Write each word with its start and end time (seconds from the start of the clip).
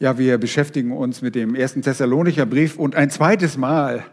Ja, 0.00 0.16
wir 0.16 0.38
beschäftigen 0.38 0.92
uns 0.92 1.22
mit 1.22 1.34
dem 1.34 1.56
ersten 1.56 1.82
Thessalonicher 1.82 2.46
Brief 2.46 2.76
und 2.78 2.94
ein 2.94 3.10
zweites 3.10 3.56
Mal 3.56 4.04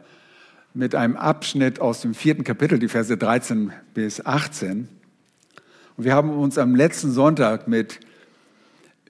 mit 0.73 0.96
einem 0.96 1.15
Abschnitt 1.15 1.79
aus 1.79 2.01
dem 2.01 2.15
vierten 2.15 2.43
Kapitel, 2.43 2.79
die 2.79 2.88
Verse 2.88 3.15
13 3.15 3.71
bis 3.93 4.25
18. 4.25 4.87
Und 5.95 6.03
wir 6.03 6.15
haben 6.15 6.31
uns 6.31 6.57
am 6.57 6.73
letzten 6.73 7.11
Sonntag 7.11 7.67
mit 7.67 7.99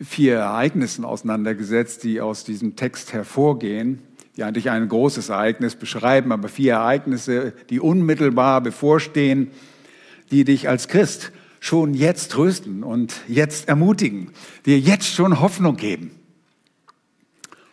vier 0.02 0.36
Ereignissen 0.36 1.06
auseinandergesetzt, 1.06 2.04
die 2.04 2.20
aus 2.20 2.44
diesem 2.44 2.76
Text 2.76 3.14
hervorgehen, 3.14 4.02
die 4.36 4.44
eigentlich 4.44 4.70
ein 4.70 4.90
großes 4.90 5.30
Ereignis 5.30 5.78
beschreiben, 5.78 6.34
aber 6.34 6.50
vier 6.50 6.74
Ereignisse, 6.74 7.54
die 7.70 7.80
unmittelbar 7.80 8.60
bevorstehen, 8.60 9.52
die 10.30 10.44
dich 10.44 10.68
als 10.68 10.90
Christ 10.90 11.32
schon 11.62 11.94
jetzt 11.94 12.34
trösten 12.34 12.84
und 12.84 13.14
jetzt 13.30 13.70
ermutigen, 13.70 14.32
dir 14.66 14.78
jetzt 14.78 15.08
schon 15.08 15.40
Hoffnung 15.40 15.78
geben. 15.78 16.12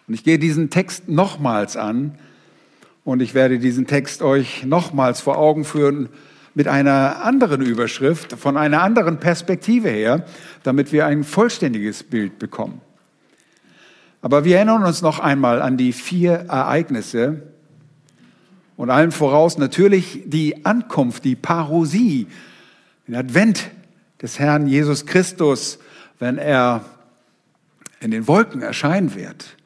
Und 0.08 0.14
ich 0.14 0.24
gehe 0.24 0.38
diesen 0.38 0.70
Text 0.70 1.08
nochmals 1.08 1.76
an 1.76 2.18
und 3.04 3.20
ich 3.22 3.34
werde 3.34 3.58
diesen 3.58 3.86
Text 3.86 4.22
euch 4.22 4.64
nochmals 4.64 5.20
vor 5.20 5.38
Augen 5.38 5.64
führen 5.64 6.08
mit 6.54 6.68
einer 6.68 7.24
anderen 7.24 7.62
Überschrift, 7.62 8.32
von 8.32 8.56
einer 8.56 8.82
anderen 8.82 9.18
Perspektive 9.18 9.88
her, 9.88 10.26
damit 10.62 10.92
wir 10.92 11.06
ein 11.06 11.24
vollständiges 11.24 12.02
Bild 12.02 12.38
bekommen. 12.38 12.80
Aber 14.20 14.44
wir 14.44 14.56
erinnern 14.56 14.84
uns 14.84 15.02
noch 15.02 15.18
einmal 15.18 15.62
an 15.62 15.76
die 15.76 15.92
vier 15.92 16.32
Ereignisse 16.32 17.42
und 18.76 18.90
allen 18.90 19.12
voraus 19.12 19.58
natürlich 19.58 20.22
die 20.26 20.64
Ankunft, 20.64 21.24
die 21.24 21.36
Parosie, 21.36 22.28
den 23.08 23.16
Advent 23.16 23.70
des 24.20 24.38
Herrn 24.38 24.66
Jesus 24.66 25.06
Christus, 25.06 25.78
wenn 26.18 26.38
er 26.38 26.84
in 28.00 28.10
den 28.10 28.28
Wolken 28.28 28.62
erscheinen 28.62 29.14
wird 29.14 29.56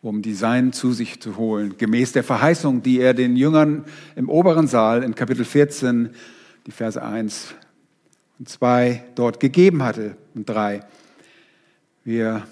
um 0.00 0.22
die 0.22 0.34
Seinen 0.34 0.72
zu 0.72 0.92
sich 0.92 1.20
zu 1.20 1.36
holen, 1.36 1.76
gemäß 1.76 2.12
der 2.12 2.24
Verheißung, 2.24 2.82
die 2.82 3.00
er 3.00 3.14
den 3.14 3.36
Jüngern 3.36 3.84
im 4.14 4.28
oberen 4.28 4.68
Saal 4.68 5.02
in 5.02 5.14
Kapitel 5.14 5.44
14, 5.44 6.10
die 6.66 6.70
Verse 6.70 7.02
1 7.02 7.54
und 8.38 8.48
2 8.48 9.04
dort 9.14 9.40
gegeben 9.40 9.82
hatte 9.82 10.16
und 10.34 10.48
3. 10.48 10.80
Wir 12.04 12.46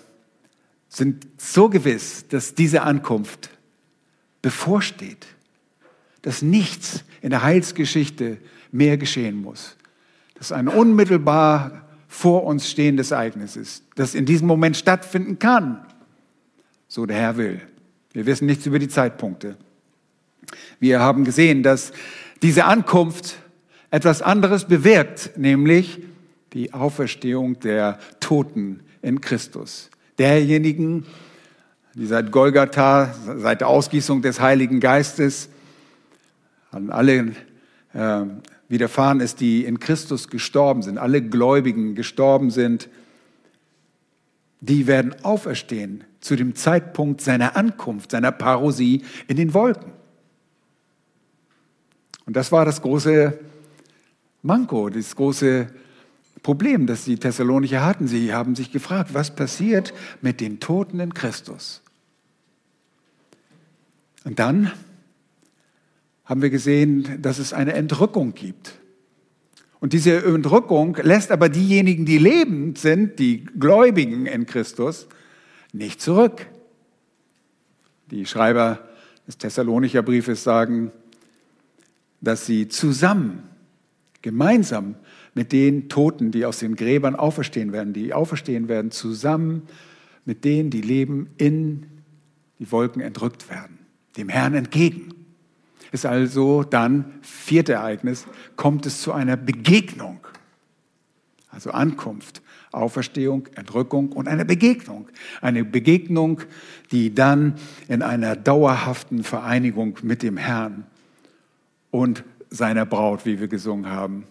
sind 0.88 1.26
so 1.36 1.68
gewiss, 1.68 2.26
dass 2.28 2.54
diese 2.54 2.82
Ankunft 2.82 3.50
bevorsteht, 4.42 5.26
dass 6.22 6.42
nichts 6.42 7.04
in 7.22 7.30
der 7.30 7.42
Heilsgeschichte 7.42 8.38
mehr 8.72 8.98
geschehen 8.98 9.40
muss, 9.40 9.76
dass 10.34 10.50
ein 10.50 10.66
unmittelbar 10.66 11.86
vor 12.08 12.44
uns 12.44 12.68
stehendes 12.68 13.12
Ereignis 13.12 13.56
ist, 13.56 13.84
das 13.94 14.14
in 14.14 14.26
diesem 14.26 14.48
Moment 14.48 14.76
stattfinden 14.76 15.38
kann 15.38 15.86
so 16.96 17.04
der 17.04 17.18
Herr 17.18 17.36
will. 17.36 17.60
Wir 18.14 18.24
wissen 18.24 18.46
nichts 18.46 18.64
über 18.64 18.78
die 18.78 18.88
Zeitpunkte. 18.88 19.58
Wir 20.80 20.98
haben 20.98 21.24
gesehen, 21.24 21.62
dass 21.62 21.92
diese 22.40 22.64
Ankunft 22.64 23.36
etwas 23.90 24.22
anderes 24.22 24.64
bewirkt, 24.64 25.32
nämlich 25.36 26.00
die 26.54 26.72
Auferstehung 26.72 27.60
der 27.60 27.98
Toten 28.18 28.80
in 29.02 29.20
Christus. 29.20 29.90
Derjenigen, 30.16 31.04
die 31.92 32.06
seit 32.06 32.32
Golgatha, 32.32 33.14
seit 33.36 33.60
der 33.60 33.68
Ausgießung 33.68 34.22
des 34.22 34.40
Heiligen 34.40 34.80
Geistes 34.80 35.50
an 36.70 36.88
alle 36.88 37.34
äh, 37.92 38.22
widerfahren 38.70 39.20
ist, 39.20 39.40
die 39.40 39.66
in 39.66 39.80
Christus 39.80 40.28
gestorben 40.28 40.80
sind, 40.80 40.96
alle 40.96 41.20
Gläubigen 41.20 41.94
gestorben 41.94 42.48
sind, 42.50 42.88
die 44.62 44.86
werden 44.86 45.14
auferstehen 45.22 46.02
zu 46.26 46.36
dem 46.36 46.54
Zeitpunkt 46.54 47.20
seiner 47.20 47.56
Ankunft, 47.56 48.10
seiner 48.10 48.32
Parosie 48.32 49.02
in 49.28 49.36
den 49.36 49.54
Wolken. 49.54 49.92
Und 52.26 52.34
das 52.36 52.50
war 52.52 52.64
das 52.64 52.82
große 52.82 53.38
Manko, 54.42 54.90
das 54.90 55.14
große 55.14 55.68
Problem, 56.42 56.86
das 56.86 57.04
die 57.04 57.16
Thessalonicher 57.16 57.84
hatten. 57.84 58.06
Sie 58.08 58.32
haben 58.32 58.54
sich 58.54 58.70
gefragt, 58.72 59.14
was 59.14 59.34
passiert 59.34 59.94
mit 60.20 60.40
den 60.40 60.60
Toten 60.60 61.00
in 61.00 61.14
Christus? 61.14 61.82
Und 64.24 64.38
dann 64.38 64.72
haben 66.24 66.42
wir 66.42 66.50
gesehen, 66.50 67.22
dass 67.22 67.38
es 67.38 67.52
eine 67.52 67.74
Entrückung 67.74 68.34
gibt. 68.34 68.74
Und 69.78 69.92
diese 69.92 70.24
Entrückung 70.24 70.96
lässt 71.02 71.30
aber 71.30 71.48
diejenigen, 71.48 72.06
die 72.06 72.18
lebend 72.18 72.78
sind, 72.78 73.20
die 73.20 73.44
Gläubigen 73.44 74.26
in 74.26 74.46
Christus, 74.46 75.06
nicht 75.76 76.00
zurück. 76.00 76.46
Die 78.10 78.26
Schreiber 78.26 78.88
des 79.26 79.38
Thessalonicher 79.38 80.02
Briefes 80.02 80.42
sagen, 80.42 80.92
dass 82.20 82.46
sie 82.46 82.68
zusammen, 82.68 83.42
gemeinsam 84.22 84.96
mit 85.34 85.52
den 85.52 85.88
Toten, 85.88 86.30
die 86.30 86.44
aus 86.46 86.58
den 86.58 86.76
Gräbern 86.76 87.14
auferstehen 87.14 87.72
werden, 87.72 87.92
die 87.92 88.14
auferstehen 88.14 88.68
werden, 88.68 88.90
zusammen 88.90 89.62
mit 90.24 90.44
denen, 90.44 90.70
die 90.70 90.80
leben, 90.80 91.28
in 91.36 91.86
die 92.58 92.72
Wolken 92.72 93.02
entrückt 93.02 93.50
werden, 93.50 93.78
dem 94.16 94.28
Herrn 94.28 94.54
entgegen. 94.54 95.14
Ist 95.92 96.06
also 96.06 96.64
dann, 96.64 97.12
vierte 97.22 97.74
Ereignis, 97.74 98.26
kommt 98.56 98.86
es 98.86 99.02
zu 99.02 99.12
einer 99.12 99.36
Begegnung, 99.36 100.25
also 101.56 101.70
Ankunft 101.70 102.42
Auferstehung, 102.76 103.48
Entrückung 103.54 104.12
und 104.12 104.28
eine 104.28 104.44
Begegnung. 104.44 105.08
Eine 105.40 105.64
Begegnung, 105.64 106.42
die 106.92 107.14
dann 107.14 107.54
in 107.88 108.02
einer 108.02 108.36
dauerhaften 108.36 109.24
Vereinigung 109.24 109.98
mit 110.02 110.22
dem 110.22 110.36
Herrn 110.36 110.84
und 111.90 112.22
seiner 112.50 112.84
Braut, 112.84 113.24
wie 113.24 113.40
wir 113.40 113.48
gesungen 113.48 113.90
haben, 113.90 114.24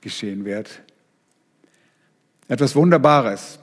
geschehen 0.00 0.44
wird. 0.44 0.82
Etwas 2.48 2.74
Wunderbares. 2.74 3.60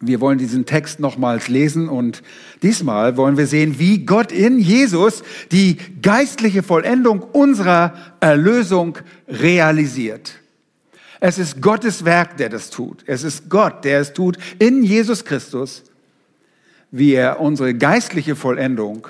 Wir 0.00 0.20
wollen 0.20 0.38
diesen 0.38 0.66
Text 0.66 0.98
nochmals 0.98 1.46
lesen 1.48 1.88
und 1.88 2.22
diesmal 2.62 3.16
wollen 3.16 3.36
wir 3.36 3.46
sehen, 3.46 3.78
wie 3.78 4.04
Gott 4.06 4.32
in 4.32 4.58
Jesus 4.58 5.22
die 5.52 5.76
geistliche 6.02 6.64
Vollendung 6.64 7.20
unserer 7.20 7.94
Erlösung 8.18 8.98
realisiert. 9.28 10.39
Es 11.20 11.38
ist 11.38 11.60
Gottes 11.60 12.04
Werk, 12.06 12.38
der 12.38 12.48
das 12.48 12.70
tut. 12.70 13.04
Es 13.06 13.24
ist 13.24 13.50
Gott, 13.50 13.84
der 13.84 14.00
es 14.00 14.14
tut 14.14 14.38
in 14.58 14.82
Jesus 14.82 15.24
Christus, 15.24 15.84
wie 16.90 17.12
er 17.12 17.40
unsere 17.40 17.74
geistliche 17.74 18.34
Vollendung, 18.34 19.06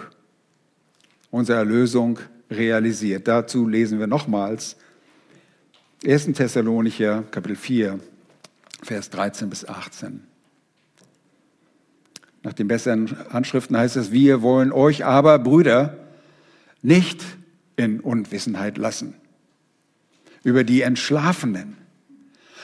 unsere 1.31 1.59
Erlösung 1.59 2.19
realisiert. 2.51 3.29
Dazu 3.29 3.69
lesen 3.69 4.01
wir 4.01 4.09
nochmals 4.09 4.77
1. 6.05 6.33
Thessalonicher 6.33 7.23
Kapitel 7.31 7.57
4, 7.57 8.01
Vers 8.83 9.11
13 9.11 9.49
bis 9.49 9.65
18. 9.65 10.25
Nach 12.43 12.55
den 12.55 12.69
besseren 12.69 13.17
Handschriften 13.31 13.77
heißt 13.77 13.97
es, 13.97 14.11
wir 14.11 14.43
wollen 14.43 14.73
euch 14.73 15.05
aber, 15.05 15.39
Brüder, 15.39 15.97
nicht 16.83 17.23
in 17.77 18.01
Unwissenheit 18.01 18.79
lassen 18.79 19.15
über 20.43 20.65
die 20.65 20.81
Entschlafenen, 20.81 21.77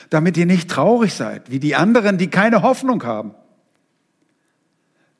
damit 0.09 0.37
ihr 0.37 0.45
nicht 0.45 0.69
traurig 0.69 1.13
seid, 1.13 1.51
wie 1.51 1.59
die 1.59 1.75
anderen, 1.75 2.17
die 2.17 2.27
keine 2.27 2.61
Hoffnung 2.61 3.03
haben. 3.03 3.31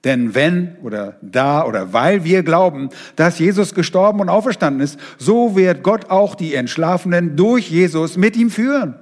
Denn 0.03 0.36
wenn 0.36 0.78
oder 0.84 1.18
da 1.22 1.66
oder 1.66 1.92
weil 1.92 2.24
wir 2.24 2.44
glauben, 2.44 2.90
dass 3.16 3.40
Jesus 3.40 3.74
gestorben 3.74 4.22
und 4.22 4.30
auferstanden 4.30 4.81
ist, 4.81 5.00
so 5.18 5.56
wird 5.56 5.84
Gott 5.84 6.09
auch 6.09 6.36
die 6.36 6.56
Entschlafenen 6.56 7.36
durch 7.36 7.70
Jesus 7.70 8.16
mit 8.16 8.38
ihm 8.38 8.50
führen. 8.50 8.96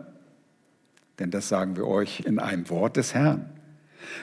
Denn 1.19 1.31
das 1.31 1.49
sagen 1.49 1.75
wir 1.75 1.85
euch 1.85 2.21
in 2.21 2.39
einem 2.39 2.69
Wort 2.69 2.97
des 2.97 3.13
Herrn. 3.13 3.49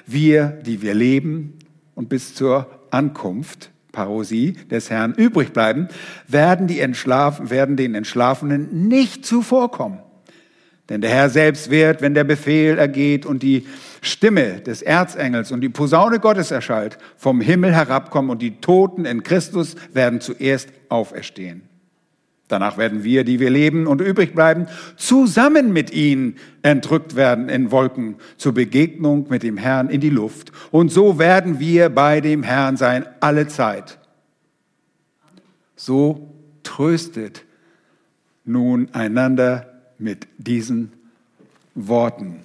Wir, 0.06 0.46
die 0.46 0.82
wir 0.82 0.94
leben 0.94 1.58
und 1.94 2.08
bis 2.08 2.34
zur 2.34 2.66
Ankunft, 2.90 3.70
Parosie 3.92 4.54
des 4.70 4.90
Herrn 4.90 5.14
übrig 5.14 5.52
bleiben, 5.52 5.88
werden, 6.26 6.66
die 6.66 6.80
Entschlafen, 6.80 7.50
werden 7.50 7.76
den 7.76 7.94
Entschlafenen 7.94 8.88
nicht 8.88 9.24
zuvorkommen. 9.26 10.00
Denn 10.92 11.00
der 11.00 11.08
Herr 11.08 11.30
selbst 11.30 11.70
wird, 11.70 12.02
wenn 12.02 12.12
der 12.12 12.24
Befehl 12.24 12.76
ergeht 12.76 13.24
und 13.24 13.42
die 13.42 13.66
Stimme 14.02 14.60
des 14.60 14.82
Erzengels 14.82 15.50
und 15.50 15.62
die 15.62 15.70
Posaune 15.70 16.20
Gottes 16.20 16.50
erschallt, 16.50 16.98
vom 17.16 17.40
Himmel 17.40 17.72
herabkommen 17.72 18.30
und 18.30 18.42
die 18.42 18.60
Toten 18.60 19.06
in 19.06 19.22
Christus 19.22 19.74
werden 19.94 20.20
zuerst 20.20 20.68
auferstehen. 20.90 21.62
Danach 22.46 22.76
werden 22.76 23.04
wir, 23.04 23.24
die 23.24 23.40
wir 23.40 23.48
leben 23.48 23.86
und 23.86 24.02
übrig 24.02 24.34
bleiben, 24.34 24.66
zusammen 24.96 25.72
mit 25.72 25.94
ihnen 25.94 26.36
entrückt 26.60 27.16
werden 27.16 27.48
in 27.48 27.70
Wolken 27.70 28.16
zur 28.36 28.52
Begegnung 28.52 29.28
mit 29.30 29.42
dem 29.42 29.56
Herrn 29.56 29.88
in 29.88 30.02
die 30.02 30.10
Luft. 30.10 30.52
Und 30.72 30.92
so 30.92 31.18
werden 31.18 31.58
wir 31.58 31.88
bei 31.88 32.20
dem 32.20 32.42
Herrn 32.42 32.76
sein 32.76 33.06
alle 33.20 33.48
Zeit. 33.48 33.98
So 35.74 36.34
tröstet 36.62 37.44
nun 38.44 38.90
einander 38.92 39.71
mit 40.02 40.26
diesen 40.38 40.92
Worten. 41.74 42.40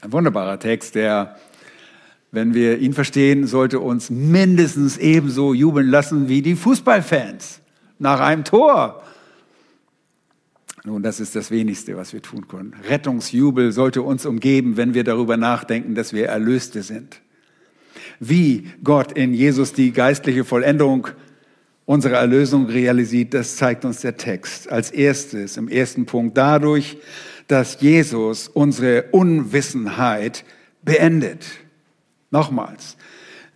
Ein 0.00 0.12
wunderbarer 0.12 0.58
Text, 0.58 0.94
der 0.94 1.36
wenn 2.32 2.54
wir 2.54 2.78
ihn 2.78 2.92
verstehen, 2.92 3.46
sollte 3.46 3.80
uns 3.80 4.08
mindestens 4.08 4.96
ebenso 4.96 5.52
jubeln 5.52 5.88
lassen 5.88 6.28
wie 6.28 6.42
die 6.42 6.54
Fußballfans 6.54 7.60
nach 7.98 8.20
einem 8.20 8.44
Tor. 8.44 9.02
Nun, 10.84 11.02
das 11.02 11.20
ist 11.20 11.34
das 11.34 11.50
Wenigste, 11.50 11.96
was 11.96 12.12
wir 12.12 12.22
tun 12.22 12.46
können. 12.48 12.74
Rettungsjubel 12.88 13.72
sollte 13.72 14.02
uns 14.02 14.24
umgeben, 14.26 14.76
wenn 14.76 14.94
wir 14.94 15.04
darüber 15.04 15.36
nachdenken, 15.36 15.94
dass 15.94 16.12
wir 16.12 16.26
Erlöste 16.26 16.82
sind. 16.82 17.20
Wie 18.20 18.68
Gott 18.84 19.12
in 19.12 19.34
Jesus 19.34 19.72
die 19.72 19.92
geistliche 19.92 20.44
Vollendung 20.44 21.08
unserer 21.90 22.18
Erlösung 22.18 22.66
realisiert, 22.66 23.34
das 23.34 23.56
zeigt 23.56 23.84
uns 23.84 24.00
der 24.02 24.16
Text. 24.16 24.70
Als 24.70 24.92
erstes, 24.92 25.56
im 25.56 25.66
ersten 25.66 26.06
Punkt, 26.06 26.38
dadurch, 26.38 26.98
dass 27.48 27.80
Jesus 27.80 28.46
unsere 28.46 29.06
Unwissenheit 29.10 30.44
beendet. 30.82 31.46
Nochmals, 32.30 32.96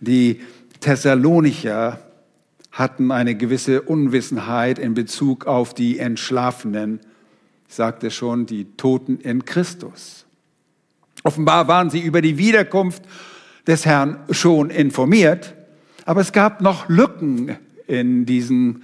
die 0.01 0.41
Thessalonicher 0.81 2.01
hatten 2.73 3.09
eine 3.13 3.35
gewisse 3.35 3.83
Unwissenheit 3.83 4.79
in 4.79 4.95
Bezug 4.95 5.47
auf 5.47 5.73
die 5.73 5.97
Entschlafenen, 5.97 6.99
ich 7.69 7.75
sagte 7.75 8.11
schon, 8.11 8.45
die 8.45 8.65
Toten 8.75 9.17
in 9.21 9.45
Christus. 9.45 10.25
Offenbar 11.23 11.69
waren 11.69 11.89
sie 11.89 12.01
über 12.01 12.19
die 12.19 12.37
Wiederkunft 12.37 13.03
des 13.65 13.85
Herrn 13.85 14.19
schon 14.29 14.71
informiert, 14.71 15.53
aber 16.03 16.19
es 16.19 16.33
gab 16.33 16.59
noch 16.59 16.89
Lücken 16.89 17.55
in 17.87 18.25
diesem 18.25 18.83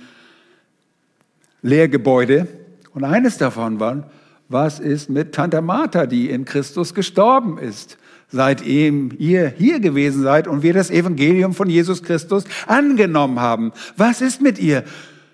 Lehrgebäude. 1.61 2.47
Und 2.93 3.03
eines 3.03 3.37
davon 3.37 3.79
war, 3.79 4.09
was 4.49 4.79
ist 4.79 5.09
mit 5.09 5.33
Tante 5.33 5.61
Martha, 5.61 6.05
die 6.05 6.29
in 6.29 6.45
Christus 6.45 6.93
gestorben 6.93 7.57
ist? 7.57 7.97
seitdem 8.31 9.11
ihr 9.17 9.49
hier 9.49 9.79
gewesen 9.79 10.23
seid 10.23 10.47
und 10.47 10.63
wir 10.63 10.73
das 10.73 10.89
Evangelium 10.89 11.53
von 11.53 11.69
Jesus 11.69 12.01
Christus 12.01 12.45
angenommen 12.65 13.39
haben. 13.39 13.71
Was 13.97 14.21
ist 14.21 14.41
mit 14.41 14.57
ihr? 14.57 14.85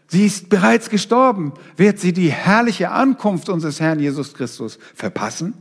Sie 0.08 0.25
ist 0.25 0.50
bereits 0.50 0.90
gestorben. 0.90 1.54
Wird 1.75 2.00
sie 2.00 2.14
die 2.14 2.31
herrliche 2.31 2.92
Ankunft 2.92 3.50
unseres 3.50 3.80
Herrn 3.80 4.00
Jesus 4.00 4.34
Christus 4.34 4.80
verpassen? 4.96 5.54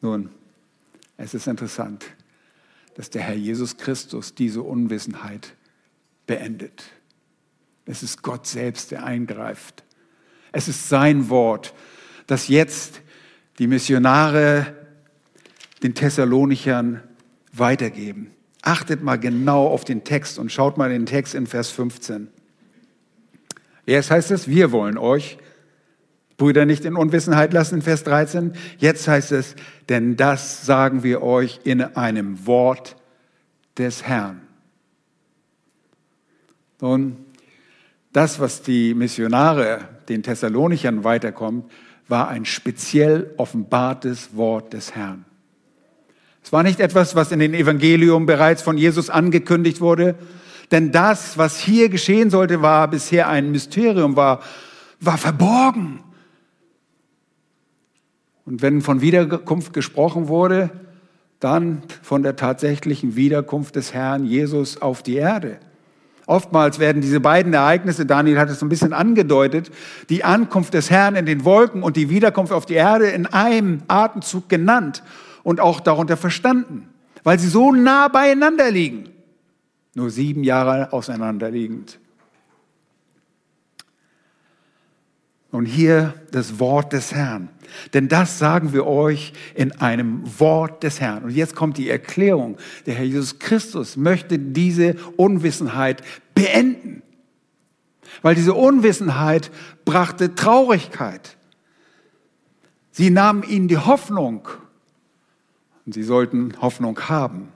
Nun, 0.00 0.30
es 1.16 1.34
ist 1.34 1.46
interessant, 1.46 2.06
dass 3.00 3.08
der 3.08 3.22
Herr 3.22 3.34
Jesus 3.34 3.78
Christus 3.78 4.34
diese 4.34 4.60
Unwissenheit 4.60 5.54
beendet. 6.26 6.82
Es 7.86 8.02
ist 8.02 8.22
Gott 8.22 8.46
selbst, 8.46 8.90
der 8.90 9.04
eingreift. 9.06 9.84
Es 10.52 10.68
ist 10.68 10.90
sein 10.90 11.30
Wort, 11.30 11.72
das 12.26 12.48
jetzt 12.48 13.00
die 13.58 13.68
Missionare 13.68 14.74
den 15.82 15.94
Thessalonichern 15.94 17.02
weitergeben. 17.54 18.32
Achtet 18.60 19.02
mal 19.02 19.16
genau 19.16 19.68
auf 19.68 19.86
den 19.86 20.04
Text 20.04 20.38
und 20.38 20.52
schaut 20.52 20.76
mal 20.76 20.90
den 20.90 21.06
Text 21.06 21.34
in 21.34 21.46
Vers 21.46 21.70
15. 21.70 22.28
Erst 23.86 24.10
heißt 24.10 24.30
es, 24.30 24.46
wir 24.46 24.72
wollen 24.72 24.98
euch, 24.98 25.38
Brüder, 26.40 26.64
nicht 26.64 26.86
in 26.86 26.96
Unwissenheit 26.96 27.52
lassen 27.52 27.76
in 27.76 27.82
Vers 27.82 28.02
13. 28.02 28.54
Jetzt 28.78 29.06
heißt 29.06 29.30
es, 29.30 29.54
denn 29.90 30.16
das 30.16 30.64
sagen 30.64 31.02
wir 31.02 31.22
euch 31.22 31.60
in 31.64 31.82
einem 31.82 32.46
Wort 32.46 32.96
des 33.76 34.04
Herrn. 34.04 34.40
Nun, 36.80 37.18
das, 38.14 38.40
was 38.40 38.62
die 38.62 38.94
Missionare 38.94 39.80
den 40.08 40.22
Thessalonichern 40.22 41.04
weiterkommt, 41.04 41.70
war 42.08 42.28
ein 42.28 42.46
speziell 42.46 43.34
offenbartes 43.36 44.34
Wort 44.34 44.72
des 44.72 44.94
Herrn. 44.94 45.26
Es 46.42 46.54
war 46.54 46.62
nicht 46.62 46.80
etwas, 46.80 47.14
was 47.14 47.32
in 47.32 47.38
den 47.38 47.52
Evangelium 47.52 48.24
bereits 48.24 48.62
von 48.62 48.78
Jesus 48.78 49.10
angekündigt 49.10 49.82
wurde, 49.82 50.14
denn 50.70 50.90
das, 50.90 51.36
was 51.36 51.60
hier 51.60 51.90
geschehen 51.90 52.30
sollte, 52.30 52.62
war 52.62 52.88
bisher 52.88 53.28
ein 53.28 53.50
Mysterium, 53.50 54.16
war, 54.16 54.40
war 55.00 55.18
verborgen. 55.18 56.02
Und 58.50 58.62
wenn 58.62 58.80
von 58.80 59.00
Wiederkunft 59.00 59.72
gesprochen 59.72 60.26
wurde, 60.26 60.70
dann 61.38 61.82
von 62.02 62.24
der 62.24 62.34
tatsächlichen 62.34 63.14
Wiederkunft 63.14 63.76
des 63.76 63.94
Herrn 63.94 64.26
Jesus 64.26 64.82
auf 64.82 65.04
die 65.04 65.14
Erde. 65.14 65.58
Oftmals 66.26 66.80
werden 66.80 67.00
diese 67.00 67.20
beiden 67.20 67.54
Ereignisse, 67.54 68.06
Daniel 68.06 68.40
hat 68.40 68.50
es 68.50 68.58
so 68.58 68.66
ein 68.66 68.68
bisschen 68.68 68.92
angedeutet, 68.92 69.70
die 70.08 70.24
Ankunft 70.24 70.74
des 70.74 70.90
Herrn 70.90 71.14
in 71.14 71.26
den 71.26 71.44
Wolken 71.44 71.84
und 71.84 71.96
die 71.96 72.10
Wiederkunft 72.10 72.52
auf 72.52 72.66
die 72.66 72.74
Erde 72.74 73.06
in 73.10 73.26
einem 73.26 73.82
Atemzug 73.86 74.48
genannt 74.48 75.04
und 75.44 75.60
auch 75.60 75.78
darunter 75.78 76.16
verstanden, 76.16 76.88
weil 77.22 77.38
sie 77.38 77.48
so 77.48 77.70
nah 77.70 78.08
beieinander 78.08 78.68
liegen. 78.68 79.10
Nur 79.94 80.10
sieben 80.10 80.42
Jahre 80.42 80.92
auseinanderliegend. 80.92 82.00
Und 85.52 85.66
hier 85.66 86.14
das 86.32 86.58
Wort 86.58 86.92
des 86.92 87.14
Herrn. 87.14 87.48
Denn 87.94 88.08
das 88.08 88.38
sagen 88.38 88.72
wir 88.72 88.86
euch 88.86 89.32
in 89.54 89.72
einem 89.72 90.22
Wort 90.38 90.82
des 90.82 91.00
Herrn. 91.00 91.24
Und 91.24 91.30
jetzt 91.30 91.54
kommt 91.54 91.78
die 91.78 91.90
Erklärung. 91.90 92.56
Der 92.86 92.94
Herr 92.94 93.04
Jesus 93.04 93.38
Christus 93.38 93.96
möchte 93.96 94.38
diese 94.38 94.96
Unwissenheit 95.16 96.02
beenden. 96.34 97.02
Weil 98.22 98.34
diese 98.34 98.54
Unwissenheit 98.54 99.50
brachte 99.84 100.34
Traurigkeit. 100.34 101.36
Sie 102.90 103.10
nahmen 103.10 103.42
ihnen 103.42 103.68
die 103.68 103.78
Hoffnung. 103.78 104.48
Und 105.86 105.94
sie 105.94 106.02
sollten 106.02 106.60
Hoffnung 106.60 106.98
haben. 107.08 107.48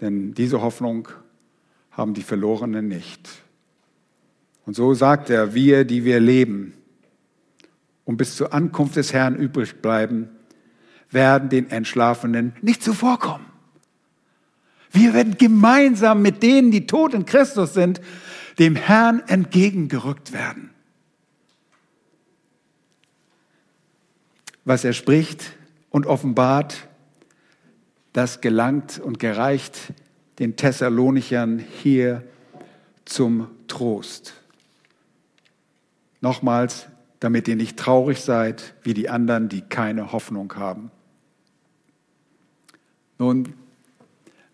Denn 0.00 0.34
diese 0.34 0.60
Hoffnung 0.60 1.08
haben 1.90 2.14
die 2.14 2.22
Verlorenen 2.22 2.88
nicht. 2.88 3.28
Und 4.66 4.74
so 4.74 4.94
sagt 4.94 5.30
er, 5.30 5.54
wir, 5.54 5.84
die 5.84 6.04
wir 6.04 6.20
leben 6.20 6.74
und 8.04 8.16
bis 8.16 8.36
zur 8.36 8.52
Ankunft 8.52 8.96
des 8.96 9.12
Herrn 9.12 9.36
übrig 9.36 9.80
bleiben, 9.80 10.28
werden 11.10 11.48
den 11.48 11.70
Entschlafenen 11.70 12.54
nicht 12.60 12.82
zuvorkommen. 12.82 13.46
Wir 14.90 15.12
werden 15.14 15.36
gemeinsam 15.36 16.22
mit 16.22 16.42
denen, 16.42 16.70
die 16.70 16.86
tot 16.86 17.14
in 17.14 17.26
Christus 17.26 17.74
sind, 17.74 18.00
dem 18.58 18.76
Herrn 18.76 19.22
entgegengerückt 19.26 20.32
werden. 20.32 20.70
Was 24.64 24.84
er 24.84 24.92
spricht 24.92 25.52
und 25.90 26.06
offenbart, 26.06 26.88
das 28.12 28.40
gelangt 28.40 29.00
und 29.00 29.18
gereicht 29.18 29.92
den 30.38 30.56
Thessalonichern 30.56 31.58
hier 31.58 32.22
zum 33.04 33.48
Trost. 33.66 34.34
Nochmals, 36.20 36.86
damit 37.24 37.48
ihr 37.48 37.56
nicht 37.56 37.78
traurig 37.78 38.20
seid 38.20 38.74
wie 38.82 38.92
die 38.92 39.08
anderen, 39.08 39.48
die 39.48 39.62
keine 39.62 40.12
Hoffnung 40.12 40.54
haben. 40.56 40.90
Nun, 43.18 43.54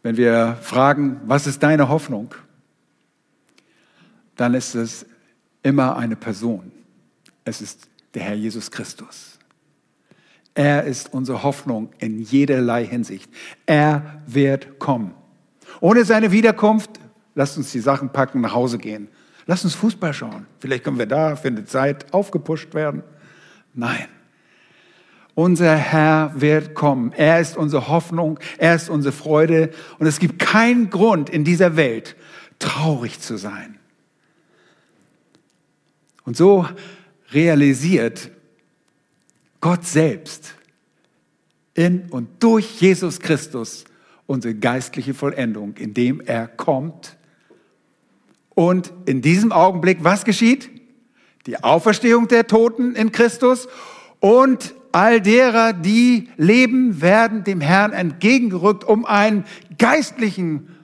wenn 0.05 0.17
wir 0.17 0.57
fragen, 0.63 1.21
was 1.27 1.49
ist 1.49 1.65
deine 1.65 1.89
Hoffnung, 1.89 2.33
dann 4.37 4.55
ist 4.55 4.77
es 4.77 5.05
immer 5.65 5.97
eine 5.97 6.15
Person. 6.15 6.71
Es 7.45 7.61
ist 7.61 7.89
der 8.15 8.23
Herr 8.23 8.37
Jesus 8.37 8.71
Christus. 8.71 9.41
Er 10.55 10.85
ist 10.85 11.13
unsere 11.13 11.43
Hoffnung 11.43 11.91
in 11.99 12.21
jederlei 12.21 12.87
Hinsicht. 12.87 13.29
Er 13.67 14.23
wird 14.29 14.79
kommen. 14.79 15.13
Ohne 15.81 16.05
seine 16.05 16.31
Wiederkunft, 16.31 17.01
lasst 17.35 17.57
uns 17.57 17.73
die 17.73 17.81
Sachen 17.81 18.11
packen, 18.11 18.41
nach 18.41 18.55
Hause 18.55 18.79
gehen. 18.79 19.09
Lass 19.51 19.65
uns 19.65 19.75
Fußball 19.75 20.15
schauen. 20.15 20.47
Vielleicht 20.61 20.85
können 20.85 21.01
wir 21.01 21.07
da 21.07 21.35
für 21.35 21.49
eine 21.49 21.65
Zeit 21.65 22.15
aufgepusht 22.15 22.73
werden. 22.73 23.03
Nein. 23.75 24.07
Unser 25.35 25.75
Herr 25.75 26.33
wird 26.37 26.77
kommen. 26.77 27.11
Er 27.11 27.41
ist 27.41 27.57
unsere 27.57 27.89
Hoffnung. 27.89 28.39
Er 28.59 28.77
ist 28.77 28.89
unsere 28.89 29.13
Freude. 29.13 29.71
Und 29.99 30.07
es 30.07 30.21
gibt 30.21 30.39
keinen 30.39 30.89
Grund 30.89 31.29
in 31.31 31.43
dieser 31.43 31.75
Welt, 31.75 32.15
traurig 32.61 33.19
zu 33.19 33.39
sein. 33.39 33.77
Und 36.25 36.37
so 36.37 36.65
realisiert 37.33 38.31
Gott 39.61 39.85
selbst 39.85 40.55
in 41.75 42.09
und 42.11 42.41
durch 42.41 42.81
Jesus 42.81 43.19
Christus 43.19 43.83
unsere 44.29 44.55
geistliche 44.55 45.13
Vollendung, 45.13 45.77
indem 45.77 46.21
er 46.21 46.47
kommt 46.47 47.17
und 48.61 48.93
in 49.07 49.23
diesem 49.23 49.53
Augenblick, 49.53 50.05
was 50.05 50.27
geschieht? 50.27 50.69
Die 51.47 51.65
Auferstehung 51.65 52.29
der 52.29 52.47
Toten 52.47 52.95
in 52.95 53.11
Christus 53.11 53.69
und 54.19 54.75
all 54.93 55.23
derer, 55.23 55.73
die 55.73 56.29
leben, 56.37 57.01
werden 57.01 57.43
dem 57.43 57.63
Herrn 57.63 57.95
entgegengerückt, 57.95 58.85
um 58.85 59.07
einen 59.07 59.47
geistlichen 59.79 60.77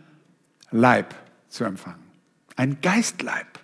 Leib 0.70 1.14
zu 1.50 1.64
empfangen. 1.64 2.00
Ein 2.56 2.78
Geistleib. 2.80 3.60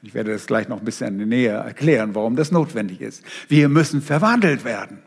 Ich 0.00 0.14
werde 0.14 0.32
das 0.32 0.46
gleich 0.46 0.66
noch 0.66 0.78
ein 0.78 0.84
bisschen 0.86 1.28
näher 1.28 1.58
erklären, 1.58 2.14
warum 2.14 2.36
das 2.36 2.50
notwendig 2.50 3.02
ist. 3.02 3.22
Wir 3.48 3.68
müssen 3.68 4.00
verwandelt 4.00 4.64
werden. 4.64 5.02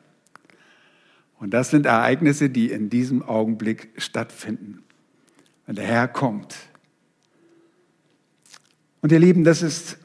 Und 1.39 1.55
das 1.55 1.71
sind 1.71 1.87
Ereignisse, 1.87 2.51
die 2.51 2.69
in 2.69 2.91
diesem 2.91 3.23
Augenblick 3.23 3.89
stattfinden, 3.97 4.83
wenn 5.65 5.77
der 5.77 5.85
Herr 5.85 6.07
kommt. 6.07 6.55
Und 9.07 9.13
ihr 9.13 9.19
Lieben, 9.19 9.45
das 9.45 9.61
ist 9.61 9.99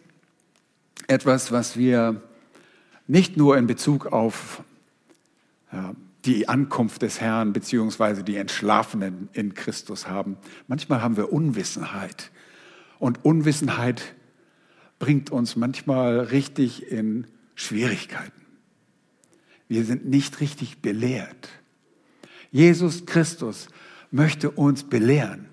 etwas, 1.08 1.50
was 1.50 1.76
wir 1.76 2.22
nicht 3.08 3.36
nur 3.36 3.58
in 3.58 3.66
Bezug 3.66 4.06
auf 4.06 4.62
ja, 5.72 5.96
die 6.24 6.48
Ankunft 6.48 7.02
des 7.02 7.20
Herrn 7.20 7.52
beziehungsweise 7.52 8.22
die 8.22 8.36
Entschlafenen 8.36 9.28
in 9.32 9.54
Christus 9.54 10.06
haben. 10.06 10.36
Manchmal 10.68 11.02
haben 11.02 11.16
wir 11.16 11.32
Unwissenheit. 11.32 12.30
Und 13.00 13.24
Unwissenheit 13.24 14.14
bringt 15.00 15.30
uns 15.30 15.56
manchmal 15.56 16.20
richtig 16.20 16.88
in 16.88 17.26
Schwierigkeiten. 17.56 18.40
Wir 19.66 19.84
sind 19.84 20.06
nicht 20.06 20.38
richtig 20.38 20.80
belehrt. 20.80 21.48
Jesus 22.52 23.04
Christus 23.04 23.66
möchte 24.12 24.52
uns 24.52 24.84
belehren 24.84 25.46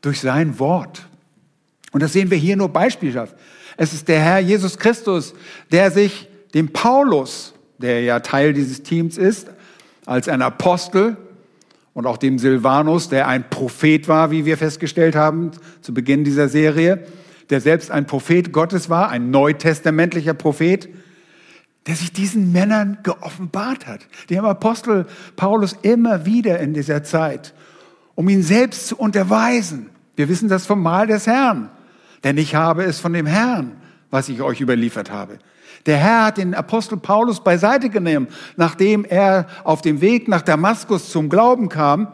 durch 0.00 0.22
sein 0.22 0.58
Wort. 0.58 1.06
Und 1.94 2.02
das 2.02 2.12
sehen 2.12 2.28
wir 2.28 2.36
hier 2.36 2.56
nur 2.56 2.70
beispielhaft. 2.70 3.36
Es 3.76 3.92
ist 3.92 4.08
der 4.08 4.18
Herr 4.18 4.40
Jesus 4.40 4.78
Christus, 4.78 5.32
der 5.70 5.92
sich 5.92 6.28
dem 6.52 6.72
Paulus, 6.72 7.54
der 7.78 8.02
ja 8.02 8.18
Teil 8.18 8.52
dieses 8.52 8.82
Teams 8.82 9.16
ist, 9.16 9.48
als 10.04 10.28
ein 10.28 10.42
Apostel 10.42 11.16
und 11.92 12.06
auch 12.06 12.16
dem 12.16 12.40
Silvanus, 12.40 13.10
der 13.10 13.28
ein 13.28 13.48
Prophet 13.48 14.08
war, 14.08 14.32
wie 14.32 14.44
wir 14.44 14.58
festgestellt 14.58 15.14
haben 15.14 15.52
zu 15.82 15.94
Beginn 15.94 16.24
dieser 16.24 16.48
Serie, 16.48 17.06
der 17.48 17.60
selbst 17.60 17.92
ein 17.92 18.06
Prophet 18.06 18.52
Gottes 18.52 18.90
war, 18.90 19.10
ein 19.10 19.30
neutestamentlicher 19.30 20.34
Prophet, 20.34 20.88
der 21.86 21.94
sich 21.94 22.12
diesen 22.12 22.50
Männern 22.50 22.98
geoffenbart 23.04 23.86
hat, 23.86 24.00
dem 24.30 24.44
Apostel 24.44 25.06
Paulus 25.36 25.76
immer 25.82 26.26
wieder 26.26 26.58
in 26.58 26.74
dieser 26.74 27.04
Zeit, 27.04 27.54
um 28.16 28.28
ihn 28.28 28.42
selbst 28.42 28.88
zu 28.88 28.96
unterweisen. 28.96 29.90
Wir 30.16 30.28
wissen 30.28 30.48
das 30.48 30.66
vom 30.66 30.82
Mahl 30.82 31.06
des 31.06 31.28
Herrn, 31.28 31.70
denn 32.24 32.38
ich 32.38 32.54
habe 32.54 32.82
es 32.84 32.98
von 32.98 33.12
dem 33.12 33.26
Herrn, 33.26 33.76
was 34.10 34.28
ich 34.28 34.42
euch 34.42 34.60
überliefert 34.60 35.10
habe. 35.10 35.38
Der 35.86 35.98
Herr 35.98 36.24
hat 36.24 36.38
den 36.38 36.54
Apostel 36.54 36.96
Paulus 36.96 37.44
beiseite 37.44 37.90
genommen, 37.90 38.28
nachdem 38.56 39.04
er 39.04 39.46
auf 39.64 39.82
dem 39.82 40.00
Weg 40.00 40.28
nach 40.28 40.42
Damaskus 40.42 41.10
zum 41.10 41.28
Glauben 41.28 41.68
kam 41.68 42.08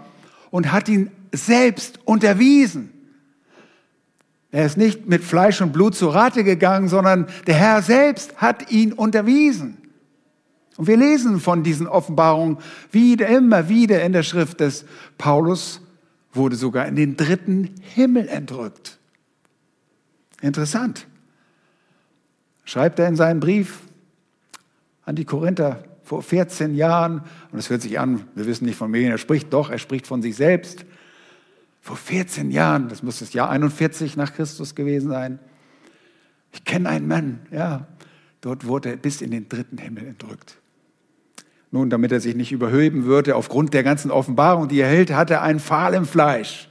und 0.51 0.73
hat 0.73 0.89
ihn 0.89 1.11
selbst 1.33 2.01
unterwiesen. 2.05 2.91
Er 4.51 4.67
ist 4.67 4.77
nicht 4.77 5.07
mit 5.07 5.23
Fleisch 5.23 5.61
und 5.61 5.73
Blut 5.73 5.95
zur 5.95 6.13
Rate 6.13 6.43
gegangen, 6.43 6.89
sondern 6.89 7.29
der 7.47 7.55
Herr 7.55 7.83
selbst 7.83 8.37
hat 8.39 8.73
ihn 8.73 8.93
unterwiesen. 8.93 9.77
Und 10.77 10.89
wir 10.89 10.97
lesen 10.97 11.39
von 11.39 11.63
diesen 11.63 11.87
Offenbarungen 11.87 12.59
wieder, 12.91 13.29
immer 13.29 13.69
wieder 13.69 14.03
in 14.03 14.13
der 14.13 14.25
Schrift 14.25 14.59
des 14.61 14.85
Paulus 15.19 15.81
wurde 16.33 16.57
sogar 16.57 16.87
in 16.87 16.97
den 16.97 17.17
dritten 17.17 17.75
Himmel 17.95 18.29
entrückt. 18.29 19.00
Interessant 20.41 21.07
schreibt 22.65 22.99
er 22.99 23.09
in 23.09 23.17
seinen 23.17 23.41
Brief 23.41 23.81
an 25.05 25.17
die 25.17 25.25
Korinther 25.25 25.83
vor 26.05 26.23
14 26.23 26.75
Jahren, 26.75 27.23
und 27.53 27.59
es 27.59 27.71
hört 27.71 27.83
sich 27.83 27.99
an, 27.99 28.25
wir 28.35 28.47
wissen 28.47 28.65
nicht 28.65 28.77
von 28.77 28.93
wem 28.93 29.11
er 29.11 29.19
spricht, 29.19 29.53
doch, 29.53 29.71
er 29.71 29.79
spricht 29.79 30.07
von 30.07 30.23
sich 30.23 30.37
selbst. 30.37 30.85
Vor 31.81 31.97
14 31.97 32.51
Jahren, 32.51 32.89
das 32.89 33.03
muss 33.03 33.21
das 33.21 33.33
Jahr 33.33 33.49
41 33.51 34.17
nach 34.17 34.35
Christus 34.35 34.75
gewesen 34.75 35.11
sein. 35.11 35.39
Ich 36.53 36.65
kenne 36.65 36.89
einen 36.89 37.07
Mann, 37.07 37.41
ja, 37.51 37.87
dort 38.41 38.67
wurde 38.67 38.91
er 38.91 38.97
bis 38.97 39.21
in 39.21 39.31
den 39.31 39.49
dritten 39.49 39.79
Himmel 39.79 40.07
entrückt. 40.07 40.57
Nun, 41.71 41.91
damit 41.91 42.11
er 42.11 42.21
sich 42.21 42.35
nicht 42.35 42.51
überhöben 42.51 43.05
würde, 43.05 43.37
aufgrund 43.37 43.73
der 43.75 43.85
ganzen 43.85 44.11
Offenbarung, 44.11 44.69
die 44.69 44.81
er 44.81 44.89
hält, 44.89 45.13
hat 45.13 45.31
er 45.31 45.43
einen 45.43 45.61
Pfahl 45.61 45.95
im 45.95 46.07
Fleisch. 46.07 46.70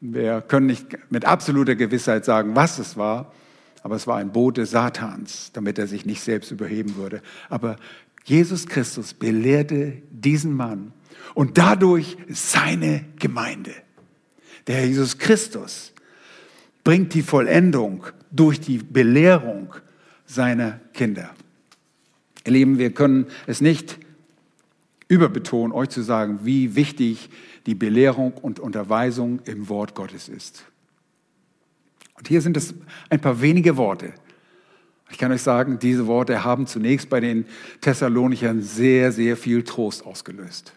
Wir 0.00 0.40
können 0.42 0.66
nicht 0.66 0.86
mit 1.10 1.24
absoluter 1.24 1.74
Gewissheit 1.74 2.24
sagen, 2.24 2.54
was 2.54 2.78
es 2.78 2.96
war, 2.96 3.32
aber 3.82 3.96
es 3.96 4.06
war 4.06 4.16
ein 4.16 4.32
Bote 4.32 4.66
Satans, 4.66 5.50
damit 5.52 5.78
er 5.78 5.86
sich 5.86 6.06
nicht 6.06 6.22
selbst 6.22 6.50
überheben 6.50 6.96
würde. 6.96 7.22
Aber 7.48 7.76
Jesus 8.24 8.66
Christus 8.66 9.14
belehrte 9.14 9.94
diesen 10.10 10.52
Mann 10.52 10.92
und 11.34 11.58
dadurch 11.58 12.16
seine 12.28 13.04
Gemeinde. 13.18 13.72
Der 14.66 14.76
Herr 14.76 14.84
Jesus 14.84 15.18
Christus 15.18 15.92
bringt 16.84 17.14
die 17.14 17.22
Vollendung 17.22 18.04
durch 18.30 18.60
die 18.60 18.78
Belehrung 18.78 19.74
seiner 20.26 20.80
Kinder. 20.92 21.30
Ihr 22.44 22.52
Lieben, 22.52 22.78
wir 22.78 22.92
können 22.92 23.26
es 23.46 23.60
nicht 23.60 23.98
überbetonen, 25.08 25.72
euch 25.72 25.88
zu 25.88 26.02
sagen, 26.02 26.40
wie 26.44 26.74
wichtig 26.74 27.30
die 27.68 27.74
Belehrung 27.74 28.32
und 28.32 28.60
Unterweisung 28.60 29.40
im 29.44 29.68
Wort 29.68 29.94
Gottes 29.94 30.30
ist. 30.30 30.64
Und 32.14 32.26
hier 32.26 32.40
sind 32.40 32.56
es 32.56 32.74
ein 33.10 33.20
paar 33.20 33.42
wenige 33.42 33.76
Worte. 33.76 34.14
Ich 35.10 35.18
kann 35.18 35.30
euch 35.32 35.42
sagen, 35.42 35.78
diese 35.78 36.06
Worte 36.06 36.44
haben 36.44 36.66
zunächst 36.66 37.10
bei 37.10 37.20
den 37.20 37.44
Thessalonichern 37.82 38.62
sehr, 38.62 39.12
sehr 39.12 39.36
viel 39.36 39.64
Trost 39.64 40.06
ausgelöst. 40.06 40.72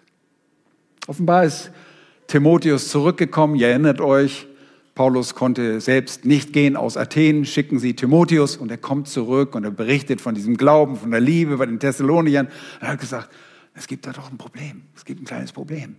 Offenbar 1.07 1.45
ist 1.45 1.71
Timotheus 2.27 2.89
zurückgekommen. 2.89 3.55
Ihr 3.55 3.69
erinnert 3.69 4.01
euch, 4.01 4.47
Paulus 4.93 5.33
konnte 5.33 5.79
selbst 5.79 6.25
nicht 6.25 6.51
gehen 6.51 6.75
aus 6.75 6.97
Athen, 6.97 7.45
schicken 7.45 7.79
sie 7.79 7.93
Timotheus 7.93 8.57
und 8.57 8.69
er 8.69 8.77
kommt 8.77 9.07
zurück 9.07 9.55
und 9.55 9.63
er 9.63 9.71
berichtet 9.71 10.19
von 10.19 10.35
diesem 10.35 10.57
Glauben, 10.57 10.97
von 10.97 11.11
der 11.11 11.21
Liebe 11.21 11.55
bei 11.55 11.67
den 11.67 11.79
Thessalonichern. 11.79 12.49
er 12.81 12.89
hat 12.89 12.99
gesagt, 12.99 13.29
es 13.75 13.87
gibt 13.87 14.05
da 14.05 14.11
doch 14.11 14.29
ein 14.29 14.37
Problem, 14.37 14.81
es 14.93 15.05
gibt 15.05 15.21
ein 15.21 15.25
kleines 15.25 15.53
Problem. 15.53 15.95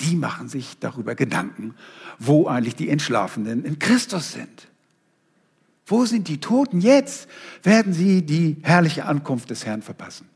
Die 0.00 0.16
machen 0.16 0.48
sich 0.48 0.78
darüber 0.78 1.14
Gedanken, 1.14 1.74
wo 2.18 2.46
eigentlich 2.46 2.76
die 2.76 2.88
Entschlafenen 2.88 3.64
in 3.64 3.78
Christus 3.78 4.32
sind. 4.32 4.68
Wo 5.86 6.04
sind 6.04 6.28
die 6.28 6.40
Toten? 6.40 6.80
Jetzt 6.80 7.28
werden 7.62 7.92
sie 7.92 8.22
die 8.24 8.56
herrliche 8.62 9.04
Ankunft 9.04 9.50
des 9.50 9.66
Herrn 9.66 9.82
verpassen. 9.82 10.28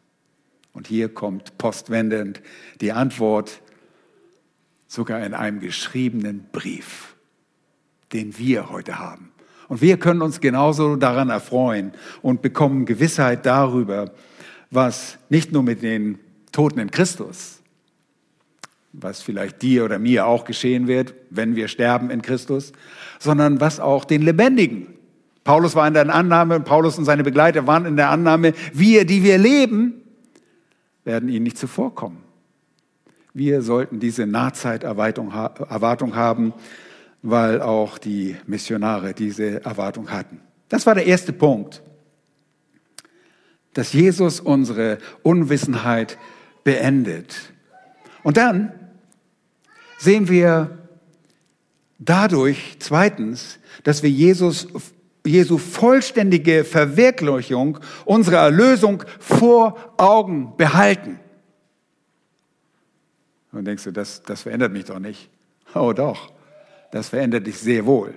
Und 0.73 0.89
hier 0.89 1.09
kommt 1.09 1.57
postwendend 1.57 2.43
die 2.81 2.93
Antwort, 2.93 3.63
sogar 4.89 5.25
in 5.25 5.35
einem 5.35 5.61
geschriebenen 5.61 6.47
Brief, 6.53 7.17
den 8.13 8.37
wir 8.39 8.71
heute 8.71 8.99
haben. 8.99 9.33
Und 9.69 9.81
wir 9.81 9.99
können 9.99 10.23
uns 10.23 10.41
genauso 10.41 10.97
daran 10.97 11.31
erfreuen 11.31 11.93
und 12.23 12.43
bekommen 12.43 12.87
Gewissheit 12.87 13.47
darüber, 13.47 14.13
was 14.71 15.19
nicht 15.29 15.53
nur 15.53 15.63
mit 15.63 15.83
den 15.83 16.19
Toten 16.53 16.79
in 16.79 16.91
Christus, 16.91 17.56
was 18.99 19.23
vielleicht 19.23 19.63
dir 19.63 19.85
oder 19.85 19.99
mir 19.99 20.27
auch 20.27 20.45
geschehen 20.45 20.89
wird, 20.89 21.15
wenn 21.31 21.57
wir 21.57 21.69
sterben 21.69 22.11
in 22.11 22.23
Christus, 22.23 22.73
sondern 23.19 23.61
was 23.61 23.81
auch 23.81 24.05
den 24.05 24.23
Lebendigen 24.23 24.97
Paulus 25.47 25.77
war 25.77 25.87
in 25.87 25.95
der 25.95 26.13
Annahme, 26.13 26.59
Paulus 26.59 26.99
und 26.99 27.05
seine 27.05 27.23
Begleiter 27.23 27.69
waren 27.69 27.87
in 27.87 27.97
der 27.97 28.11
Annahme, 28.11 28.53
wir, 28.73 29.07
die 29.07 29.23
wir 29.23 29.39
leben, 29.39 30.03
werden 31.05 31.29
ihnen 31.29 31.45
nicht 31.45 31.57
zuvorkommen. 31.57 32.19
Wir 33.33 33.63
sollten 33.63 34.01
diese 34.01 34.27
Nahzeiterwartung 34.27 36.17
haben, 36.17 36.53
weil 37.23 37.63
auch 37.63 37.99
die 37.99 38.35
Missionare 38.47 39.15
diese 39.15 39.65
Erwartung 39.65 40.11
hatten. 40.11 40.41
Das 40.69 40.85
war 40.85 40.97
der 40.97 41.07
erste 41.07 41.33
Punkt, 41.33 41.81
dass 43.73 43.93
Jesus 43.93 44.41
unsere 44.41 44.99
Unwissenheit 45.23 46.19
beendet. 46.65 47.53
Und 48.25 48.37
dann 48.37 48.73
sehen 49.99 50.29
wir 50.29 50.79
dadurch 51.99 52.77
zweitens, 52.79 53.59
dass 53.85 54.03
wir 54.03 54.11
Jesus 54.11 54.69
Jesu 55.27 55.59
vollständige 55.59 56.65
Verwirklichung 56.65 57.79
unserer 58.05 58.39
Erlösung 58.39 59.03
vor 59.19 59.77
Augen 59.97 60.57
behalten. 60.57 61.19
Und 63.53 63.65
denkst 63.65 63.85
du, 63.85 63.93
das, 63.93 64.23
das 64.23 64.43
verändert 64.43 64.73
mich 64.73 64.85
doch 64.85 64.99
nicht. 64.99 65.31
Oh 65.75 65.93
doch, 65.93 66.33
das 66.93 67.09
verändert 67.09 67.47
dich 67.47 67.59
sehr 67.59 67.87
wohl. 67.87 68.15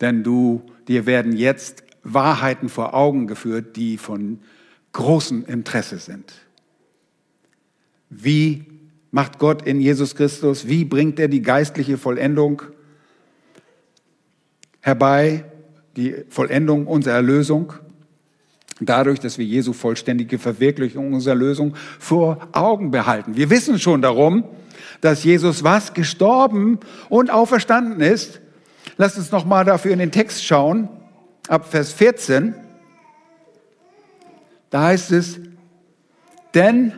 Denn 0.00 0.22
du, 0.22 0.62
dir 0.86 1.06
werden 1.06 1.36
jetzt 1.36 1.82
Wahrheiten 2.04 2.68
vor 2.68 2.94
Augen 2.94 3.26
geführt, 3.26 3.76
die 3.76 3.98
von 3.98 4.40
großem 4.92 5.44
Interesse 5.44 5.98
sind. 5.98 6.32
Wie 8.08 8.64
macht 9.10 9.38
Gott 9.38 9.62
in 9.62 9.80
Jesus 9.80 10.14
Christus, 10.14 10.68
wie 10.68 10.84
bringt 10.84 11.18
er 11.18 11.28
die 11.28 11.42
geistliche 11.42 11.98
Vollendung 11.98 12.62
herbei? 14.80 15.44
die 15.98 16.14
Vollendung 16.28 16.86
unserer 16.86 17.16
Erlösung, 17.16 17.72
dadurch, 18.80 19.18
dass 19.18 19.36
wir 19.36 19.44
Jesu 19.44 19.72
vollständige 19.72 20.38
Verwirklichung 20.38 21.12
unserer 21.12 21.34
Erlösung 21.34 21.74
vor 21.98 22.48
Augen 22.52 22.92
behalten. 22.92 23.36
Wir 23.36 23.50
wissen 23.50 23.80
schon 23.80 24.00
darum, 24.00 24.44
dass 25.00 25.24
Jesus 25.24 25.64
was 25.64 25.92
gestorben 25.94 26.78
und 27.08 27.30
auferstanden 27.30 28.00
ist. 28.00 28.40
Lasst 28.96 29.18
uns 29.18 29.32
noch 29.32 29.44
mal 29.44 29.64
dafür 29.64 29.90
in 29.90 29.98
den 29.98 30.12
Text 30.12 30.44
schauen, 30.44 30.88
ab 31.48 31.68
Vers 31.68 31.92
14. 31.92 32.54
Da 34.70 34.84
heißt 34.84 35.10
es, 35.10 35.40
denn 36.54 36.92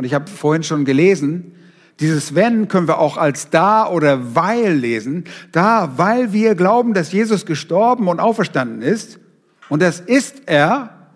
Und 0.00 0.06
ich 0.06 0.14
habe 0.14 0.30
vorhin 0.30 0.62
schon 0.62 0.86
gelesen, 0.86 1.52
dieses 2.00 2.34
wenn 2.34 2.68
können 2.68 2.88
wir 2.88 3.00
auch 3.00 3.18
als 3.18 3.50
da 3.50 3.86
oder 3.86 4.34
weil 4.34 4.72
lesen. 4.72 5.24
Da, 5.52 5.92
weil 5.98 6.32
wir 6.32 6.54
glauben, 6.54 6.94
dass 6.94 7.12
Jesus 7.12 7.44
gestorben 7.44 8.08
und 8.08 8.18
auferstanden 8.18 8.80
ist. 8.80 9.18
Und 9.68 9.82
das 9.82 10.00
ist 10.00 10.44
er. 10.46 11.10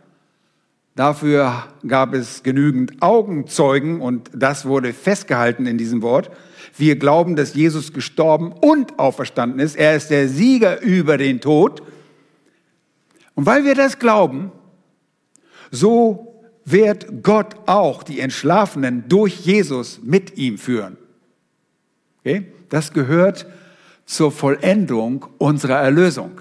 Dafür 0.97 1.65
gab 1.89 2.13
es 2.13 2.43
genügend 2.43 3.01
Augenzeugen 3.01 4.03
und 4.03 4.29
das 4.35 4.67
wurde 4.67 4.93
festgehalten 4.93 5.65
in 5.65 5.79
diesem 5.79 6.03
Wort. 6.03 6.31
Wir 6.77 6.97
glauben, 6.97 7.37
dass 7.37 7.55
Jesus 7.55 7.95
gestorben 7.95 8.53
und 8.53 8.99
auferstanden 8.99 9.61
ist. 9.61 9.77
Er 9.77 9.97
ist 9.97 10.11
der 10.11 10.29
Sieger 10.29 10.83
über 10.83 11.17
den 11.17 11.41
Tod. 11.41 11.83
Und 13.35 13.47
weil 13.47 13.65
wir 13.65 13.77
das 13.77 13.99
glauben, 13.99 14.53
so 15.71 16.34
wird 16.65 17.23
Gott 17.23 17.57
auch 17.67 18.03
die 18.03 18.21
Entschlafenen 18.21 19.09
durch 19.09 19.41
Jesus 19.41 20.01
mit 20.03 20.37
ihm 20.37 20.59
führen. 20.59 20.97
Okay? 22.21 22.47
Das 22.71 22.93
gehört 22.93 23.47
zur 24.07 24.33
Vollendung 24.33 25.27
unserer 25.39 25.79
Erlösung. 25.81 26.41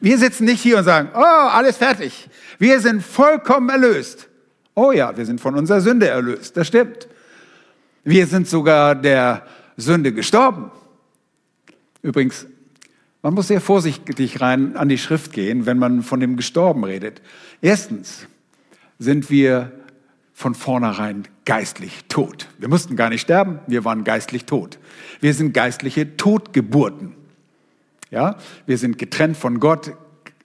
Wir 0.00 0.18
sitzen 0.18 0.44
nicht 0.44 0.60
hier 0.60 0.78
und 0.78 0.84
sagen, 0.84 1.10
oh, 1.14 1.18
alles 1.18 1.76
fertig. 1.76 2.28
Wir 2.58 2.80
sind 2.80 3.02
vollkommen 3.02 3.68
erlöst. 3.68 4.28
Oh 4.74 4.90
ja, 4.92 5.16
wir 5.16 5.26
sind 5.26 5.40
von 5.40 5.54
unserer 5.54 5.80
Sünde 5.80 6.08
erlöst. 6.08 6.56
Das 6.56 6.66
stimmt. 6.66 7.08
Wir 8.04 8.26
sind 8.26 8.48
sogar 8.48 8.94
der 8.94 9.46
Sünde 9.76 10.12
gestorben. 10.12 10.70
Übrigens, 12.02 12.46
man 13.22 13.34
muss 13.34 13.48
sehr 13.48 13.60
vorsichtig 13.60 14.40
rein 14.40 14.76
an 14.76 14.88
die 14.88 14.98
Schrift 14.98 15.32
gehen, 15.32 15.66
wenn 15.66 15.78
man 15.78 16.02
von 16.02 16.18
dem 16.18 16.36
Gestorben 16.36 16.82
redet. 16.82 17.22
Erstens 17.60 18.26
sind 19.02 19.30
wir 19.30 19.72
von 20.32 20.54
vornherein 20.54 21.24
geistlich 21.44 22.04
tot. 22.08 22.48
Wir 22.58 22.68
mussten 22.68 22.96
gar 22.96 23.10
nicht 23.10 23.22
sterben, 23.22 23.60
wir 23.66 23.84
waren 23.84 24.04
geistlich 24.04 24.44
tot. 24.44 24.78
Wir 25.20 25.34
sind 25.34 25.52
geistliche 25.52 26.16
Totgeburten. 26.16 27.14
Ja, 28.10 28.36
wir 28.66 28.78
sind 28.78 28.98
getrennt 28.98 29.36
von 29.36 29.58
Gott 29.58 29.92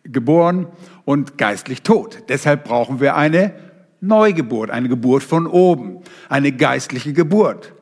geboren 0.03 0.67
und 1.05 1.37
geistlich 1.37 1.81
tot. 1.81 2.23
Deshalb 2.29 2.63
brauchen 2.63 2.99
wir 2.99 3.15
eine 3.15 3.53
Neugeburt, 3.99 4.71
eine 4.71 4.89
Geburt 4.89 5.23
von 5.23 5.47
oben, 5.47 6.01
eine 6.29 6.51
geistliche 6.51 7.13
Geburt. 7.13 7.73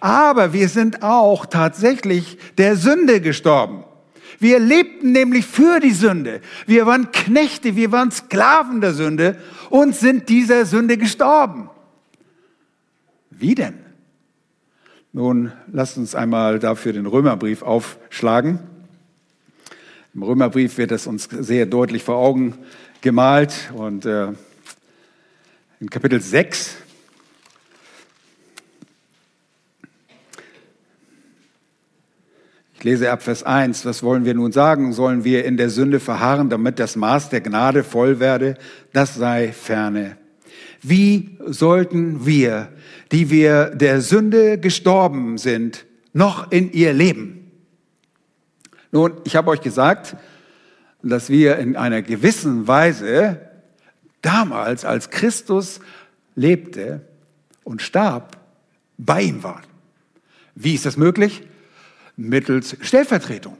Aber 0.00 0.52
wir 0.52 0.68
sind 0.68 1.02
auch 1.02 1.46
tatsächlich 1.46 2.38
der 2.58 2.76
Sünde 2.76 3.20
gestorben. 3.20 3.84
Wir 4.38 4.58
lebten 4.58 5.12
nämlich 5.12 5.46
für 5.46 5.80
die 5.80 5.92
Sünde. 5.92 6.40
Wir 6.66 6.86
waren 6.86 7.12
Knechte, 7.12 7.76
wir 7.76 7.92
waren 7.92 8.10
Sklaven 8.10 8.80
der 8.80 8.92
Sünde 8.92 9.36
und 9.70 9.94
sind 9.94 10.28
dieser 10.28 10.66
Sünde 10.66 10.96
gestorben. 10.98 11.70
Wie 13.30 13.54
denn? 13.54 13.74
Nun, 15.12 15.52
lasst 15.72 15.96
uns 15.96 16.14
einmal 16.14 16.58
dafür 16.58 16.92
den 16.92 17.06
Römerbrief 17.06 17.62
aufschlagen. 17.62 18.58
Im 20.14 20.22
Römerbrief 20.22 20.78
wird 20.78 20.92
es 20.92 21.06
uns 21.06 21.24
sehr 21.24 21.66
deutlich 21.66 22.02
vor 22.02 22.16
Augen 22.16 22.54
gemalt 23.00 23.72
und 23.74 24.06
äh, 24.06 24.28
in 25.80 25.90
Kapitel 25.90 26.20
6 26.20 26.76
Lese 32.84 33.10
ab 33.10 33.22
Vers 33.22 33.42
1. 33.42 33.86
Was 33.86 34.02
wollen 34.02 34.26
wir 34.26 34.34
nun 34.34 34.52
sagen? 34.52 34.92
Sollen 34.92 35.24
wir 35.24 35.46
in 35.46 35.56
der 35.56 35.70
Sünde 35.70 36.00
verharren, 36.00 36.50
damit 36.50 36.78
das 36.78 36.96
Maß 36.96 37.30
der 37.30 37.40
Gnade 37.40 37.82
voll 37.82 38.20
werde? 38.20 38.58
Das 38.92 39.14
sei 39.14 39.52
ferne. 39.52 40.18
Wie 40.82 41.38
sollten 41.46 42.26
wir, 42.26 42.68
die 43.10 43.30
wir 43.30 43.70
der 43.70 44.02
Sünde 44.02 44.58
gestorben 44.58 45.38
sind, 45.38 45.86
noch 46.12 46.52
in 46.52 46.72
ihr 46.72 46.92
leben? 46.92 47.50
Nun, 48.92 49.14
ich 49.24 49.34
habe 49.34 49.50
euch 49.50 49.62
gesagt, 49.62 50.14
dass 51.02 51.30
wir 51.30 51.56
in 51.56 51.76
einer 51.76 52.02
gewissen 52.02 52.68
Weise 52.68 53.40
damals, 54.20 54.84
als 54.84 55.08
Christus 55.08 55.80
lebte 56.34 57.00
und 57.62 57.80
starb, 57.80 58.36
bei 58.98 59.22
ihm 59.22 59.42
waren. 59.42 59.64
Wie 60.54 60.74
ist 60.74 60.84
das 60.84 60.98
möglich? 60.98 61.44
Mittels 62.16 62.76
Stellvertretung. 62.80 63.56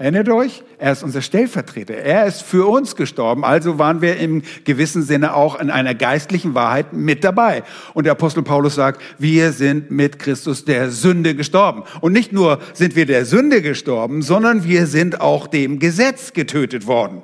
Erinnert 0.00 0.30
euch? 0.30 0.62
Er 0.78 0.92
ist 0.92 1.02
unser 1.02 1.20
Stellvertreter. 1.20 1.92
Er 1.92 2.24
ist 2.24 2.40
für 2.40 2.66
uns 2.66 2.96
gestorben. 2.96 3.44
Also 3.44 3.78
waren 3.78 4.00
wir 4.00 4.16
im 4.16 4.42
gewissen 4.64 5.02
Sinne 5.02 5.34
auch 5.34 5.60
in 5.60 5.68
einer 5.68 5.94
geistlichen 5.94 6.54
Wahrheit 6.54 6.94
mit 6.94 7.22
dabei. 7.22 7.64
Und 7.92 8.04
der 8.04 8.12
Apostel 8.12 8.42
Paulus 8.42 8.76
sagt, 8.76 9.02
wir 9.18 9.52
sind 9.52 9.90
mit 9.90 10.18
Christus 10.18 10.64
der 10.64 10.90
Sünde 10.90 11.34
gestorben. 11.34 11.82
Und 12.00 12.14
nicht 12.14 12.32
nur 12.32 12.60
sind 12.72 12.96
wir 12.96 13.04
der 13.04 13.26
Sünde 13.26 13.60
gestorben, 13.60 14.22
sondern 14.22 14.64
wir 14.64 14.86
sind 14.86 15.20
auch 15.20 15.46
dem 15.46 15.78
Gesetz 15.78 16.32
getötet 16.32 16.86
worden. 16.86 17.20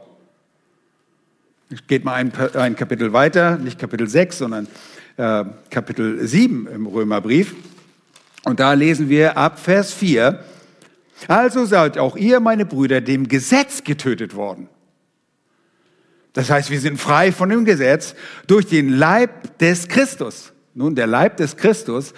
Geht 1.86 2.04
mal 2.04 2.12
ein, 2.12 2.30
ein 2.54 2.76
Kapitel 2.76 3.14
weiter, 3.14 3.56
nicht 3.56 3.78
Kapitel 3.78 4.06
6, 4.06 4.36
sondern 4.36 4.68
äh, 5.16 5.44
Kapitel 5.70 6.26
7 6.26 6.66
im 6.66 6.86
Römerbrief. 6.86 7.54
Und 8.46 8.60
da 8.60 8.74
lesen 8.74 9.08
wir 9.08 9.36
ab 9.36 9.58
Vers 9.58 9.92
4, 9.92 10.38
also 11.26 11.64
seid 11.64 11.98
auch 11.98 12.16
ihr, 12.16 12.38
meine 12.38 12.64
Brüder, 12.64 13.00
dem 13.00 13.26
Gesetz 13.26 13.82
getötet 13.82 14.36
worden. 14.36 14.68
Das 16.32 16.48
heißt, 16.48 16.70
wir 16.70 16.78
sind 16.78 17.00
frei 17.00 17.32
von 17.32 17.48
dem 17.48 17.64
Gesetz 17.64 18.14
durch 18.46 18.66
den 18.66 18.90
Leib 18.90 19.58
des 19.58 19.88
Christus. 19.88 20.52
Nun, 20.74 20.94
der 20.94 21.08
Leib 21.08 21.38
des 21.38 21.56
Christus 21.56 22.14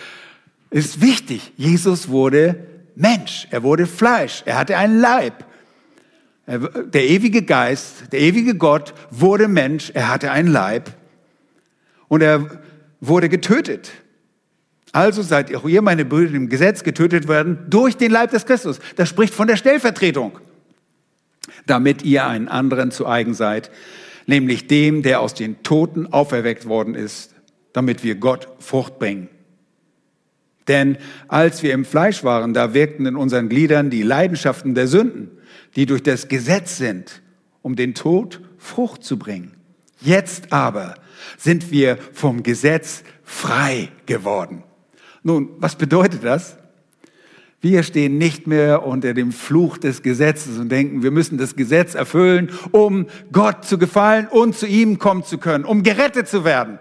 ist 0.69 1.01
wichtig. 1.01 1.55
Jesus 1.57 2.11
wurde 2.11 2.57
Mensch, 2.95 3.49
er 3.51 3.63
wurde 3.63 3.87
Fleisch, 3.87 4.43
er 4.45 4.59
hatte 4.59 4.77
einen 4.77 5.01
Leib. 5.01 5.47
Der 6.47 7.09
ewige 7.09 7.41
Geist, 7.41 8.13
der 8.13 8.21
ewige 8.21 8.55
Gott 8.55 8.93
wurde 9.11 9.49
Mensch, 9.49 9.93
er 9.95 10.11
hatte 10.11 10.31
einen 10.31 10.53
Leib 10.53 10.91
und 12.09 12.21
er 12.21 12.61
wurde 13.01 13.31
getötet. 13.31 13.93
Also 14.93 15.23
seid 15.23 15.55
auch 15.55 15.69
ihr, 15.69 15.83
meine 15.83 16.05
Brüder, 16.05 16.35
im 16.35 16.49
Gesetz 16.49 16.83
getötet 16.83 17.29
werden 17.29 17.59
durch 17.69 17.97
den 17.97 18.11
Leib 18.11 18.31
des 18.31 18.47
Christus. 18.47 18.81
Das 18.97 19.09
spricht 19.09 19.35
von 19.35 19.49
der 19.49 19.57
Stellvertretung, 19.57 20.39
damit 21.67 22.03
ihr 22.03 22.27
einen 22.27 22.49
anderen 22.49 22.91
zu 22.91 23.07
eigen 23.07 23.35
seid, 23.35 23.71
nämlich 24.27 24.67
dem, 24.67 25.03
der 25.03 25.21
aus 25.21 25.35
den 25.35 25.63
Toten 25.63 26.07
auferweckt 26.07 26.67
worden 26.67 26.95
ist, 26.95 27.35
damit 27.73 28.03
wir 28.03 28.15
Gott 28.15 28.49
Frucht 28.59 28.99
bringen. 28.99 29.29
Denn 30.69 30.99
als 31.29 31.63
wir 31.63 31.73
im 31.73 31.85
Fleisch 31.85 32.25
waren, 32.25 32.53
da 32.53 32.75
wirkten 32.75 33.07
in 33.07 33.17
unseren 33.17 33.49
Gliedern 33.49 33.91
die 33.91 34.03
Leidenschaften 34.03 34.75
der 34.75 34.87
Sünden 34.87 35.31
die 35.77 35.87
durch 35.87 36.03
das 36.03 36.29
Gesetz 36.29 36.77
sind, 36.77 37.23
um 37.63 37.77
den 37.77 37.95
Tod 37.95 38.41
Frucht 38.59 39.05
zu 39.05 39.19
bringen. 39.19 39.55
Jetzt 40.01 40.53
aber 40.53 40.95
sind 41.37 41.71
wir 41.71 41.99
vom 42.13 42.43
Gesetz 42.43 43.03
frei 43.25 43.89
geworden. 44.07 44.65
Nun, 45.23 45.51
was 45.59 45.77
bedeutet 45.77 46.25
das? 46.25 46.57
Wir 47.61 47.83
stehen 47.83 48.19
nicht 48.19 48.47
mehr 48.47 48.87
unter 48.87 49.15
dem 49.15 49.33
Fluch 49.33 49.79
des 49.79 50.03
Gesetzes 50.03 50.59
und 50.59 50.69
denken, 50.69 51.03
wir 51.03 51.11
müssen 51.11 51.39
das 51.39 51.57
Gesetz 51.57 51.97
erfüllen, 51.97 52.51
um 52.71 53.07
Gott 53.33 53.65
zu 53.65 53.79
gefallen 53.79 54.29
und 54.29 54.57
zu 54.57 54.67
ihm 54.67 55.01
kommen 55.01 55.25
zu 55.25 55.39
können, 55.39 55.65
um 55.65 55.83
gerettet 55.83 56.29
zu 56.29 56.45
werden. 56.45 56.79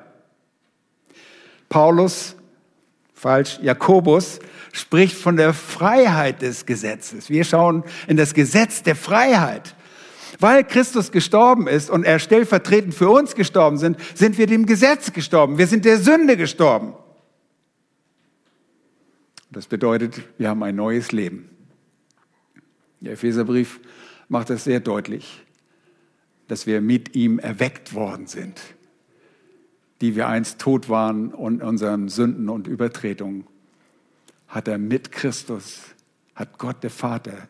Paulus, 1.68 2.36
falsch, 3.16 3.60
Jakobus 3.64 4.40
spricht 4.72 5.18
von 5.18 5.36
der 5.36 5.54
Freiheit 5.54 6.44
des 6.44 6.68
Gesetzes. 6.68 7.32
Wir 7.32 7.44
schauen 7.44 7.84
in 8.08 8.16
das 8.16 8.36
Gesetz 8.36 8.84
der 8.84 8.96
Freiheit. 8.96 9.76
Weil 10.40 10.64
Christus 10.64 11.12
gestorben 11.12 11.68
ist 11.68 11.90
und 11.90 12.04
er 12.04 12.20
stellvertretend 12.20 12.94
für 12.94 13.10
uns 13.10 13.34
gestorben 13.34 13.80
sind, 13.80 13.98
sind 14.14 14.38
wir 14.38 14.46
dem 14.46 14.68
Gesetz 14.68 15.12
gestorben. 15.12 15.58
Wir 15.58 15.66
sind 15.66 15.84
der 15.86 15.98
Sünde 15.98 16.38
gestorben. 16.38 16.94
Das 19.52 19.68
bedeutet, 19.68 20.22
wir 20.38 20.50
haben 20.50 20.64
ein 20.64 20.76
neues 20.76 21.12
Leben. 21.12 21.50
Der 23.00 23.14
Epheserbrief 23.14 23.80
macht 24.28 24.50
das 24.50 24.64
sehr 24.64 24.80
deutlich, 24.80 25.46
dass 26.48 26.68
wir 26.68 26.82
mit 26.82 27.16
ihm 27.16 27.40
erweckt 27.40 27.94
worden 27.94 28.28
sind, 28.28 28.60
die 30.02 30.16
wir 30.16 30.28
einst 30.28 30.60
tot 30.60 30.90
waren 30.90 31.34
und 31.34 31.62
unseren 31.62 32.10
Sünden 32.10 32.50
und 32.50 32.68
Übertretungen 32.68 33.46
hat 34.48 34.68
er 34.68 34.78
mit 34.78 35.12
Christus, 35.12 35.82
hat 36.36 36.58
Gott 36.58 36.84
der 36.84 36.90
Vater 36.90 37.48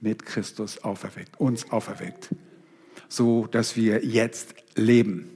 mit 0.00 0.24
Christus 0.24 0.78
auferweckt, 0.78 1.38
uns 1.38 1.70
auferweckt, 1.70 2.30
so 3.08 3.46
dass 3.46 3.76
wir 3.76 4.04
jetzt 4.04 4.54
leben. 4.74 5.30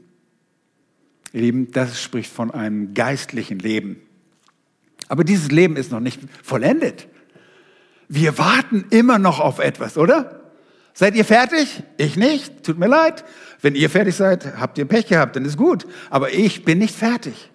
Ihr 1.33 1.43
Lieben, 1.43 1.71
das 1.71 2.01
spricht 2.01 2.33
von 2.33 2.51
einem 2.51 2.95
geistlichen 2.95 3.59
Leben. 3.59 4.01
Aber 5.09 5.25
dieses 5.25 5.51
Leben 5.51 5.77
ist 5.77 5.92
noch 5.92 6.01
nicht 6.01 6.21
vollendet. 6.42 7.09
Wir 8.09 8.38
warten 8.38 8.87
immer 8.90 9.19
noch 9.19 9.40
auf 9.40 9.59
etwas, 9.59 9.97
oder? 9.97 10.40
Seid 10.95 11.14
ihr 11.14 11.25
fertig? 11.25 11.83
Ich 11.99 12.16
nicht. 12.16 12.62
Tut 12.62 12.79
mir 12.79 12.88
leid. 12.88 13.25
Wenn 13.61 13.75
ihr 13.75 13.90
fertig 13.90 14.14
seid, 14.14 14.57
habt 14.59 14.79
ihr 14.79 14.87
Pech 14.87 15.07
gehabt, 15.07 15.37
dann 15.37 15.45
ist 15.45 15.57
gut. 15.57 15.87
Aber 16.11 16.33
ich 16.33 16.64
bin 16.64 16.79
nicht 16.79 16.95
fertig. 16.95 17.51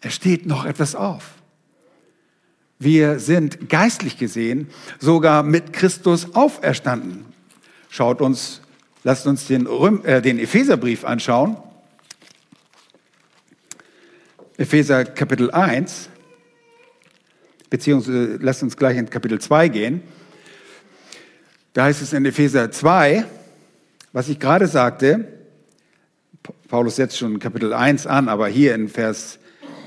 es 0.00 0.14
steht 0.14 0.46
noch 0.46 0.64
etwas 0.64 0.94
auf. 0.94 1.34
Wir 2.78 3.20
sind 3.20 3.70
geistlich 3.70 4.18
gesehen 4.18 4.68
sogar 4.98 5.44
mit 5.44 5.72
Christus 5.72 6.34
auferstanden. 6.34 7.24
Schaut 7.88 8.20
uns, 8.20 8.60
lasst 9.04 9.26
uns 9.26 9.46
den, 9.46 9.66
Röm, 9.66 10.04
äh, 10.04 10.20
den 10.20 10.40
Epheserbrief 10.40 11.04
anschauen. 11.04 11.56
Epheser 14.56 15.04
Kapitel 15.04 15.50
1, 15.50 16.08
beziehungsweise 17.72 18.36
lasst 18.42 18.62
uns 18.62 18.76
gleich 18.76 18.98
in 18.98 19.08
Kapitel 19.08 19.40
2 19.40 19.68
gehen. 19.68 20.02
Da 21.72 21.84
heißt 21.84 22.02
es 22.02 22.12
in 22.12 22.26
Epheser 22.26 22.70
2, 22.70 23.24
was 24.12 24.28
ich 24.28 24.38
gerade 24.38 24.66
sagte, 24.66 25.26
Paulus 26.68 26.96
setzt 26.96 27.16
schon 27.16 27.38
Kapitel 27.38 27.72
1 27.72 28.06
an, 28.06 28.28
aber 28.28 28.46
hier 28.48 28.74
in 28.74 28.90
Vers 28.90 29.38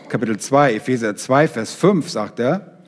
Kapitel 0.09 0.39
2, 0.39 0.73
Epheser 0.73 1.15
2, 1.15 1.47
Vers 1.47 1.75
5 1.75 2.09
sagt 2.09 2.39
er, 2.39 2.79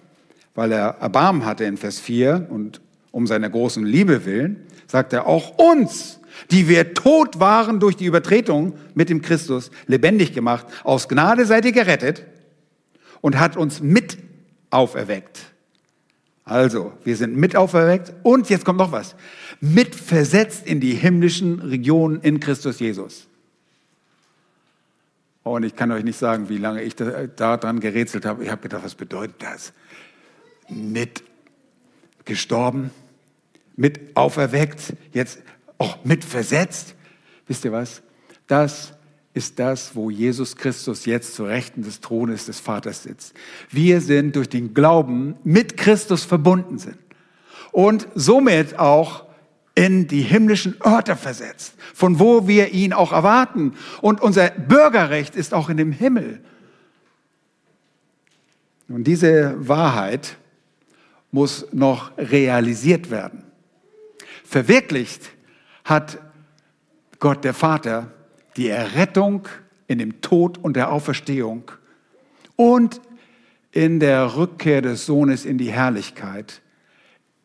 weil 0.56 0.72
er 0.72 0.98
Erbarmen 1.00 1.46
hatte 1.46 1.66
in 1.66 1.78
Vers 1.78 2.00
4 2.00 2.48
und 2.50 2.82
um 3.12 3.28
seiner 3.28 3.52
großen 3.52 3.86
Liebe 3.86 4.26
willen, 4.26 4.66
sagt 4.88 5.14
er 5.14 5.28
auch 5.28 5.60
uns, 5.60 6.20
die 6.50 6.68
wir 6.68 6.96
tot 6.96 7.40
waren 7.40 7.80
durch 7.80 7.98
die 7.98 8.06
Übertretung 8.06 8.74
mit 8.96 9.10
dem 9.10 9.22
Christus, 9.22 9.70
lebendig 9.86 10.34
gemacht. 10.34 10.66
Aus 10.84 11.08
Gnade 11.08 11.46
seid 11.46 11.66
ihr 11.66 11.72
gerettet 11.72 12.26
und 13.22 13.40
hat 13.40 13.58
uns 13.58 13.80
mit 13.80 14.27
auferweckt. 14.70 15.52
Also, 16.44 16.94
wir 17.04 17.18
sind 17.18 17.36
mit 17.36 17.56
auferweckt 17.56 18.14
und 18.24 18.50
jetzt 18.50 18.64
kommt 18.64 18.80
noch 18.80 18.92
was. 18.92 19.16
Mit 19.60 19.96
versetzt 19.96 20.66
in 20.66 20.80
die 20.80 20.94
himmlischen 20.94 21.60
Regionen 21.60 22.22
in 22.22 22.40
Christus 22.40 22.80
Jesus. 22.80 23.28
Und 25.44 25.64
ich 25.64 25.76
kann 25.76 25.92
euch 25.92 26.04
nicht 26.04 26.20
sagen, 26.20 26.50
wie 26.50 26.58
lange 26.58 26.84
ich 26.84 26.96
daran 26.96 27.80
gerätselt 27.80 28.26
habe. 28.26 28.44
Ich 28.44 28.50
habe 28.50 28.62
gedacht, 28.62 28.84
was 28.84 28.96
bedeutet 28.96 29.36
das? 29.42 29.74
Mit 30.70 31.24
gestorben, 32.26 32.92
mit 33.76 34.16
auferweckt, 34.16 34.94
jetzt 35.14 35.40
auch 35.78 36.04
mit 36.04 36.26
versetzt. 36.26 36.96
Wisst 37.48 37.64
ihr 37.64 37.72
was? 37.72 38.02
Das 38.48 38.94
ist 39.38 39.60
das, 39.60 39.96
wo 39.96 40.10
Jesus 40.10 40.56
Christus 40.56 41.06
jetzt 41.06 41.36
zu 41.36 41.46
Rechten 41.46 41.84
des 41.84 42.02
Thrones 42.02 42.48
des 42.48 42.60
Vaters 42.60 43.04
sitzt. 43.04 43.36
Wir 43.70 44.02
sind 44.02 44.36
durch 44.36 44.50
den 44.50 44.74
Glauben 44.74 45.36
mit 45.44 45.78
Christus 45.78 46.26
verbunden 46.26 46.80
sind 46.80 46.98
und 47.72 48.08
somit 48.16 48.80
auch 48.80 49.26
in 49.76 50.08
die 50.08 50.24
himmlischen 50.24 50.76
Örter 50.84 51.16
versetzt, 51.16 51.76
von 51.94 52.20
wo 52.20 52.48
wir 52.48 52.74
ihn 52.74 52.94
auch 52.94 53.14
erwarten. 53.14 53.76
Und 54.02 54.22
unser 54.22 54.50
Bürgerrecht 54.50 55.36
ist 55.36 55.54
auch 55.54 55.70
in 55.70 55.78
dem 55.78 55.92
Himmel. 55.92 56.42
Und 58.90 59.04
diese 59.04 59.56
Wahrheit 59.68 60.38
muss 61.30 61.68
noch 61.72 62.18
realisiert 62.18 63.12
werden. 63.12 63.44
Verwirklicht 64.44 65.30
hat 65.84 66.18
Gott 67.20 67.44
der 67.44 67.54
Vater 67.54 68.12
die 68.58 68.70
Errettung 68.70 69.48
in 69.88 70.00
dem 70.00 70.22
Tod 70.22 70.58
und 70.58 70.76
der 70.76 70.92
Auferstehung 70.92 71.72
und 72.56 73.00
in 73.72 74.00
der 74.00 74.36
Rückkehr 74.36 74.82
des 74.82 75.06
Sohnes 75.06 75.46
in 75.46 75.58
die 75.58 75.72
Herrlichkeit 75.72 76.62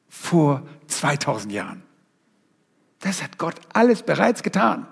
vor 0.08 0.62
2000 0.86 1.52
Jahren. 1.52 1.82
Das 3.00 3.22
hat 3.22 3.38
Gott 3.38 3.56
alles 3.72 4.02
bereits 4.02 4.42
getan. 4.42 4.86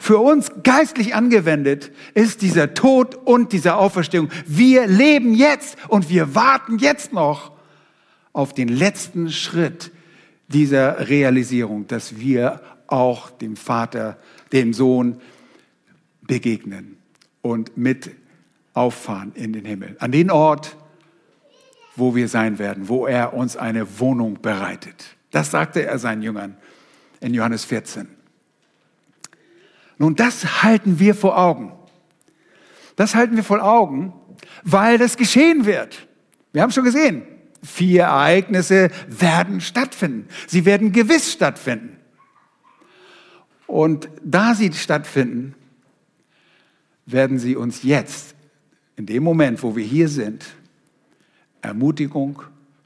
Für 0.00 0.18
uns 0.18 0.50
geistlich 0.62 1.14
angewendet 1.14 1.92
ist 2.14 2.42
dieser 2.42 2.74
Tod 2.74 3.14
und 3.14 3.52
diese 3.52 3.76
Auferstehung. 3.76 4.30
Wir 4.46 4.86
leben 4.86 5.34
jetzt 5.34 5.76
und 5.88 6.08
wir 6.08 6.34
warten 6.34 6.78
jetzt 6.78 7.12
noch 7.12 7.52
auf 8.32 8.54
den 8.54 8.68
letzten 8.68 9.30
Schritt 9.30 9.92
dieser 10.48 11.08
Realisierung, 11.08 11.86
dass 11.86 12.18
wir 12.18 12.60
auch 12.86 13.30
dem 13.30 13.56
Vater, 13.56 14.18
dem 14.52 14.72
Sohn 14.72 15.20
begegnen 16.26 16.96
und 17.42 17.76
mit 17.76 18.10
auffahren 18.72 19.32
in 19.34 19.52
den 19.52 19.64
Himmel. 19.64 19.96
An 20.00 20.12
den 20.12 20.30
Ort, 20.30 20.76
wo 21.96 22.14
wir 22.14 22.28
sein 22.28 22.58
werden, 22.58 22.88
wo 22.88 23.06
er 23.06 23.34
uns 23.34 23.56
eine 23.56 24.00
Wohnung 24.00 24.40
bereitet. 24.42 25.16
Das 25.30 25.50
sagte 25.50 25.84
er 25.84 25.98
seinen 25.98 26.22
Jüngern 26.22 26.56
in 27.20 27.34
Johannes 27.34 27.64
14. 27.64 28.08
Nun, 29.98 30.16
das 30.16 30.62
halten 30.62 30.98
wir 30.98 31.14
vor 31.14 31.38
Augen. 31.38 31.72
Das 32.96 33.14
halten 33.14 33.36
wir 33.36 33.44
vor 33.44 33.62
Augen, 33.62 34.12
weil 34.62 34.98
das 34.98 35.16
geschehen 35.16 35.66
wird. 35.66 36.06
Wir 36.52 36.62
haben 36.62 36.70
schon 36.70 36.84
gesehen, 36.84 37.22
vier 37.62 38.04
Ereignisse 38.04 38.90
werden 39.08 39.60
stattfinden. 39.60 40.28
Sie 40.46 40.64
werden 40.64 40.92
gewiss 40.92 41.32
stattfinden. 41.32 41.96
Und 43.66 44.08
da 44.22 44.54
sie 44.54 44.72
stattfinden, 44.72 45.54
werden 47.06 47.38
sie 47.38 47.56
uns 47.56 47.82
jetzt, 47.82 48.34
in 48.96 49.06
dem 49.06 49.22
Moment, 49.22 49.62
wo 49.62 49.76
wir 49.76 49.84
hier 49.84 50.08
sind, 50.08 50.44
Ermutigung, 51.62 52.42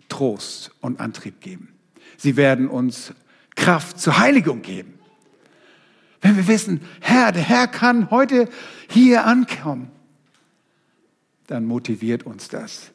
Trost 0.08 0.72
und 0.80 1.00
Antrieb 1.00 1.40
geben. 1.40 1.68
Sie 2.16 2.36
werden 2.36 2.68
uns 2.68 3.12
Kraft 3.54 4.00
zur 4.00 4.18
Heiligung 4.18 4.62
geben. 4.62 4.94
Wenn 6.20 6.36
wir 6.36 6.48
wissen, 6.48 6.80
Herr, 7.00 7.32
der 7.32 7.42
Herr 7.42 7.68
kann 7.68 8.10
heute 8.10 8.48
hier 8.88 9.24
ankommen, 9.24 9.90
dann 11.46 11.64
motiviert 11.64 12.24
uns 12.24 12.48
das. 12.48 12.92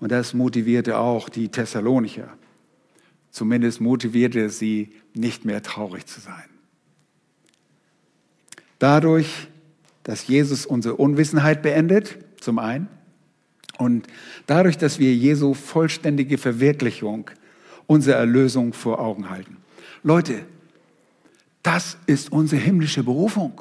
Und 0.00 0.12
das 0.12 0.34
motivierte 0.34 0.98
auch 0.98 1.28
die 1.28 1.48
Thessalonicher. 1.48 2.36
Zumindest 3.30 3.80
motivierte 3.80 4.50
sie, 4.50 4.92
nicht 5.14 5.44
mehr 5.44 5.62
traurig 5.62 6.06
zu 6.06 6.20
sein. 6.20 6.44
Dadurch, 8.78 9.48
dass 10.06 10.28
Jesus 10.28 10.66
unsere 10.66 10.94
Unwissenheit 10.94 11.62
beendet, 11.62 12.18
zum 12.40 12.60
einen, 12.60 12.86
und 13.76 14.06
dadurch, 14.46 14.78
dass 14.78 15.00
wir 15.00 15.12
Jesu 15.12 15.52
vollständige 15.52 16.38
Verwirklichung 16.38 17.28
unserer 17.88 18.18
Erlösung 18.18 18.72
vor 18.72 19.00
Augen 19.00 19.28
halten. 19.28 19.56
Leute, 20.04 20.46
das 21.64 21.98
ist 22.06 22.30
unsere 22.30 22.62
himmlische 22.62 23.02
Berufung. 23.02 23.60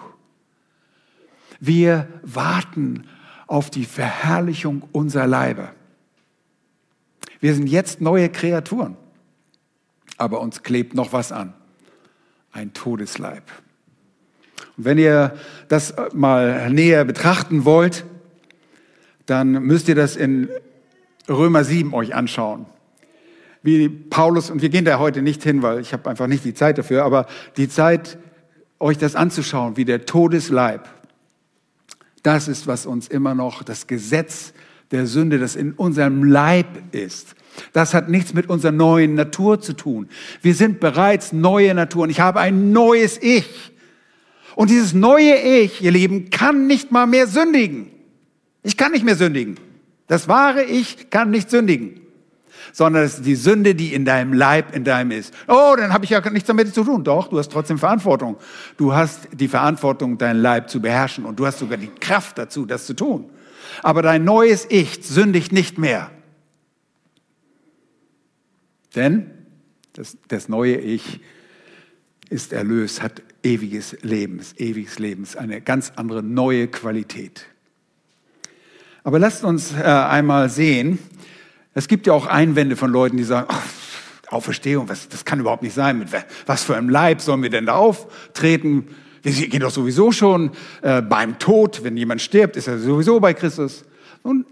Wir 1.59 2.07
warten 2.21 3.07
auf 3.47 3.71
die 3.71 3.85
Verherrlichung 3.85 4.83
unserer 4.91 5.25
Leibe. 5.25 5.71
Wir 7.39 7.55
sind 7.55 7.65
jetzt 7.65 8.01
neue 8.01 8.29
Kreaturen, 8.29 8.97
aber 10.17 10.41
uns 10.41 10.61
klebt 10.61 10.93
noch 10.93 11.11
was 11.11 11.31
an. 11.31 11.55
Ein 12.51 12.71
Todesleib. 12.71 13.51
Und 14.77 14.85
wenn 14.85 14.97
ihr 14.97 15.35
das 15.67 15.93
mal 16.13 16.69
näher 16.69 17.05
betrachten 17.05 17.65
wollt, 17.65 18.05
dann 19.25 19.51
müsst 19.63 19.87
ihr 19.87 19.95
das 19.95 20.15
in 20.15 20.49
Römer 21.27 21.63
7 21.63 21.93
euch 21.93 22.13
anschauen 22.13 22.67
wie 23.65 23.89
Paulus, 23.89 24.51
und 24.51 24.61
wir 24.61 24.69
gehen 24.69 24.85
da 24.85 24.99
heute 24.99 25.23
nicht 25.23 25.41
hin, 25.41 25.63
weil 25.63 25.79
ich 25.79 25.91
habe 25.91 26.07
einfach 26.07 26.27
nicht 26.27 26.45
die 26.45 26.53
Zeit 26.53 26.77
dafür, 26.77 27.03
aber 27.03 27.25
die 27.57 27.67
Zeit, 27.67 28.19
euch 28.79 28.99
das 28.99 29.15
anzuschauen, 29.15 29.75
wie 29.75 29.85
der 29.85 30.05
Todesleib, 30.05 30.87
das 32.21 32.47
ist, 32.47 32.67
was 32.67 32.85
uns 32.85 33.07
immer 33.07 33.33
noch 33.33 33.63
das 33.63 33.87
Gesetz 33.87 34.53
der 34.91 35.07
Sünde, 35.07 35.39
das 35.39 35.55
in 35.55 35.73
unserem 35.73 36.23
Leib 36.23 36.67
ist. 36.93 37.33
Das 37.73 37.95
hat 37.95 38.07
nichts 38.07 38.35
mit 38.35 38.49
unserer 38.49 38.71
neuen 38.71 39.15
Natur 39.15 39.59
zu 39.59 39.73
tun. 39.73 40.09
Wir 40.43 40.53
sind 40.53 40.79
bereits 40.79 41.33
neue 41.33 41.73
Natur 41.73 42.03
und 42.03 42.11
ich 42.11 42.19
habe 42.19 42.39
ein 42.39 42.71
neues 42.71 43.19
Ich. 43.19 43.71
Und 44.55 44.69
dieses 44.69 44.93
neue 44.93 45.35
Ich, 45.35 45.81
ihr 45.81 45.91
Lieben, 45.91 46.29
kann 46.29 46.67
nicht 46.67 46.91
mal 46.91 47.05
mehr 47.07 47.27
sündigen. 47.27 47.87
Ich 48.63 48.77
kann 48.77 48.91
nicht 48.91 49.05
mehr 49.05 49.15
sündigen. 49.15 49.59
Das 50.07 50.27
wahre 50.27 50.63
Ich 50.63 51.09
kann 51.09 51.31
nicht 51.31 51.49
sündigen 51.49 52.01
sondern 52.75 53.03
es 53.03 53.15
ist 53.15 53.25
die 53.25 53.35
Sünde, 53.35 53.73
die 53.73 53.93
in 53.93 54.03
deinem 54.03 54.33
Leib, 54.33 54.75
in 54.75 54.83
deinem 54.83 55.11
ist. 55.11 55.33
Oh, 55.47 55.75
dann 55.77 55.93
habe 55.93 56.03
ich 56.03 56.11
ja 56.11 56.29
nichts 56.29 56.47
damit 56.47 56.73
zu 56.73 56.83
tun. 56.83 57.05
Doch, 57.05 57.29
du 57.29 57.37
hast 57.37 57.49
trotzdem 57.49 57.77
Verantwortung. 57.77 58.35
Du 58.75 58.93
hast 58.93 59.29
die 59.31 59.47
Verantwortung, 59.47 60.17
deinen 60.17 60.41
Leib 60.41 60.69
zu 60.69 60.81
beherrschen 60.81 61.23
und 61.23 61.39
du 61.39 61.45
hast 61.45 61.59
sogar 61.59 61.77
die 61.77 61.87
Kraft 61.87 62.37
dazu, 62.37 62.65
das 62.65 62.85
zu 62.85 62.93
tun. 62.93 63.29
Aber 63.81 64.01
dein 64.01 64.25
neues 64.25 64.65
Ich 64.69 64.99
sündigt 65.03 65.53
nicht 65.53 65.77
mehr. 65.77 66.11
Denn 68.93 69.31
das, 69.93 70.17
das 70.27 70.49
neue 70.49 70.75
Ich 70.75 71.21
ist 72.29 72.51
erlöst, 72.51 73.01
hat 73.01 73.21
ewiges 73.45 73.95
Leben, 74.01 74.41
ewiges 74.57 74.99
Leben, 74.99 75.25
eine 75.37 75.61
ganz 75.61 75.93
andere 75.95 76.23
neue 76.23 76.67
Qualität. 76.67 77.45
Aber 79.03 79.19
lasst 79.19 79.43
uns 79.43 79.71
äh, 79.73 79.83
einmal 79.83 80.49
sehen, 80.49 80.97
es 81.75 81.87
gibt 81.87 82.07
ja 82.07 82.13
auch 82.13 82.25
Einwände 82.25 82.75
von 82.75 82.91
Leuten, 82.91 83.17
die 83.17 83.23
sagen, 83.23 83.47
oh, 83.51 84.33
Auferstehung, 84.35 84.89
was, 84.89 85.07
das 85.07 85.23
kann 85.25 85.39
überhaupt 85.39 85.61
nicht 85.61 85.75
sein. 85.75 85.99
Mit 85.99 86.09
was 86.45 86.63
für 86.63 86.75
einem 86.75 86.89
Leib 86.89 87.21
sollen 87.21 87.43
wir 87.43 87.49
denn 87.51 87.67
da 87.67 87.75
auftreten? 87.75 88.87
Wir 89.21 89.47
gehen 89.47 89.59
doch 89.59 89.71
sowieso 89.71 90.11
schon 90.11 90.51
äh, 90.81 91.01
beim 91.01 91.37
Tod. 91.37 91.83
Wenn 91.83 91.95
jemand 91.97 92.21
stirbt, 92.21 92.55
ist 92.55 92.67
er 92.67 92.79
sowieso 92.79 93.19
bei 93.19 93.33
Christus. 93.33 93.85
Und 94.23 94.45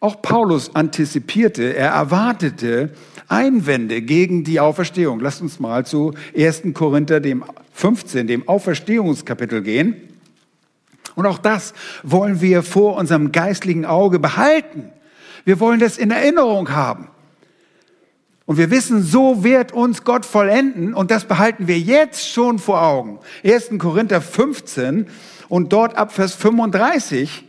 auch 0.00 0.20
Paulus 0.20 0.74
antizipierte, 0.74 1.74
er 1.74 1.90
erwartete 1.90 2.90
Einwände 3.28 4.02
gegen 4.02 4.44
die 4.44 4.60
Auferstehung. 4.60 5.20
Lasst 5.20 5.40
uns 5.40 5.58
mal 5.58 5.86
zu 5.86 6.14
1. 6.36 6.62
Korinther 6.74 7.20
dem 7.20 7.44
15, 7.72 8.26
dem 8.26 8.48
Auferstehungskapitel 8.48 9.62
gehen. 9.62 9.96
Und 11.14 11.26
auch 11.26 11.38
das 11.38 11.72
wollen 12.02 12.40
wir 12.40 12.62
vor 12.62 12.96
unserem 12.96 13.32
geistlichen 13.32 13.86
Auge 13.86 14.18
behalten. 14.18 14.90
Wir 15.44 15.60
wollen 15.60 15.80
das 15.80 15.96
in 15.96 16.10
Erinnerung 16.10 16.70
haben. 16.70 17.08
Und 18.44 18.58
wir 18.58 18.70
wissen, 18.70 19.02
so 19.02 19.42
wird 19.42 19.72
uns 19.72 20.04
Gott 20.04 20.24
vollenden 20.24 20.94
und 20.94 21.10
das 21.10 21.24
behalten 21.24 21.66
wir 21.66 21.78
jetzt 21.78 22.30
schon 22.30 22.60
vor 22.60 22.80
Augen. 22.80 23.18
1. 23.44 23.70
Korinther 23.78 24.20
15 24.20 25.08
und 25.48 25.72
dort 25.72 25.96
ab 25.96 26.12
Vers 26.12 26.34
35 26.34 27.44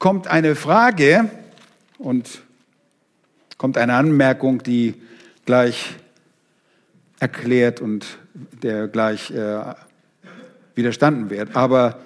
kommt 0.00 0.26
eine 0.26 0.56
Frage 0.56 1.30
und 2.02 2.42
kommt 3.58 3.78
eine 3.78 3.94
Anmerkung, 3.94 4.62
die 4.62 4.94
gleich 5.44 5.94
erklärt 7.20 7.80
und 7.80 8.18
der 8.62 8.88
gleich 8.88 9.30
äh, 9.30 9.74
widerstanden 10.74 11.30
wird. 11.30 11.54
Aber 11.54 12.00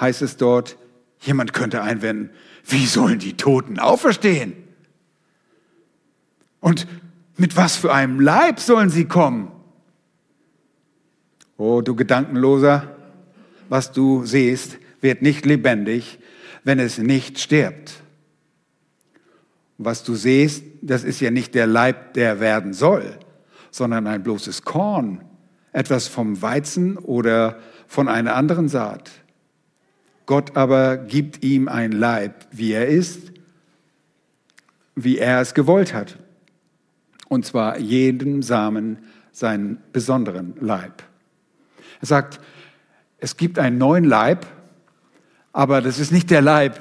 heißt 0.00 0.22
es 0.22 0.36
dort, 0.36 0.76
jemand 1.20 1.52
könnte 1.52 1.82
einwenden, 1.82 2.30
wie 2.64 2.86
sollen 2.86 3.18
die 3.18 3.36
Toten 3.36 3.78
auferstehen? 3.80 4.54
Und 6.60 6.86
mit 7.36 7.56
was 7.56 7.76
für 7.76 7.92
einem 7.92 8.20
Leib 8.20 8.60
sollen 8.60 8.90
sie 8.90 9.06
kommen? 9.06 9.50
Oh, 11.56 11.80
du 11.80 11.96
Gedankenloser, 11.96 12.96
was 13.68 13.90
du 13.90 14.24
siehst, 14.24 14.78
wird 15.00 15.22
nicht 15.22 15.44
lebendig, 15.44 16.20
wenn 16.62 16.78
es 16.78 16.98
nicht 16.98 17.40
stirbt. 17.40 18.02
Was 19.84 20.04
du 20.04 20.14
siehst, 20.14 20.64
das 20.80 21.04
ist 21.04 21.20
ja 21.20 21.30
nicht 21.30 21.54
der 21.54 21.66
Leib, 21.66 22.14
der 22.14 22.40
werden 22.40 22.72
soll, 22.72 23.18
sondern 23.70 24.06
ein 24.06 24.22
bloßes 24.22 24.62
Korn, 24.62 25.24
etwas 25.72 26.08
vom 26.08 26.40
Weizen 26.42 26.98
oder 26.98 27.58
von 27.86 28.08
einer 28.08 28.34
anderen 28.36 28.68
Saat. 28.68 29.10
Gott 30.26 30.56
aber 30.56 30.96
gibt 30.96 31.42
ihm 31.42 31.68
ein 31.68 31.92
Leib, 31.92 32.46
wie 32.52 32.72
er 32.72 32.86
ist, 32.86 33.32
wie 34.94 35.18
er 35.18 35.40
es 35.40 35.54
gewollt 35.54 35.94
hat. 35.94 36.18
Und 37.28 37.46
zwar 37.46 37.78
jedem 37.78 38.42
Samen 38.42 38.98
seinen 39.32 39.78
besonderen 39.92 40.54
Leib. 40.60 41.02
Er 42.00 42.06
sagt, 42.06 42.40
es 43.18 43.36
gibt 43.36 43.58
einen 43.58 43.78
neuen 43.78 44.04
Leib, 44.04 44.46
aber 45.52 45.80
das 45.80 45.98
ist 45.98 46.12
nicht 46.12 46.30
der 46.30 46.42
Leib, 46.42 46.78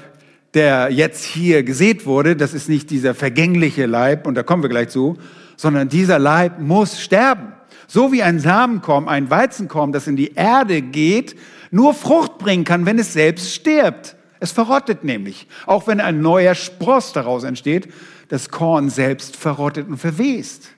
der 0.53 0.91
jetzt 0.91 1.23
hier 1.23 1.63
gesät 1.63 2.05
wurde, 2.05 2.35
das 2.35 2.53
ist 2.53 2.67
nicht 2.67 2.89
dieser 2.89 3.15
vergängliche 3.15 3.85
Leib, 3.85 4.27
und 4.27 4.35
da 4.35 4.43
kommen 4.43 4.63
wir 4.63 4.69
gleich 4.69 4.89
zu, 4.89 5.17
sondern 5.55 5.89
dieser 5.89 6.19
Leib 6.19 6.59
muss 6.59 6.99
sterben. 6.99 7.53
So 7.87 8.11
wie 8.11 8.23
ein 8.23 8.39
Samenkorn, 8.39 9.07
ein 9.07 9.29
Weizenkorn, 9.29 9.91
das 9.91 10.07
in 10.07 10.15
die 10.15 10.33
Erde 10.33 10.81
geht, 10.81 11.35
nur 11.71 11.93
Frucht 11.93 12.37
bringen 12.37 12.63
kann, 12.63 12.85
wenn 12.85 12.99
es 12.99 13.13
selbst 13.13 13.53
stirbt. 13.53 14.15
Es 14.39 14.51
verrottet 14.51 15.03
nämlich. 15.03 15.47
Auch 15.65 15.87
wenn 15.87 16.01
ein 16.01 16.21
neuer 16.21 16.55
Spross 16.55 17.13
daraus 17.13 17.43
entsteht, 17.43 17.89
das 18.29 18.49
Korn 18.49 18.89
selbst 18.89 19.35
verrottet 19.35 19.87
und 19.87 19.97
verwest. 19.97 20.69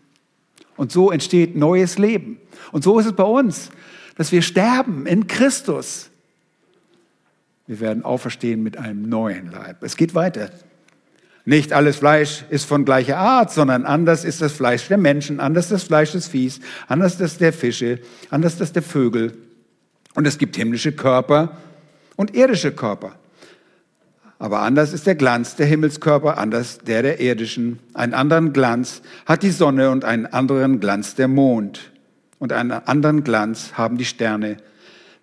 Und 0.76 0.92
so 0.92 1.12
entsteht 1.12 1.56
neues 1.56 1.98
Leben. 1.98 2.40
Und 2.72 2.84
so 2.84 2.98
ist 3.00 3.06
es 3.06 3.14
bei 3.14 3.24
uns, 3.24 3.70
dass 4.16 4.32
wir 4.32 4.42
sterben 4.42 5.06
in 5.06 5.28
Christus. 5.28 6.10
Wir 7.68 7.80
werden 7.80 8.04
auferstehen 8.04 8.62
mit 8.62 8.78
einem 8.78 9.08
neuen 9.08 9.52
Leib. 9.52 9.84
Es 9.84 9.96
geht 9.96 10.16
weiter. 10.16 10.50
Nicht 11.46 11.74
alles 11.74 11.98
Fleisch 11.98 12.46
ist 12.50 12.66
von 12.66 12.86
gleicher 12.86 13.18
Art, 13.18 13.52
sondern 13.52 13.86
anders 13.86 14.24
ist 14.24 14.42
das 14.42 14.54
Fleisch 14.54 14.88
der 14.88 14.98
Menschen, 14.98 15.40
anders 15.40 15.70
das 15.70 15.84
Fleisch 15.84 16.14
des 16.14 16.28
Viehs, 16.28 16.62
anders 16.88 17.18
das 17.18 17.38
der 17.38 17.52
Fische, 17.52 18.00
anders 18.30 18.58
das 18.58 18.72
der 18.72 18.82
Vögel. 18.82 19.34
Und 20.16 20.26
es 20.26 20.38
gibt 20.38 20.56
himmlische 20.56 20.94
Körper 20.94 21.58
und 22.16 22.36
irdische 22.36 22.72
Körper. 22.72 23.16
Aber 24.40 24.60
anders 24.60 24.94
ist 24.94 25.08
der 25.08 25.16
Glanz 25.16 25.56
der 25.56 25.66
Himmelskörper, 25.66 26.38
anders 26.38 26.80
der 26.80 27.02
der 27.02 27.20
irdischen. 27.20 27.80
Einen 27.94 28.14
anderen 28.14 28.52
Glanz 28.52 29.02
hat 29.26 29.44
die 29.44 29.52
Sonne 29.52 29.90
und 29.90 30.06
einen 30.06 30.26
anderen 30.26 30.80
Glanz 30.80 31.16
der 31.16 31.28
Mond. 31.28 31.92
Und 32.40 32.52
einen 32.52 32.72
anderen 32.72 33.24
Glanz 33.24 33.74
haben 33.74 33.98
die 33.98 34.06
Sterne 34.06 34.58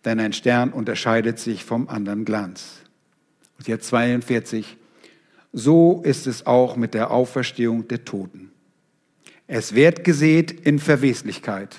denn 0.04 0.20
ein 0.20 0.32
Stern 0.32 0.72
unterscheidet 0.72 1.38
sich 1.38 1.64
vom 1.64 1.88
anderen 1.88 2.24
Glanz. 2.24 2.80
Und 3.58 3.68
jetzt 3.68 3.88
42. 3.88 4.76
So 5.52 6.02
ist 6.04 6.26
es 6.26 6.46
auch 6.46 6.76
mit 6.76 6.94
der 6.94 7.10
Auferstehung 7.10 7.88
der 7.88 8.04
Toten. 8.04 8.50
Es 9.46 9.74
wird 9.74 10.04
gesät 10.04 10.52
in 10.52 10.78
Verweslichkeit. 10.78 11.76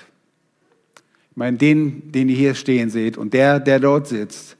Ich 1.30 1.36
meine, 1.36 1.56
den, 1.56 2.12
den 2.12 2.28
ihr 2.28 2.36
hier 2.36 2.54
stehen 2.54 2.90
seht 2.90 3.16
und 3.16 3.32
der, 3.32 3.58
der 3.58 3.80
dort 3.80 4.06
sitzt, 4.06 4.56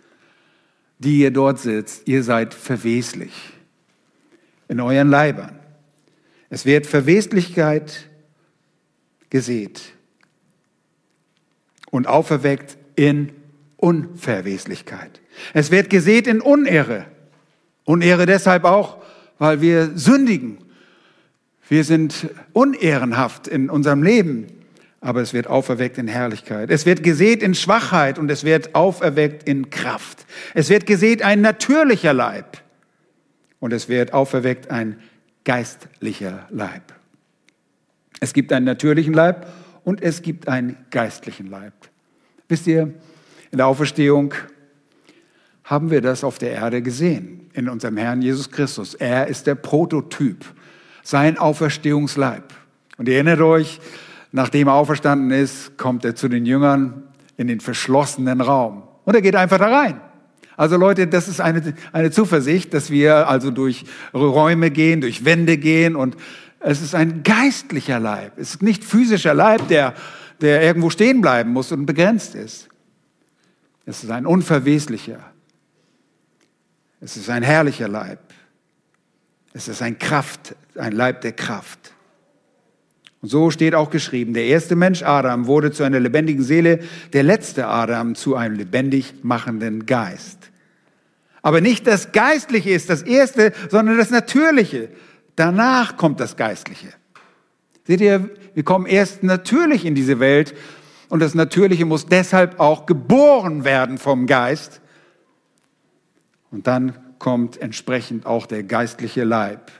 die 0.98 1.18
ihr 1.18 1.30
dort 1.30 1.58
sitzt, 1.58 2.08
ihr 2.08 2.22
seid 2.22 2.54
verweslich 2.54 3.32
in 4.68 4.80
euren 4.80 5.10
Leibern. 5.10 5.58
Es 6.48 6.64
wird 6.64 6.86
Verweslichkeit 6.86 8.08
gesät 9.28 9.82
und 11.90 12.06
auferweckt 12.06 12.78
in 12.96 13.32
Unverweslichkeit. 13.82 15.20
Es 15.54 15.72
wird 15.72 15.90
gesät 15.90 16.28
in 16.28 16.40
Unehre. 16.40 17.06
Unehre 17.84 18.26
deshalb 18.26 18.62
auch, 18.64 19.02
weil 19.40 19.60
wir 19.60 19.90
sündigen. 19.96 20.58
Wir 21.68 21.82
sind 21.82 22.30
unehrenhaft 22.52 23.48
in 23.48 23.70
unserem 23.70 24.04
Leben, 24.04 24.46
aber 25.00 25.20
es 25.20 25.32
wird 25.32 25.48
auferweckt 25.48 25.98
in 25.98 26.06
Herrlichkeit. 26.06 26.70
Es 26.70 26.86
wird 26.86 27.02
gesät 27.02 27.42
in 27.42 27.56
Schwachheit 27.56 28.20
und 28.20 28.30
es 28.30 28.44
wird 28.44 28.76
auferweckt 28.76 29.48
in 29.48 29.68
Kraft. 29.70 30.26
Es 30.54 30.68
wird 30.68 30.86
gesät 30.86 31.22
ein 31.22 31.40
natürlicher 31.40 32.12
Leib 32.12 32.58
und 33.58 33.72
es 33.72 33.88
wird 33.88 34.12
auferweckt 34.12 34.70
ein 34.70 35.00
geistlicher 35.44 36.46
Leib. 36.50 36.92
Es 38.20 38.32
gibt 38.32 38.52
einen 38.52 38.64
natürlichen 38.64 39.12
Leib 39.12 39.52
und 39.82 40.00
es 40.00 40.22
gibt 40.22 40.46
einen 40.46 40.76
geistlichen 40.92 41.48
Leib. 41.48 41.72
Wisst 42.46 42.68
ihr, 42.68 42.94
in 43.52 43.58
der 43.58 43.66
Auferstehung 43.66 44.34
haben 45.64 45.90
wir 45.90 46.00
das 46.00 46.24
auf 46.24 46.38
der 46.38 46.52
Erde 46.52 46.82
gesehen, 46.82 47.50
in 47.52 47.68
unserem 47.68 47.98
Herrn 47.98 48.22
Jesus 48.22 48.50
Christus. 48.50 48.94
Er 48.94 49.28
ist 49.28 49.46
der 49.46 49.54
Prototyp, 49.54 50.44
sein 51.02 51.38
Auferstehungsleib. 51.38 52.44
Und 52.96 53.08
ihr 53.08 53.14
erinnert 53.14 53.40
euch, 53.40 53.78
nachdem 54.32 54.68
er 54.68 54.74
auferstanden 54.74 55.30
ist, 55.30 55.76
kommt 55.76 56.04
er 56.04 56.14
zu 56.14 56.28
den 56.28 56.46
Jüngern 56.46 57.02
in 57.36 57.46
den 57.46 57.60
verschlossenen 57.60 58.40
Raum. 58.40 58.84
Und 59.04 59.14
er 59.14 59.22
geht 59.22 59.36
einfach 59.36 59.58
da 59.58 59.68
rein. 59.68 60.00
Also 60.56 60.76
Leute, 60.76 61.06
das 61.06 61.28
ist 61.28 61.40
eine, 61.40 61.74
eine 61.92 62.10
Zuversicht, 62.10 62.72
dass 62.72 62.90
wir 62.90 63.28
also 63.28 63.50
durch 63.50 63.84
Räume 64.14 64.70
gehen, 64.70 65.00
durch 65.02 65.24
Wände 65.24 65.58
gehen 65.58 65.94
und 65.94 66.16
es 66.60 66.80
ist 66.80 66.94
ein 66.94 67.22
geistlicher 67.22 67.98
Leib. 67.98 68.32
Es 68.36 68.54
ist 68.54 68.62
nicht 68.62 68.84
physischer 68.84 69.34
Leib, 69.34 69.68
der, 69.68 69.94
der 70.40 70.62
irgendwo 70.62 70.88
stehen 70.90 71.20
bleiben 71.20 71.52
muss 71.52 71.72
und 71.72 71.84
begrenzt 71.86 72.34
ist. 72.34 72.68
Es 73.86 74.04
ist 74.04 74.10
ein 74.10 74.26
unverweslicher. 74.26 75.32
Es 77.00 77.16
ist 77.16 77.28
ein 77.28 77.42
herrlicher 77.42 77.88
Leib. 77.88 78.20
Es 79.52 79.68
ist 79.68 79.82
ein 79.82 79.98
Kraft, 79.98 80.54
ein 80.76 80.92
Leib 80.92 81.20
der 81.22 81.32
Kraft. 81.32 81.92
Und 83.20 83.28
so 83.28 83.50
steht 83.50 83.74
auch 83.74 83.90
geschrieben, 83.90 84.34
der 84.34 84.46
erste 84.46 84.74
Mensch 84.76 85.02
Adam 85.02 85.46
wurde 85.46 85.70
zu 85.70 85.84
einer 85.84 86.00
lebendigen 86.00 86.42
Seele, 86.42 86.80
der 87.12 87.22
letzte 87.22 87.68
Adam 87.68 88.14
zu 88.14 88.34
einem 88.34 88.56
lebendig 88.56 89.14
machenden 89.22 89.86
Geist. 89.86 90.38
Aber 91.42 91.60
nicht 91.60 91.86
das 91.86 92.12
Geistliche 92.12 92.70
ist 92.70 92.88
das 92.88 93.02
Erste, 93.02 93.52
sondern 93.68 93.98
das 93.98 94.10
Natürliche. 94.10 94.88
Danach 95.36 95.96
kommt 95.96 96.20
das 96.20 96.36
Geistliche. 96.36 96.88
Seht 97.84 98.00
ihr, 98.00 98.30
wir 98.54 98.62
kommen 98.62 98.86
erst 98.86 99.22
natürlich 99.22 99.84
in 99.84 99.94
diese 99.94 100.20
Welt 100.20 100.54
und 101.12 101.20
das 101.20 101.34
Natürliche 101.34 101.84
muss 101.84 102.06
deshalb 102.06 102.58
auch 102.58 102.86
geboren 102.86 103.64
werden 103.64 103.98
vom 103.98 104.26
Geist. 104.26 104.80
Und 106.50 106.66
dann 106.66 106.96
kommt 107.18 107.60
entsprechend 107.60 108.24
auch 108.24 108.46
der 108.46 108.62
geistliche 108.62 109.22
Leib. 109.22 109.70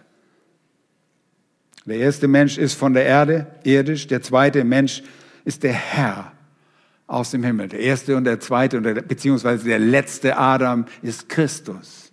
Der 1.86 1.96
erste 1.96 2.28
Mensch 2.28 2.58
ist 2.58 2.74
von 2.74 2.92
der 2.92 3.06
Erde, 3.06 3.46
irdisch. 3.64 4.06
Der 4.08 4.20
zweite 4.20 4.62
Mensch 4.62 5.02
ist 5.46 5.62
der 5.62 5.72
Herr 5.72 6.32
aus 7.06 7.30
dem 7.30 7.42
Himmel. 7.42 7.68
Der 7.68 7.80
erste 7.80 8.14
und 8.14 8.24
der 8.24 8.38
zweite, 8.38 8.82
beziehungsweise 8.82 9.64
der 9.64 9.78
letzte 9.78 10.36
Adam 10.36 10.84
ist 11.00 11.30
Christus. 11.30 12.12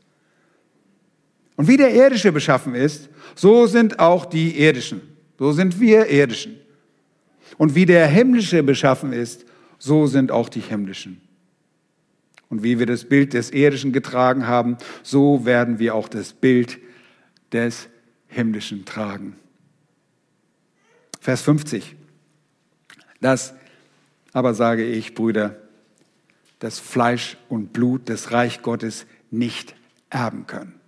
Und 1.58 1.68
wie 1.68 1.76
der 1.76 1.94
irdische 1.94 2.32
beschaffen 2.32 2.74
ist, 2.74 3.10
so 3.36 3.68
sind 3.68 4.00
auch 4.00 4.26
die 4.26 4.58
irdischen. 4.62 5.02
So 5.38 5.52
sind 5.52 5.78
wir 5.78 6.08
irdischen. 6.08 6.56
Und 7.60 7.76
wie 7.76 7.86
der 7.86 8.08
himmlische 8.08 8.64
beschaffen 8.64 9.12
ist, 9.12 9.46
so 9.80 10.08
sind 10.08 10.32
auch 10.32 10.48
die 10.48 10.62
himmlischen. 10.62 11.20
Und 12.48 12.64
wie 12.64 12.80
wir 12.80 12.86
das 12.86 13.04
Bild 13.04 13.34
des 13.34 13.52
Irdischen 13.52 13.92
getragen 13.92 14.48
haben, 14.48 14.78
so 15.04 15.46
werden 15.46 15.78
wir 15.78 15.94
auch 15.94 16.08
das 16.08 16.32
Bild 16.32 16.80
des 17.52 17.90
himmlischen 18.28 18.86
tragen. 18.86 19.36
Vers 21.20 21.42
50. 21.42 21.98
Das 23.20 23.54
aber 24.32 24.54
sage 24.54 24.86
ich, 24.86 25.14
Brüder, 25.14 25.58
dass 26.60 26.80
Fleisch 26.80 27.36
und 27.50 27.74
Blut 27.74 28.08
des 28.08 28.32
Reich 28.32 28.62
Gottes 28.62 29.06
nicht 29.32 29.76
erben 30.10 30.48
können. 30.48 30.80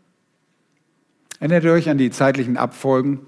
Erinnert 1.42 1.66
ihr 1.66 1.74
euch 1.74 1.90
an 1.90 1.98
die 1.98 2.12
zeitlichen 2.12 2.56
Abfolgen? 2.56 3.20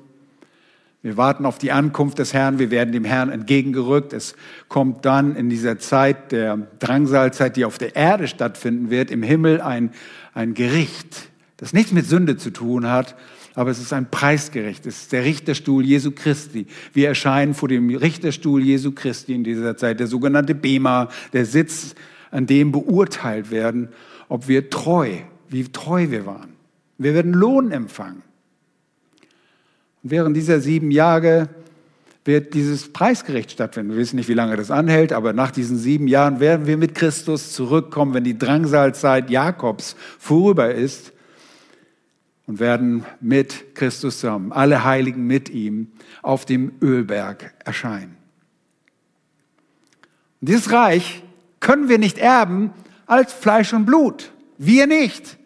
Wir 1.04 1.18
warten 1.18 1.46
auf 1.46 1.58
die 1.58 1.74
Ankunft 1.74 2.18
des 2.20 2.34
Herrn, 2.34 2.60
wir 2.60 2.72
werden 2.72 2.94
dem 2.94 3.04
Herrn 3.04 3.30
entgegengerückt. 3.30 4.14
Es 4.14 4.36
kommt 4.70 5.04
dann 5.04 5.36
in 5.36 5.50
dieser 5.50 5.78
Zeit 5.78 6.32
der 6.32 6.58
Drangsalzeit, 6.80 7.58
die 7.58 7.66
auf 7.66 7.78
der 7.78 7.98
Erde 7.98 8.30
stattfinden 8.30 8.90
wird, 8.90 9.12
im 9.12 9.22
Himmel 9.22 9.60
ein, 9.60 9.92
ein 10.34 10.54
Gericht, 10.54 11.30
das 11.58 11.74
nichts 11.74 11.92
mit 11.92 12.06
Sünde 12.06 12.38
zu 12.38 12.52
tun 12.52 12.90
hat, 12.90 13.18
aber 13.54 13.70
es 13.70 13.80
ist 13.80 13.92
ein 13.92 14.10
Preisgericht. 14.10 14.86
Es 14.86 15.02
ist 15.02 15.12
der 15.12 15.26
Richterstuhl 15.26 15.86
Jesu 15.86 16.12
Christi. 16.12 16.68
Wir 16.94 17.10
erscheinen 17.10 17.54
vor 17.54 17.68
dem 17.68 17.94
Richterstuhl 17.94 18.64
Jesu 18.64 18.94
Christi 18.94 19.36
in 19.36 19.44
dieser 19.44 19.76
Zeit, 19.76 20.00
der 20.00 20.08
sogenannte 20.08 20.56
Bema, 20.56 21.10
der 21.34 21.46
Sitz, 21.46 21.96
an 22.32 22.48
dem 22.48 22.72
beurteilt 22.72 23.52
werden, 23.52 23.90
ob 24.30 24.48
wir 24.48 24.70
treu, 24.70 25.10
wie 25.50 25.66
treu 25.66 26.10
wir 26.10 26.26
waren. 26.26 26.54
Wir 26.98 27.14
werden 27.14 27.34
Lohn 27.34 27.72
empfangen. 27.72 28.24
Und 30.04 30.12
während 30.12 30.38
dieser 30.38 30.60
sieben 30.60 30.92
Jahre 30.92 31.50
wird 32.26 32.54
dieses 32.54 32.92
Preisgericht 32.92 33.52
stattfinden. 33.52 33.92
Wir 33.92 33.98
wissen 33.98 34.16
nicht, 34.16 34.30
wie 34.30 34.34
lange 34.34 34.56
das 34.56 34.72
anhält, 34.72 35.12
aber 35.12 35.34
nach 35.34 35.52
diesen 35.52 35.78
sieben 35.78 36.08
Jahren 36.08 36.40
werden 36.40 36.68
wir 36.68 36.78
mit 36.78 36.96
Christus 36.96 37.52
zurückkommen, 37.54 38.14
wenn 38.14 38.24
die 38.24 38.38
Drangsalzeit 38.38 39.30
Jakobs 39.30 39.96
vorüber 40.20 40.74
ist 40.74 41.12
und 42.48 42.60
werden 42.60 43.06
mit 43.20 43.76
Christus 43.76 44.20
zusammen, 44.20 44.52
alle 44.52 44.84
Heiligen 44.84 45.26
mit 45.28 45.50
ihm, 45.50 45.88
auf 46.22 46.46
dem 46.46 46.74
Ölberg 46.82 47.54
erscheinen. 47.66 48.16
Und 50.40 50.50
dieses 50.50 50.72
Reich 50.72 51.24
können 51.60 51.90
wir 51.90 51.98
nicht 51.98 52.18
erben 52.18 52.72
als 53.06 53.34
Fleisch 53.34 53.74
und 53.74 53.86
Blut. 53.86 54.32
Wir 54.58 54.88
nicht. 54.88 55.38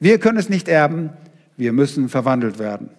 Wir 0.00 0.18
können 0.18 0.38
es 0.38 0.48
nicht 0.48 0.68
erben, 0.68 1.10
wir 1.56 1.72
müssen 1.72 2.08
verwandelt 2.08 2.58
werden. 2.58 2.90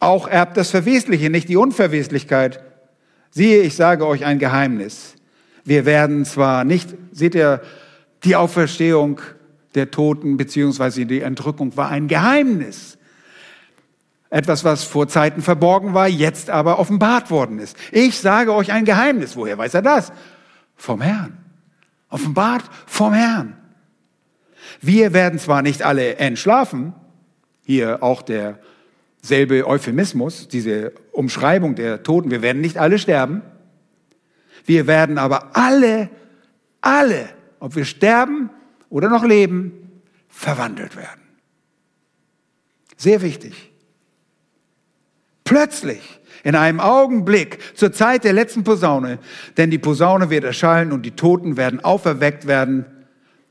Auch 0.00 0.28
erbt 0.28 0.56
das 0.56 0.70
Verwesliche, 0.70 1.30
nicht 1.30 1.48
die 1.48 1.56
Unverweslichkeit. 1.56 2.62
Siehe, 3.30 3.62
ich 3.62 3.76
sage 3.76 4.06
euch 4.06 4.24
ein 4.24 4.38
Geheimnis. 4.38 5.14
Wir 5.64 5.84
werden 5.84 6.24
zwar 6.24 6.64
nicht, 6.64 6.94
seht 7.12 7.34
ihr, 7.34 7.60
die 8.24 8.36
Auferstehung 8.36 9.20
der 9.74 9.90
Toten 9.90 10.36
beziehungsweise 10.36 11.06
die 11.06 11.20
Entrückung 11.20 11.76
war 11.76 11.90
ein 11.90 12.08
Geheimnis. 12.08 12.98
Etwas, 14.30 14.64
was 14.64 14.84
vor 14.84 15.06
Zeiten 15.08 15.42
verborgen 15.42 15.94
war, 15.94 16.08
jetzt 16.08 16.50
aber 16.50 16.78
offenbart 16.78 17.30
worden 17.30 17.58
ist. 17.58 17.76
Ich 17.92 18.18
sage 18.18 18.52
euch 18.52 18.72
ein 18.72 18.84
Geheimnis. 18.84 19.36
Woher 19.36 19.56
weiß 19.56 19.74
er 19.74 19.82
das? 19.82 20.12
Vom 20.76 21.00
Herrn. 21.00 21.36
Offenbart 22.08 22.64
vom 22.86 23.12
Herrn. 23.12 23.56
Wir 24.80 25.12
werden 25.12 25.38
zwar 25.38 25.62
nicht 25.62 25.82
alle 25.82 26.16
entschlafen, 26.16 26.94
hier 27.64 28.02
auch 28.02 28.22
derselbe 29.26 29.66
Euphemismus, 29.66 30.46
diese 30.46 30.92
Umschreibung 31.10 31.74
der 31.74 32.04
Toten, 32.04 32.30
wir 32.30 32.42
werden 32.42 32.60
nicht 32.60 32.78
alle 32.78 32.96
sterben, 32.96 33.42
wir 34.64 34.86
werden 34.86 35.18
aber 35.18 35.56
alle, 35.56 36.10
alle, 36.80 37.28
ob 37.58 37.74
wir 37.74 37.84
sterben 37.84 38.50
oder 38.88 39.08
noch 39.08 39.24
leben, 39.24 40.00
verwandelt 40.28 40.96
werden. 40.96 41.22
Sehr 42.96 43.20
wichtig. 43.20 43.72
Plötzlich, 45.42 46.20
in 46.44 46.54
einem 46.54 46.78
Augenblick, 46.78 47.58
zur 47.76 47.92
Zeit 47.92 48.22
der 48.22 48.32
letzten 48.32 48.62
Posaune, 48.62 49.18
denn 49.56 49.72
die 49.72 49.78
Posaune 49.78 50.30
wird 50.30 50.44
erschallen 50.44 50.92
und 50.92 51.02
die 51.02 51.16
Toten 51.16 51.56
werden 51.56 51.82
auferweckt 51.82 52.46
werden, 52.46 52.84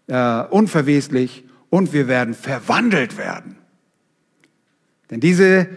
äh, 0.07 0.41
unverweslich, 0.43 1.43
und 1.69 1.91
wir 1.91 2.07
werden 2.07 2.33
verwandelt 2.33 3.17
werden. 3.17 3.57
Denn 5.09 5.19
diese, 5.19 5.67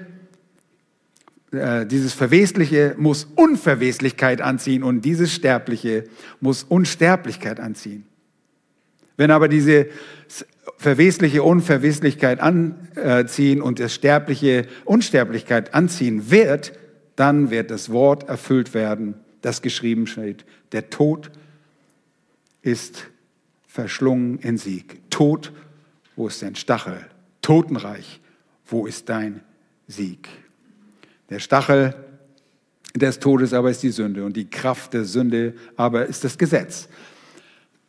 äh, 1.53 1.87
dieses 1.87 2.13
Verwesliche 2.13 2.95
muss 2.99 3.25
Unverweslichkeit 3.37 4.41
anziehen 4.41 4.83
und 4.83 5.05
dieses 5.05 5.33
Sterbliche 5.33 6.05
muss 6.41 6.63
Unsterblichkeit 6.65 7.61
anziehen. 7.61 8.07
Wenn 9.17 9.31
aber 9.31 9.49
diese 9.49 9.89
verwesliche 10.77 11.43
Unverweslichkeit 11.43 12.39
anziehen 12.41 13.63
und 13.63 13.81
das 13.81 13.93
Sterbliche 13.93 14.67
Unsterblichkeit 14.85 15.75
anziehen 15.75 16.31
wird, 16.31 16.73
dann 17.17 17.51
wird 17.51 17.73
das 17.73 17.91
Wort 17.91 18.29
erfüllt 18.29 18.75
werden, 18.75 19.15
das 19.43 19.61
geschrieben 19.61 20.07
steht. 20.07 20.45
Der 20.71 20.89
Tod 20.89 21.33
ist 22.63 23.09
verschlungen 23.67 24.39
in 24.39 24.57
Sieg. 24.57 25.01
Tod, 25.11 25.53
wo 26.15 26.29
ist 26.29 26.43
dein 26.43 26.55
Stachel? 26.55 27.01
Totenreich, 27.43 28.21
wo 28.69 28.87
ist 28.87 29.09
dein 29.09 29.43
Sieg? 29.87 30.29
Der 31.31 31.41
Stachel 31.41 31.95
des 32.95 33.19
Todes 33.19 33.53
aber 33.53 33.71
ist 33.71 33.83
die 33.83 33.91
Sünde 33.91 34.25
und 34.25 34.37
die 34.37 34.49
Kraft 34.49 34.95
der 34.95 35.05
Sünde 35.05 35.55
aber 35.77 36.07
ist 36.07 36.25
das 36.25 36.39
Gesetz. 36.39 36.89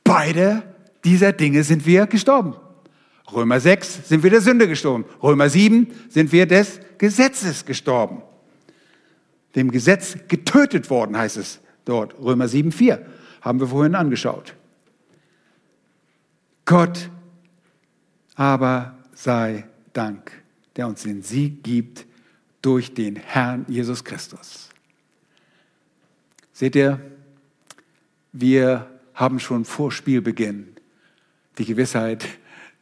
Beide 0.03 0.63
dieser 1.03 1.31
Dinge 1.31 1.63
sind 1.63 1.85
wir 1.85 2.07
gestorben. 2.07 2.55
Römer 3.31 3.59
6 3.59 4.09
sind 4.09 4.23
wir 4.23 4.29
der 4.29 4.41
Sünde 4.41 4.67
gestorben. 4.67 5.05
Römer 5.21 5.49
7 5.49 5.87
sind 6.09 6.31
wir 6.31 6.45
des 6.45 6.79
Gesetzes 6.97 7.65
gestorben. 7.65 8.23
Dem 9.55 9.71
Gesetz 9.71 10.17
getötet 10.27 10.89
worden 10.89 11.17
heißt 11.17 11.37
es 11.37 11.59
dort. 11.85 12.17
Römer 12.19 12.47
7, 12.47 12.71
4 12.71 13.05
haben 13.41 13.59
wir 13.59 13.67
vorhin 13.67 13.95
angeschaut. 13.95 14.55
Gott 16.65 17.09
aber 18.35 18.97
sei 19.13 19.65
Dank, 19.93 20.31
der 20.75 20.87
uns 20.87 21.03
den 21.03 21.21
Sieg 21.21 21.63
gibt 21.63 22.05
durch 22.61 22.93
den 22.93 23.15
Herrn 23.15 23.65
Jesus 23.67 24.03
Christus. 24.03 24.69
Seht 26.53 26.75
ihr, 26.75 26.99
wir 28.33 28.87
haben 29.13 29.39
schon 29.39 29.65
vor 29.65 29.91
Spielbeginn 29.91 30.67
die 31.57 31.65
Gewissheit, 31.65 32.25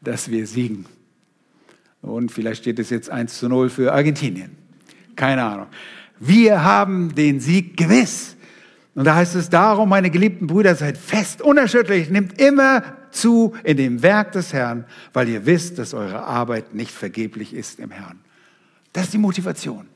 dass 0.02 0.30
wir 0.30 0.48
siegen. 0.48 0.86
Und 2.02 2.32
vielleicht 2.32 2.62
steht 2.62 2.80
es 2.80 2.90
jetzt 2.90 3.10
1 3.10 3.40
zu 3.40 3.50
0 3.50 3.70
für 3.70 3.94
Argentinien. 3.94 4.56
Keine 5.16 5.44
Ahnung. 5.44 5.68
Wir 6.20 6.64
haben 6.64 7.14
den 7.16 7.40
Sieg 7.40 7.78
gewiss. 7.78 8.36
Und 8.96 9.06
da 9.06 9.16
heißt 9.16 9.36
es 9.36 9.50
darum, 9.50 9.90
meine 9.90 10.10
geliebten 10.10 10.48
Brüder, 10.48 10.76
seid 10.76 10.98
fest, 10.98 11.42
unerschütterlich, 11.42 12.10
nimmt 12.10 12.42
immer 12.42 12.82
zu 13.20 13.54
in 13.64 13.78
dem 13.78 14.02
Werk 14.04 14.32
des 14.32 14.54
Herrn, 14.54 14.86
weil 15.14 15.30
ihr 15.30 15.46
wisst, 15.46 15.80
dass 15.80 15.94
eure 15.94 16.24
Arbeit 16.24 16.74
nicht 16.74 16.92
vergeblich 16.92 17.54
ist 17.54 17.80
im 17.80 17.92
Herrn. 17.92 18.20
Das 18.94 19.06
ist 19.06 19.14
die 19.14 19.20
Motivation. 19.20 19.88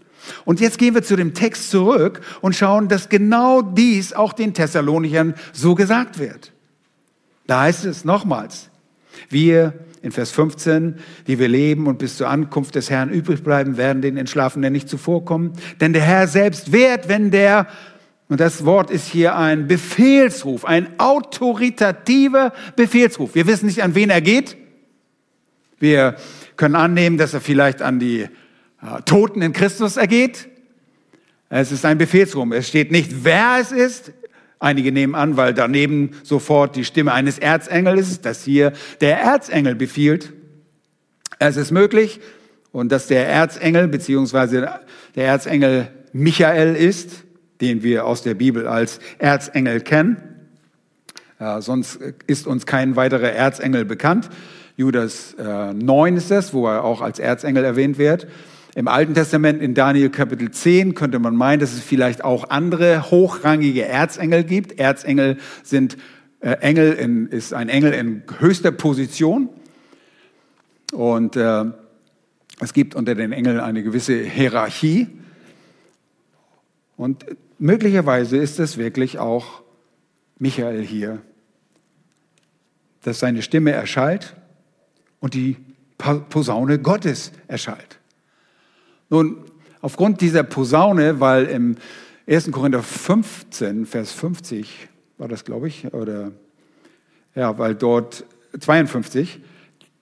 Und 0.45 0.59
jetzt 0.59 0.77
gehen 0.77 0.93
wir 0.93 1.03
zu 1.03 1.15
dem 1.15 1.33
Text 1.33 1.71
zurück 1.71 2.21
und 2.41 2.55
schauen, 2.55 2.87
dass 2.87 3.09
genau 3.09 3.61
dies 3.61 4.13
auch 4.13 4.33
den 4.33 4.53
Thessalonichern 4.53 5.33
so 5.53 5.75
gesagt 5.75 6.19
wird. 6.19 6.51
Da 7.47 7.61
heißt 7.61 7.85
es 7.85 8.05
nochmals, 8.05 8.69
wir 9.29 9.73
in 10.01 10.11
Vers 10.11 10.31
15, 10.31 10.95
die 11.27 11.37
wir 11.37 11.47
leben 11.47 11.87
und 11.87 11.99
bis 11.99 12.17
zur 12.17 12.27
Ankunft 12.27 12.75
des 12.75 12.89
Herrn 12.89 13.09
übrig 13.09 13.43
bleiben, 13.43 13.77
werden 13.77 14.01
den 14.01 14.17
Entschlafenen 14.17 14.73
nicht 14.73 14.89
zuvorkommen. 14.89 15.53
Denn 15.79 15.93
der 15.93 16.01
Herr 16.01 16.27
selbst 16.27 16.71
wehrt, 16.71 17.07
wenn 17.07 17.29
der, 17.29 17.67
und 18.31 18.39
das 18.39 18.63
Wort 18.63 18.91
ist 18.91 19.07
hier 19.07 19.35
ein 19.35 19.67
Befehlsruf, 19.67 20.63
ein 20.63 20.97
autoritativer 21.01 22.53
Befehlsruf. 22.77 23.35
Wir 23.35 23.45
wissen 23.45 23.65
nicht, 23.65 23.83
an 23.83 23.93
wen 23.93 24.09
er 24.09 24.21
geht. 24.21 24.55
Wir 25.79 26.15
können 26.55 26.75
annehmen, 26.75 27.17
dass 27.17 27.33
er 27.33 27.41
vielleicht 27.41 27.81
an 27.81 27.99
die 27.99 28.21
äh, 28.21 28.29
Toten 29.03 29.41
in 29.41 29.51
Christus 29.51 29.97
ergeht. 29.97 30.47
Es 31.49 31.73
ist 31.73 31.83
ein 31.83 31.97
Befehlsruf. 31.97 32.49
Es 32.53 32.69
steht 32.69 32.89
nicht, 32.89 33.25
wer 33.25 33.57
es 33.59 33.73
ist. 33.73 34.13
Einige 34.59 34.93
nehmen 34.93 35.13
an, 35.13 35.35
weil 35.35 35.53
daneben 35.53 36.11
sofort 36.23 36.77
die 36.77 36.85
Stimme 36.85 37.11
eines 37.11 37.37
Erzengels 37.37 38.11
ist, 38.11 38.25
dass 38.25 38.45
hier 38.45 38.71
der 39.01 39.19
Erzengel 39.19 39.75
befiehlt. 39.75 40.31
Es 41.37 41.57
ist 41.57 41.71
möglich 41.71 42.21
und 42.71 42.93
dass 42.93 43.07
der 43.07 43.27
Erzengel 43.27 43.89
beziehungsweise 43.89 44.79
der 45.15 45.25
Erzengel 45.25 45.89
Michael 46.13 46.77
ist, 46.77 47.25
den 47.61 47.83
wir 47.83 48.05
aus 48.05 48.23
der 48.23 48.33
Bibel 48.33 48.67
als 48.67 48.99
Erzengel 49.19 49.81
kennen. 49.81 50.17
Ja, 51.39 51.61
sonst 51.61 51.99
ist 52.27 52.45
uns 52.45 52.65
kein 52.65 52.95
weiterer 52.95 53.31
Erzengel 53.31 53.85
bekannt. 53.85 54.29
Judas 54.77 55.35
äh, 55.35 55.73
9 55.73 56.17
ist 56.17 56.31
es, 56.31 56.53
wo 56.53 56.67
er 56.67 56.83
auch 56.83 57.01
als 57.01 57.19
Erzengel 57.19 57.63
erwähnt 57.63 57.97
wird. 57.97 58.27
Im 58.73 58.87
Alten 58.87 59.13
Testament 59.13 59.61
in 59.61 59.73
Daniel 59.73 60.09
Kapitel 60.09 60.49
10 60.49 60.95
könnte 60.95 61.19
man 61.19 61.35
meinen, 61.35 61.59
dass 61.59 61.73
es 61.73 61.81
vielleicht 61.81 62.23
auch 62.23 62.49
andere 62.49 63.11
hochrangige 63.11 63.85
Erzengel 63.85 64.43
gibt. 64.43 64.79
Erzengel 64.79 65.37
sind 65.63 65.97
äh, 66.39 66.51
Engel 66.61 66.93
in, 66.93 67.27
ist 67.27 67.53
ein 67.53 67.69
Engel 67.69 67.93
in 67.93 68.23
höchster 68.39 68.71
Position. 68.71 69.49
Und 70.93 71.35
äh, 71.35 71.65
Es 72.61 72.73
gibt 72.73 72.93
unter 72.93 73.15
den 73.15 73.31
Engeln 73.31 73.59
eine 73.59 73.81
gewisse 73.81 74.23
Hierarchie. 74.23 75.07
Und 76.95 77.25
möglicherweise 77.61 78.37
ist 78.37 78.59
es 78.59 78.77
wirklich 78.77 79.19
auch 79.19 79.61
Michael 80.39 80.83
hier, 80.83 81.21
dass 83.03 83.19
seine 83.19 83.41
Stimme 83.41 83.71
erschallt 83.71 84.35
und 85.19 85.35
die 85.35 85.57
Posaune 85.97 86.79
Gottes 86.79 87.31
erschallt. 87.47 87.99
Nun, 89.09 89.45
aufgrund 89.81 90.21
dieser 90.21 90.43
Posaune, 90.43 91.19
weil 91.19 91.45
im 91.45 91.77
1. 92.27 92.51
Korinther 92.51 92.81
15, 92.81 93.85
Vers 93.85 94.11
50 94.11 94.89
war 95.19 95.27
das, 95.27 95.45
glaube 95.45 95.67
ich, 95.67 95.93
oder 95.93 96.31
ja, 97.35 97.57
weil 97.59 97.75
dort 97.75 98.25
52 98.59 99.39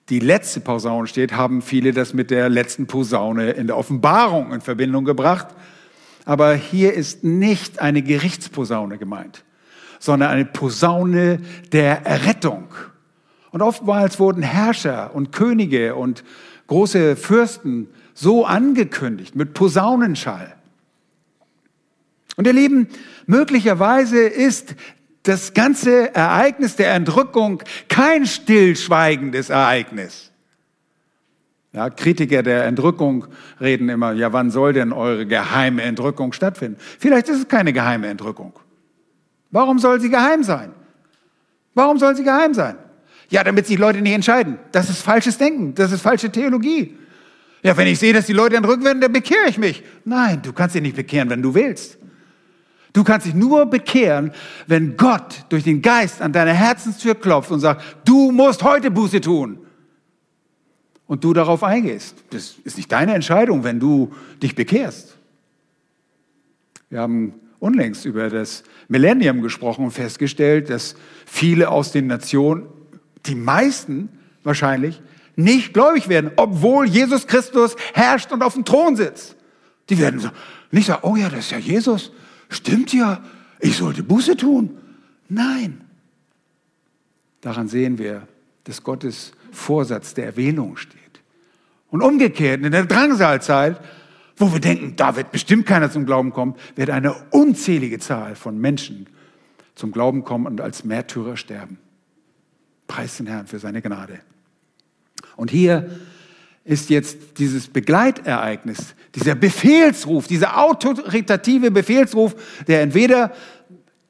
die 0.08 0.18
letzte 0.18 0.60
Posaune 0.60 1.06
steht, 1.06 1.34
haben 1.34 1.62
viele 1.62 1.92
das 1.92 2.14
mit 2.14 2.30
der 2.30 2.48
letzten 2.48 2.86
Posaune 2.86 3.50
in 3.50 3.66
der 3.66 3.76
Offenbarung 3.76 4.52
in 4.52 4.60
Verbindung 4.60 5.04
gebracht. 5.04 5.48
Aber 6.24 6.54
hier 6.54 6.94
ist 6.94 7.24
nicht 7.24 7.80
eine 7.80 8.02
Gerichtsposaune 8.02 8.98
gemeint, 8.98 9.44
sondern 9.98 10.30
eine 10.30 10.44
Posaune 10.44 11.40
der 11.72 12.06
Errettung. 12.06 12.68
Und 13.50 13.62
oftmals 13.62 14.18
wurden 14.18 14.42
Herrscher 14.42 15.14
und 15.14 15.32
Könige 15.32 15.94
und 15.94 16.24
große 16.66 17.16
Fürsten 17.16 17.88
so 18.14 18.44
angekündigt 18.46 19.34
mit 19.34 19.54
Posaunenschall. 19.54 20.54
Und 22.36 22.46
ihr 22.46 22.52
Lieben, 22.52 22.88
möglicherweise 23.26 24.20
ist 24.20 24.74
das 25.24 25.52
ganze 25.52 26.14
Ereignis 26.14 26.76
der 26.76 26.94
Entrückung 26.94 27.62
kein 27.88 28.26
stillschweigendes 28.26 29.50
Ereignis. 29.50 30.29
Ja, 31.72 31.88
Kritiker 31.88 32.42
der 32.42 32.64
Entrückung 32.64 33.26
reden 33.60 33.88
immer, 33.88 34.12
ja, 34.12 34.32
wann 34.32 34.50
soll 34.50 34.72
denn 34.72 34.92
eure 34.92 35.24
geheime 35.26 35.82
Entrückung 35.82 36.32
stattfinden? 36.32 36.78
Vielleicht 36.98 37.28
ist 37.28 37.38
es 37.38 37.48
keine 37.48 37.72
geheime 37.72 38.08
Entrückung. 38.08 38.52
Warum 39.52 39.78
soll 39.78 40.00
sie 40.00 40.10
geheim 40.10 40.42
sein? 40.42 40.72
Warum 41.74 41.98
soll 41.98 42.16
sie 42.16 42.24
geheim 42.24 42.54
sein? 42.54 42.76
Ja, 43.28 43.44
damit 43.44 43.66
sich 43.66 43.78
Leute 43.78 44.00
nicht 44.00 44.12
entscheiden. 44.12 44.58
Das 44.72 44.90
ist 44.90 45.02
falsches 45.02 45.38
Denken, 45.38 45.74
das 45.74 45.92
ist 45.92 46.02
falsche 46.02 46.30
Theologie. 46.30 46.96
Ja, 47.62 47.76
wenn 47.76 47.86
ich 47.86 47.98
sehe, 47.98 48.12
dass 48.12 48.26
die 48.26 48.32
Leute 48.32 48.56
entrückt 48.56 48.82
werden, 48.82 49.00
dann 49.00 49.12
bekehre 49.12 49.48
ich 49.48 49.58
mich. 49.58 49.84
Nein, 50.04 50.42
du 50.42 50.52
kannst 50.52 50.74
dich 50.74 50.82
nicht 50.82 50.96
bekehren, 50.96 51.30
wenn 51.30 51.42
du 51.42 51.54
willst. 51.54 51.98
Du 52.92 53.04
kannst 53.04 53.26
dich 53.26 53.34
nur 53.34 53.66
bekehren, 53.66 54.32
wenn 54.66 54.96
Gott 54.96 55.44
durch 55.48 55.62
den 55.62 55.80
Geist 55.80 56.20
an 56.20 56.32
deine 56.32 56.52
Herzenstür 56.52 57.14
klopft 57.14 57.52
und 57.52 57.60
sagt, 57.60 57.82
du 58.04 58.32
musst 58.32 58.64
heute 58.64 58.90
Buße 58.90 59.20
tun. 59.20 59.60
Und 61.10 61.24
du 61.24 61.32
darauf 61.32 61.64
eingehst. 61.64 62.14
Das 62.30 62.54
ist 62.62 62.76
nicht 62.76 62.92
deine 62.92 63.14
Entscheidung, 63.14 63.64
wenn 63.64 63.80
du 63.80 64.12
dich 64.40 64.54
bekehrst. 64.54 65.16
Wir 66.88 67.00
haben 67.00 67.34
unlängst 67.58 68.04
über 68.04 68.30
das 68.30 68.62
Millennium 68.86 69.42
gesprochen 69.42 69.84
und 69.86 69.90
festgestellt, 69.90 70.70
dass 70.70 70.94
viele 71.26 71.68
aus 71.68 71.90
den 71.90 72.06
Nationen, 72.06 72.68
die 73.26 73.34
meisten 73.34 74.08
wahrscheinlich, 74.44 75.02
nicht 75.34 75.74
gläubig 75.74 76.08
werden, 76.08 76.30
obwohl 76.36 76.86
Jesus 76.86 77.26
Christus 77.26 77.74
herrscht 77.92 78.30
und 78.30 78.44
auf 78.44 78.54
dem 78.54 78.64
Thron 78.64 78.94
sitzt. 78.94 79.34
Die 79.88 79.98
werden 79.98 80.20
so, 80.20 80.28
nicht 80.70 80.86
sagen, 80.86 81.00
oh 81.02 81.16
ja, 81.16 81.28
das 81.28 81.40
ist 81.40 81.50
ja 81.50 81.58
Jesus, 81.58 82.12
stimmt 82.50 82.92
ja, 82.92 83.20
ich 83.58 83.76
sollte 83.76 84.04
Buße 84.04 84.36
tun. 84.36 84.78
Nein. 85.28 85.80
Daran 87.40 87.66
sehen 87.66 87.98
wir, 87.98 88.28
dass 88.62 88.84
Gottes 88.84 89.32
Vorsatz 89.50 90.14
der 90.14 90.26
Erwählung 90.26 90.76
steht. 90.76 90.99
Und 91.90 92.02
umgekehrt, 92.02 92.64
in 92.64 92.70
der 92.70 92.86
Drangsalzeit, 92.86 93.80
wo 94.36 94.52
wir 94.52 94.60
denken, 94.60 94.94
da 94.96 95.16
wird 95.16 95.32
bestimmt 95.32 95.66
keiner 95.66 95.90
zum 95.90 96.06
Glauben 96.06 96.32
kommen, 96.32 96.54
wird 96.76 96.90
eine 96.90 97.14
unzählige 97.30 97.98
Zahl 97.98 98.36
von 98.36 98.58
Menschen 98.58 99.06
zum 99.74 99.92
Glauben 99.92 100.24
kommen 100.24 100.46
und 100.46 100.60
als 100.60 100.84
Märtyrer 100.84 101.36
sterben. 101.36 101.78
Preis 102.86 103.18
den 103.18 103.26
Herrn 103.26 103.46
für 103.46 103.58
seine 103.58 103.82
Gnade. 103.82 104.20
Und 105.36 105.50
hier 105.50 105.90
ist 106.64 106.90
jetzt 106.90 107.38
dieses 107.38 107.68
Begleitereignis, 107.68 108.94
dieser 109.14 109.34
Befehlsruf, 109.34 110.26
dieser 110.26 110.58
autoritative 110.58 111.70
Befehlsruf, 111.70 112.34
der 112.66 112.82
entweder 112.82 113.32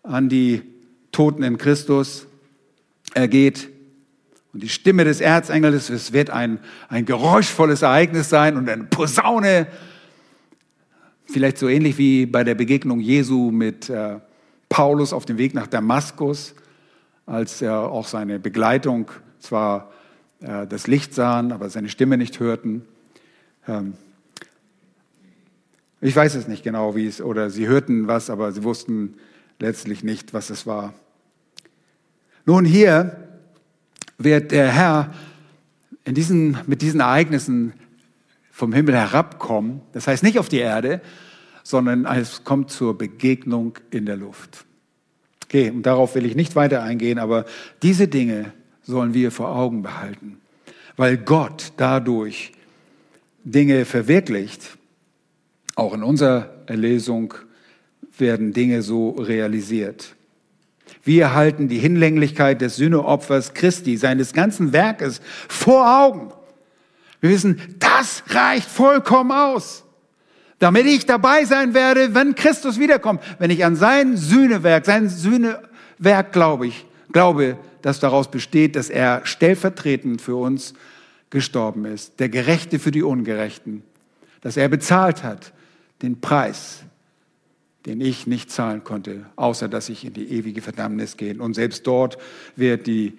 an 0.02 0.28
die 0.28 0.62
Toten 1.12 1.42
in 1.42 1.58
Christus 1.58 2.26
ergeht 3.14 3.68
und 4.52 4.62
die 4.62 4.68
Stimme 4.68 5.04
des 5.04 5.20
Erzengels, 5.20 5.90
es 5.90 6.12
wird 6.12 6.30
ein, 6.30 6.58
ein 6.88 7.04
geräuschvolles 7.04 7.82
Ereignis 7.82 8.28
sein 8.28 8.56
und 8.56 8.68
eine 8.68 8.84
Posaune, 8.84 9.68
vielleicht 11.26 11.58
so 11.58 11.68
ähnlich 11.68 11.98
wie 11.98 12.26
bei 12.26 12.42
der 12.42 12.56
Begegnung 12.56 12.98
Jesu 12.98 13.52
mit 13.52 13.88
äh, 13.88 14.18
Paulus 14.68 15.12
auf 15.12 15.24
dem 15.24 15.38
Weg 15.38 15.54
nach 15.54 15.68
Damaskus, 15.68 16.54
als 17.26 17.62
er 17.62 17.78
auch 17.78 18.08
seine 18.08 18.40
Begleitung 18.40 19.10
zwar 19.38 19.92
äh, 20.40 20.66
das 20.66 20.88
Licht 20.88 21.14
sahen, 21.14 21.52
aber 21.52 21.70
seine 21.70 21.88
Stimme 21.88 22.16
nicht 22.16 22.40
hörten. 22.40 22.82
Ähm, 23.68 23.94
ich 26.00 26.16
weiß 26.16 26.34
es 26.34 26.48
nicht 26.48 26.64
genau, 26.64 26.96
wie 26.96 27.06
es, 27.06 27.20
oder 27.20 27.50
sie 27.50 27.68
hörten 27.68 28.08
was, 28.08 28.30
aber 28.30 28.50
sie 28.50 28.64
wussten 28.64 29.14
letztlich 29.60 30.02
nicht, 30.02 30.34
was 30.34 30.50
es 30.50 30.66
war. 30.66 30.92
Nun, 32.46 32.64
hier 32.64 33.29
wird 34.20 34.52
der 34.52 34.70
Herr 34.70 35.14
diesen, 36.06 36.58
mit 36.66 36.82
diesen 36.82 37.00
Ereignissen 37.00 37.72
vom 38.50 38.72
Himmel 38.72 38.94
herabkommen. 38.94 39.80
Das 39.92 40.06
heißt 40.06 40.22
nicht 40.22 40.38
auf 40.38 40.48
die 40.48 40.58
Erde, 40.58 41.00
sondern 41.62 42.04
es 42.04 42.44
kommt 42.44 42.70
zur 42.70 42.96
Begegnung 42.96 43.78
in 43.90 44.06
der 44.06 44.16
Luft. 44.16 44.64
Okay, 45.44 45.70
und 45.70 45.84
darauf 45.84 46.14
will 46.14 46.26
ich 46.26 46.36
nicht 46.36 46.54
weiter 46.54 46.82
eingehen, 46.82 47.18
aber 47.18 47.44
diese 47.82 48.06
Dinge 48.06 48.52
sollen 48.82 49.14
wir 49.14 49.30
vor 49.30 49.54
Augen 49.54 49.82
behalten, 49.82 50.38
weil 50.96 51.16
Gott 51.16 51.72
dadurch 51.76 52.52
Dinge 53.44 53.84
verwirklicht, 53.84 54.76
auch 55.74 55.94
in 55.94 56.02
unserer 56.02 56.50
Erlesung 56.66 57.34
werden 58.18 58.52
Dinge 58.52 58.82
so 58.82 59.10
realisiert. 59.10 60.14
Wir 61.02 61.24
erhalten 61.24 61.68
die 61.68 61.78
Hinlänglichkeit 61.78 62.60
des 62.60 62.76
Sühneopfers 62.76 63.54
Christi, 63.54 63.96
seines 63.96 64.32
ganzen 64.32 64.72
Werkes 64.72 65.20
vor 65.48 66.02
Augen. 66.02 66.32
Wir 67.20 67.30
wissen, 67.30 67.60
das 67.78 68.22
reicht 68.28 68.68
vollkommen 68.68 69.32
aus, 69.32 69.84
damit 70.58 70.86
ich 70.86 71.06
dabei 71.06 71.44
sein 71.44 71.74
werde, 71.74 72.14
wenn 72.14 72.34
Christus 72.34 72.78
wiederkommt. 72.78 73.22
Wenn 73.38 73.50
ich 73.50 73.64
an 73.64 73.76
sein 73.76 74.16
Sühnewerk, 74.16 74.86
sein 74.86 75.08
Sühnewerk 75.08 76.32
glaube 76.32 76.66
ich, 76.66 76.86
glaube, 77.12 77.56
das 77.82 78.00
daraus 78.00 78.30
besteht, 78.30 78.76
dass 78.76 78.90
er 78.90 79.22
stellvertretend 79.24 80.20
für 80.20 80.36
uns 80.36 80.74
gestorben 81.30 81.84
ist, 81.84 82.20
der 82.20 82.28
Gerechte 82.28 82.78
für 82.78 82.90
die 82.90 83.02
Ungerechten, 83.02 83.82
dass 84.40 84.56
er 84.56 84.68
bezahlt 84.68 85.22
hat 85.22 85.52
den 86.02 86.20
Preis, 86.20 86.82
den 87.86 88.00
ich 88.00 88.26
nicht 88.26 88.50
zahlen 88.50 88.84
konnte, 88.84 89.26
außer 89.36 89.68
dass 89.68 89.88
ich 89.88 90.04
in 90.04 90.12
die 90.12 90.32
ewige 90.32 90.62
Verdammnis 90.62 91.16
gehe. 91.16 91.40
Und 91.40 91.54
selbst 91.54 91.86
dort 91.86 92.18
wird 92.56 92.86
die 92.86 93.18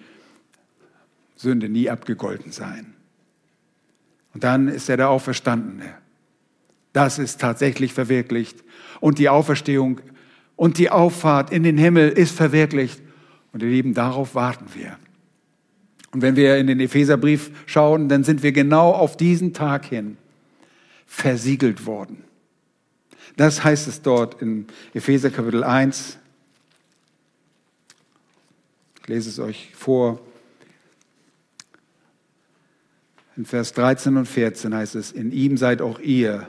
Sünde 1.36 1.68
nie 1.68 1.90
abgegolten 1.90 2.52
sein. 2.52 2.94
Und 4.34 4.44
dann 4.44 4.68
ist 4.68 4.88
er 4.88 4.96
der 4.96 5.10
Auferstandene. 5.10 5.94
Das 6.92 7.18
ist 7.18 7.40
tatsächlich 7.40 7.92
verwirklicht. 7.92 8.62
Und 9.00 9.18
die 9.18 9.28
Auferstehung 9.28 10.00
und 10.56 10.78
die 10.78 10.90
Auffahrt 10.90 11.50
in 11.50 11.64
den 11.64 11.78
Himmel 11.78 12.10
ist 12.10 12.34
verwirklicht. 12.34 13.00
Und 13.52 13.62
ihr 13.62 13.68
Lieben, 13.68 13.94
darauf 13.94 14.34
warten 14.34 14.66
wir. 14.74 14.96
Und 16.12 16.22
wenn 16.22 16.36
wir 16.36 16.58
in 16.58 16.66
den 16.66 16.80
Epheserbrief 16.80 17.50
schauen, 17.66 18.08
dann 18.08 18.22
sind 18.22 18.42
wir 18.42 18.52
genau 18.52 18.92
auf 18.92 19.16
diesen 19.16 19.54
Tag 19.54 19.86
hin 19.86 20.18
versiegelt 21.06 21.86
worden. 21.86 22.24
Das 23.36 23.64
heißt 23.64 23.88
es 23.88 24.02
dort 24.02 24.42
in 24.42 24.66
Epheser 24.92 25.30
Kapitel 25.30 25.64
1. 25.64 26.18
Ich 29.00 29.08
lese 29.08 29.30
es 29.30 29.38
euch 29.38 29.70
vor. 29.74 30.20
In 33.36 33.46
Vers 33.46 33.72
13 33.72 34.16
und 34.18 34.26
14 34.26 34.74
heißt 34.74 34.94
es, 34.94 35.10
in 35.10 35.32
ihm 35.32 35.56
seid 35.56 35.80
auch 35.80 35.98
ihr, 35.98 36.48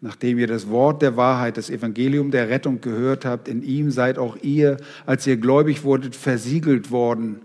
nachdem 0.00 0.38
ihr 0.38 0.48
das 0.48 0.68
Wort 0.68 1.00
der 1.00 1.16
Wahrheit, 1.16 1.56
das 1.56 1.70
Evangelium 1.70 2.32
der 2.32 2.48
Rettung 2.48 2.80
gehört 2.80 3.24
habt, 3.24 3.46
in 3.46 3.62
ihm 3.62 3.92
seid 3.92 4.18
auch 4.18 4.36
ihr, 4.42 4.78
als 5.06 5.26
ihr 5.26 5.36
gläubig 5.36 5.84
wurdet, 5.84 6.16
versiegelt 6.16 6.90
worden. 6.90 7.42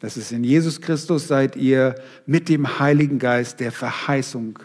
Das 0.00 0.16
ist 0.16 0.32
in 0.32 0.42
Jesus 0.42 0.80
Christus 0.80 1.28
seid 1.28 1.54
ihr 1.54 1.94
mit 2.26 2.48
dem 2.48 2.80
Heiligen 2.80 3.20
Geist 3.20 3.60
der 3.60 3.70
Verheißung. 3.70 4.58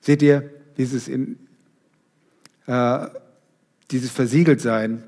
Seht 0.00 0.22
ihr, 0.22 0.50
dieses 0.76 1.06
in 1.06 1.38
äh, 2.70 3.08
dieses 3.90 4.12
Versiegeltsein 4.12 5.02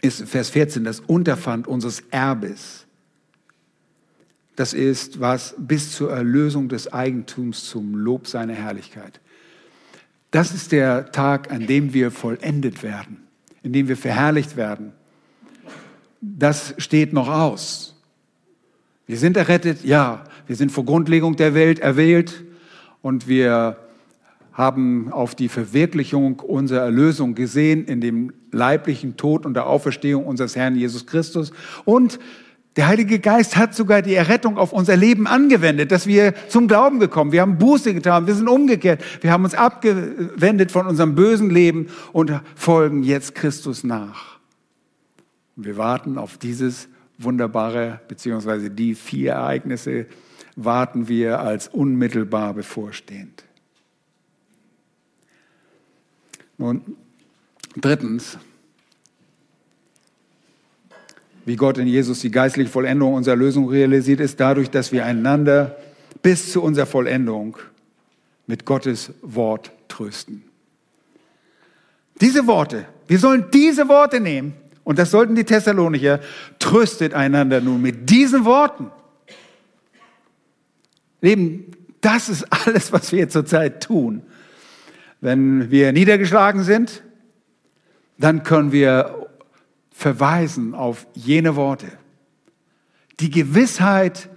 ist 0.00 0.28
Vers 0.28 0.50
14 0.50 0.84
das 0.84 1.00
Unterpfand 1.00 1.66
unseres 1.66 2.04
Erbes. 2.12 2.86
Das 4.54 4.72
ist 4.72 5.18
was 5.18 5.56
bis 5.58 5.90
zur 5.90 6.12
Erlösung 6.12 6.68
des 6.68 6.92
Eigentums 6.92 7.64
zum 7.64 7.96
Lob 7.96 8.28
seiner 8.28 8.52
Herrlichkeit. 8.52 9.20
Das 10.30 10.54
ist 10.54 10.70
der 10.70 11.10
Tag, 11.10 11.50
an 11.50 11.66
dem 11.66 11.92
wir 11.92 12.12
vollendet 12.12 12.84
werden, 12.84 13.24
in 13.64 13.72
dem 13.72 13.88
wir 13.88 13.96
verherrlicht 13.96 14.56
werden. 14.56 14.92
Das 16.20 16.74
steht 16.78 17.12
noch 17.12 17.28
aus. 17.28 17.96
Wir 19.08 19.18
sind 19.18 19.36
errettet, 19.36 19.84
ja. 19.84 20.22
Wir 20.46 20.54
sind 20.54 20.70
vor 20.70 20.84
Grundlegung 20.84 21.34
der 21.34 21.54
Welt 21.54 21.80
erwählt 21.80 22.44
und 23.02 23.26
wir 23.26 23.83
haben 24.54 25.12
auf 25.12 25.34
die 25.34 25.48
Verwirklichung 25.48 26.40
unserer 26.40 26.82
Erlösung 26.82 27.34
gesehen 27.34 27.84
in 27.84 28.00
dem 28.00 28.32
leiblichen 28.52 29.16
Tod 29.16 29.44
und 29.44 29.54
der 29.54 29.66
Auferstehung 29.66 30.24
unseres 30.24 30.56
Herrn 30.56 30.76
Jesus 30.76 31.06
Christus. 31.06 31.52
Und 31.84 32.20
der 32.76 32.88
Heilige 32.88 33.18
Geist 33.18 33.56
hat 33.56 33.74
sogar 33.74 34.02
die 34.02 34.14
Errettung 34.14 34.56
auf 34.56 34.72
unser 34.72 34.96
Leben 34.96 35.26
angewendet, 35.26 35.92
dass 35.92 36.06
wir 36.06 36.34
zum 36.48 36.66
Glauben 36.66 36.98
gekommen. 36.98 37.32
Wir 37.32 37.40
haben 37.40 37.58
Buße 37.58 37.94
getan, 37.94 38.26
wir 38.26 38.34
sind 38.34 38.48
umgekehrt, 38.48 39.02
wir 39.20 39.30
haben 39.30 39.44
uns 39.44 39.54
abgewendet 39.54 40.72
von 40.72 40.86
unserem 40.86 41.14
bösen 41.14 41.50
Leben 41.50 41.88
und 42.12 42.32
folgen 42.56 43.02
jetzt 43.02 43.34
Christus 43.34 43.84
nach. 43.84 44.38
Wir 45.56 45.76
warten 45.76 46.18
auf 46.18 46.38
dieses 46.38 46.88
wunderbare, 47.18 48.00
beziehungsweise 48.08 48.70
die 48.70 48.94
vier 48.94 49.32
Ereignisse 49.32 50.06
warten 50.56 51.08
wir 51.08 51.40
als 51.40 51.68
unmittelbar 51.68 52.54
bevorstehend. 52.54 53.43
Nun, 56.58 56.96
drittens, 57.76 58.38
wie 61.44 61.56
Gott 61.56 61.78
in 61.78 61.86
Jesus 61.86 62.20
die 62.20 62.30
geistliche 62.30 62.70
Vollendung 62.70 63.14
unserer 63.14 63.36
Lösung 63.36 63.68
realisiert, 63.68 64.20
ist 64.20 64.40
dadurch, 64.40 64.70
dass 64.70 64.92
wir 64.92 65.04
einander 65.04 65.76
bis 66.22 66.52
zu 66.52 66.62
unserer 66.62 66.86
Vollendung 66.86 67.58
mit 68.46 68.64
Gottes 68.64 69.12
Wort 69.22 69.72
trösten. 69.88 70.42
Diese 72.20 72.46
Worte, 72.46 72.86
wir 73.08 73.18
sollen 73.18 73.46
diese 73.52 73.88
Worte 73.88 74.20
nehmen, 74.20 74.54
und 74.84 74.98
das 74.98 75.10
sollten 75.10 75.34
die 75.34 75.44
Thessalonicher, 75.44 76.20
tröstet 76.58 77.14
einander 77.14 77.60
nun 77.60 77.80
mit 77.80 78.08
diesen 78.10 78.44
Worten. 78.44 78.90
Leben, 81.20 81.72
das 82.00 82.28
ist 82.28 82.44
alles, 82.50 82.92
was 82.92 83.10
wir 83.10 83.28
zurzeit 83.30 83.82
tun. 83.82 84.22
Wenn 85.24 85.70
wir 85.70 85.90
niedergeschlagen 85.92 86.64
sind, 86.64 87.02
dann 88.18 88.42
können 88.42 88.72
wir 88.72 89.26
verweisen 89.90 90.74
auf 90.74 91.06
jene 91.14 91.56
Worte. 91.56 91.86
Die 93.20 93.30
Gewissheit 93.30 94.28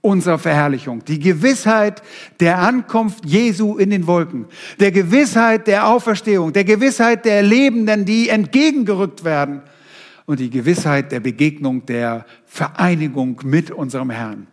unserer 0.00 0.38
Verherrlichung, 0.38 1.04
die 1.04 1.18
Gewissheit 1.18 2.02
der 2.40 2.60
Ankunft 2.60 3.26
Jesu 3.26 3.76
in 3.76 3.90
den 3.90 4.06
Wolken, 4.06 4.46
der 4.80 4.90
Gewissheit 4.90 5.66
der 5.66 5.86
Auferstehung, 5.86 6.54
der 6.54 6.64
Gewissheit 6.64 7.26
der 7.26 7.42
Lebenden, 7.42 8.06
die 8.06 8.30
entgegengerückt 8.30 9.22
werden 9.22 9.60
und 10.24 10.40
die 10.40 10.48
Gewissheit 10.48 11.12
der 11.12 11.20
Begegnung, 11.20 11.84
der 11.84 12.24
Vereinigung 12.46 13.42
mit 13.44 13.70
unserem 13.70 14.08
Herrn. 14.08 14.46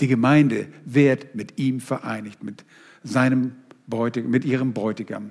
Die 0.00 0.08
Gemeinde 0.08 0.66
wird 0.84 1.34
mit 1.34 1.58
ihm 1.58 1.80
vereinigt, 1.80 2.44
mit 2.44 2.66
seinem 3.02 3.52
Bräutigam, 3.86 4.30
mit 4.30 4.44
ihrem 4.44 4.72
Bräutigam. 4.72 5.30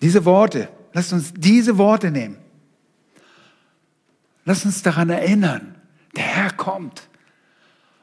Diese 0.00 0.24
Worte, 0.24 0.68
lasst 0.92 1.12
uns 1.12 1.32
diese 1.34 1.78
Worte 1.78 2.10
nehmen. 2.10 2.36
Lasst 4.44 4.64
uns 4.64 4.82
daran 4.82 5.10
erinnern, 5.10 5.74
der 6.16 6.24
Herr 6.24 6.52
kommt. 6.52 7.08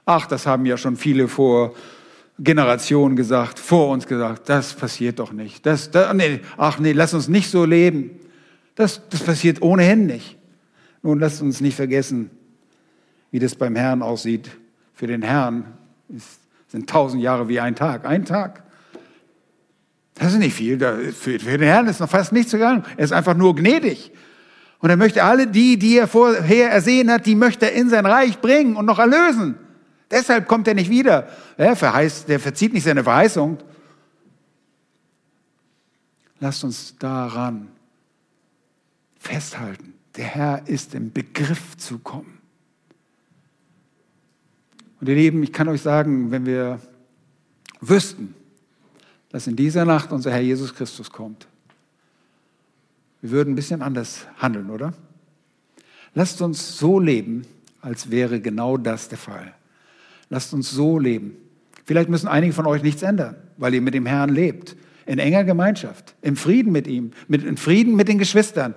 Ach, 0.05 0.27
das 0.27 0.45
haben 0.45 0.65
ja 0.65 0.77
schon 0.77 0.95
viele 0.95 1.27
vor 1.27 1.75
Generationen 2.39 3.15
gesagt, 3.15 3.57
vor 3.57 3.89
uns 3.89 4.05
gesagt, 4.05 4.47
das 4.47 4.73
passiert 4.73 5.19
doch 5.19 5.31
nicht. 5.31 5.65
Das, 5.65 5.89
das, 5.89 6.13
nee, 6.13 6.41
ach 6.55 6.79
nee, 6.79 6.91
lass 6.91 7.13
uns 7.13 7.27
nicht 7.27 7.49
so 7.49 7.65
leben. 7.65 8.11
Das, 8.75 9.01
das 9.09 9.23
passiert 9.23 9.61
ohnehin 9.61 10.05
nicht. 10.05 10.37
Nun, 11.01 11.19
lasst 11.19 11.41
uns 11.41 11.61
nicht 11.61 11.75
vergessen, 11.75 12.29
wie 13.31 13.39
das 13.39 13.55
beim 13.55 13.75
Herrn 13.75 14.03
aussieht. 14.03 14.51
Für 14.93 15.07
den 15.07 15.23
Herrn 15.23 15.65
ist, 16.09 16.39
sind 16.67 16.89
tausend 16.89 17.23
Jahre 17.23 17.47
wie 17.47 17.59
ein 17.59 17.75
Tag. 17.75 18.05
Ein 18.05 18.23
Tag. 18.23 18.63
Das 20.19 20.33
ist 20.33 20.39
nicht 20.39 20.55
viel. 20.55 20.79
Für, 21.13 21.37
den 21.37 21.61
Herrn 21.61 21.87
ist 21.87 21.99
noch 21.99 22.09
fast 22.09 22.31
nichts 22.31 22.51
gegangen. 22.51 22.83
Er 22.97 23.05
ist 23.05 23.11
einfach 23.11 23.35
nur 23.35 23.55
gnädig. 23.55 24.11
Und 24.79 24.89
er 24.89 24.97
möchte 24.97 25.23
alle 25.23 25.47
die, 25.47 25.77
die 25.77 25.97
er 25.97 26.07
vorher 26.07 26.71
ersehen 26.71 27.11
hat, 27.11 27.25
die 27.25 27.35
möchte 27.35 27.65
er 27.65 27.73
in 27.73 27.89
sein 27.89 28.05
Reich 28.05 28.39
bringen 28.39 28.75
und 28.75 28.85
noch 28.85 28.99
erlösen. 28.99 29.55
Deshalb 30.09 30.47
kommt 30.47 30.67
er 30.67 30.73
nicht 30.73 30.89
wieder. 30.89 31.27
Er 31.57 31.75
verheißt, 31.75 32.29
der 32.29 32.39
verzieht 32.39 32.73
nicht 32.73 32.83
seine 32.83 33.03
Verheißung. 33.03 33.57
Lasst 36.39 36.63
uns 36.63 36.95
daran 36.97 37.67
festhalten. 39.19 39.93
Der 40.15 40.25
Herr 40.25 40.67
ist 40.67 40.95
im 40.95 41.11
Begriff 41.11 41.75
zu 41.77 41.99
kommen. 41.99 42.37
Und 44.99 45.09
ihr 45.09 45.15
Lieben, 45.15 45.43
ich 45.43 45.53
kann 45.53 45.67
euch 45.67 45.81
sagen, 45.81 46.31
wenn 46.31 46.45
wir 46.45 46.79
wüssten, 47.81 48.33
dass 49.31 49.47
in 49.47 49.55
dieser 49.55 49.85
Nacht 49.85 50.11
unser 50.11 50.31
Herr 50.31 50.41
Jesus 50.41 50.73
Christus 50.73 51.11
kommt. 51.11 51.47
Wir 53.21 53.31
würden 53.31 53.53
ein 53.53 53.55
bisschen 53.55 53.81
anders 53.81 54.25
handeln, 54.37 54.69
oder? 54.69 54.93
Lasst 56.13 56.41
uns 56.41 56.77
so 56.77 56.99
leben, 56.99 57.45
als 57.81 58.09
wäre 58.09 58.39
genau 58.39 58.77
das 58.77 59.09
der 59.09 59.17
Fall. 59.17 59.53
Lasst 60.29 60.53
uns 60.53 60.71
so 60.71 60.99
leben. 60.99 61.35
Vielleicht 61.85 62.09
müssen 62.09 62.27
einige 62.27 62.53
von 62.53 62.65
euch 62.65 62.83
nichts 62.83 63.01
ändern, 63.01 63.35
weil 63.57 63.73
ihr 63.73 63.81
mit 63.81 63.93
dem 63.93 64.05
Herrn 64.05 64.29
lebt. 64.29 64.75
In 65.05 65.19
enger 65.19 65.45
Gemeinschaft, 65.45 66.15
im 66.21 66.35
Frieden 66.35 66.73
mit 66.73 66.85
ihm, 66.85 67.11
mit, 67.29 67.43
in 67.43 67.55
Frieden 67.55 67.95
mit 67.95 68.09
den 68.09 68.17
Geschwistern. 68.17 68.75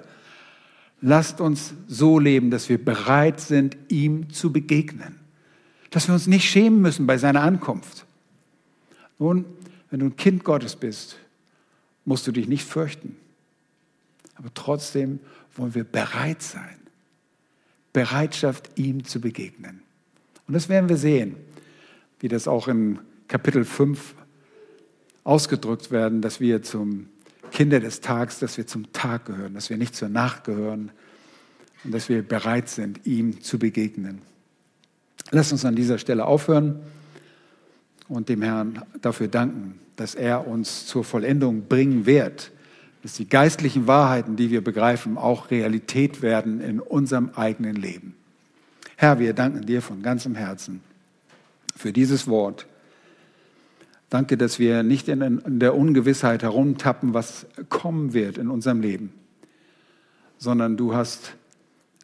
Lasst 1.01 1.41
uns 1.41 1.75
so 1.89 2.19
leben, 2.19 2.51
dass 2.51 2.69
wir 2.69 2.83
bereit 2.83 3.41
sind, 3.41 3.77
ihm 3.89 4.31
zu 4.31 4.53
begegnen. 4.53 5.17
Dass 5.91 6.07
wir 6.07 6.15
uns 6.15 6.29
nicht 6.29 6.49
schämen 6.49 6.81
müssen 6.81 7.07
bei 7.07 7.19
seiner 7.19 7.43
Ankunft. 7.43 8.07
Nun, 9.19 9.45
wenn 9.91 10.01
du 10.01 10.07
ein 10.07 10.17
Kind 10.17 10.45
Gottes 10.45 10.77
bist, 10.77 11.17
musst 12.05 12.27
du 12.27 12.33
dich 12.33 12.49
nicht 12.49 12.65
fürchten. 12.65 13.17
Aber 14.37 14.53
trotzdem 14.55 15.21
wollen 15.55 15.75
wir 15.75 15.85
bereit 15.85 16.43
sein. 16.43 16.77
Bereitschaft, 17.93 18.71
ihm 18.77 19.05
zu 19.05 19.21
begegnen. 19.21 19.83
Und 20.47 20.55
das 20.55 20.69
werden 20.69 20.89
wir 20.89 20.97
sehen, 20.97 21.37
wie 22.21 22.29
das 22.29 22.47
auch 22.47 22.69
in 22.69 23.01
Kapitel 23.29 23.65
5 23.65 24.15
ausgedrückt 25.25 25.91
werden, 25.91 26.23
dass 26.23 26.41
wir 26.41 26.63
zum 26.63 27.09
Kinder 27.51 27.81
des 27.81 28.01
Tags, 28.01 28.39
dass 28.39 28.57
wir 28.57 28.67
zum 28.67 28.93
Tag 28.93 29.27
gehören, 29.27 29.55
dass 29.55 29.71
wir 29.71 29.77
nicht 29.77 29.97
zur 29.97 30.09
Nacht 30.09 30.45
gehören 30.45 30.93
und 31.85 31.93
dass 31.93 32.09
wir 32.09 32.23
bereit 32.23 32.69
sind, 32.69 33.07
ihm 33.07 33.43
zu 33.43 33.59
begegnen. 33.59 34.23
Lass 35.31 35.53
uns 35.53 35.65
an 35.65 35.75
dieser 35.75 35.99
Stelle 35.99 36.25
aufhören 36.25 36.81
und 38.11 38.29
dem 38.29 38.43
Herrn 38.43 38.83
dafür 39.01 39.29
danken, 39.29 39.79
dass 39.97 40.15
er 40.15 40.47
uns 40.47 40.87
zur 40.87 41.05
Vollendung 41.05 41.67
bringen 41.69 42.07
wird, 42.07 42.51
dass 43.03 43.15
die 43.15 43.29
geistlichen 43.29 43.87
Wahrheiten, 43.87 44.37
die 44.37 44.51
wir 44.51 44.63
begreifen, 44.63 45.17
auch 45.17 45.51
Realität 45.51 46.21
werden 46.21 46.61
in 46.61 46.81
unserem 46.81 47.31
eigenen 47.37 47.77
Leben. 47.77 48.15
Herr, 48.97 49.19
wir 49.19 49.33
danken 49.33 49.65
dir 49.65 49.81
von 49.81 50.03
ganzem 50.03 50.35
Herzen 50.35 50.83
für 51.77 51.93
dieses 51.93 52.27
Wort. 52.27 52.67
Danke, 54.11 54.37
dass 54.37 54.59
wir 54.59 54.83
nicht 54.83 55.09
in 55.09 55.61
der 55.61 55.77
Ungewissheit 55.77 56.43
herumtappen, 56.43 57.15
was 57.15 57.47
kommen 57.69 58.13
wird 58.13 58.39
in 58.39 58.49
unserem 58.49 58.81
Leben, 58.81 59.13
sondern 60.37 60.77
du 60.77 60.95
hast 60.95 61.35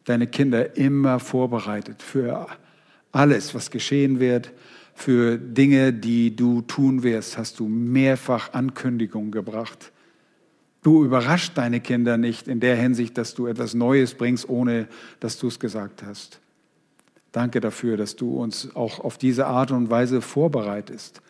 deine 0.05 0.25
Kinder 0.25 0.77
immer 0.77 1.19
vorbereitet 1.19 2.01
für 2.01 2.47
alles, 3.11 3.53
was 3.53 3.71
geschehen 3.71 4.21
wird, 4.21 4.53
für 4.97 5.37
Dinge, 5.37 5.93
die 5.93 6.35
du 6.35 6.61
tun 6.61 7.03
wirst, 7.03 7.37
hast 7.37 7.59
du 7.59 7.67
mehrfach 7.67 8.53
Ankündigungen 8.53 9.29
gebracht. 9.29 9.91
Du 10.81 11.05
überrascht 11.05 11.51
deine 11.55 11.81
Kinder 11.81 12.17
nicht 12.17 12.47
in 12.47 12.59
der 12.59 12.75
Hinsicht, 12.75 13.15
dass 13.15 13.35
du 13.35 13.45
etwas 13.45 13.75
Neues 13.75 14.15
bringst, 14.15 14.49
ohne 14.49 14.87
dass 15.19 15.37
du 15.37 15.49
es 15.49 15.59
gesagt 15.59 16.01
hast. 16.01 16.39
Danke 17.31 17.59
dafür, 17.59 17.95
dass 17.95 18.15
du 18.15 18.41
uns 18.41 18.75
auch 18.75 18.99
auf 18.99 19.19
diese 19.19 19.45
Art 19.45 19.69
und 19.69 19.91
Weise 19.91 20.19
vorbereitest. 20.19 21.21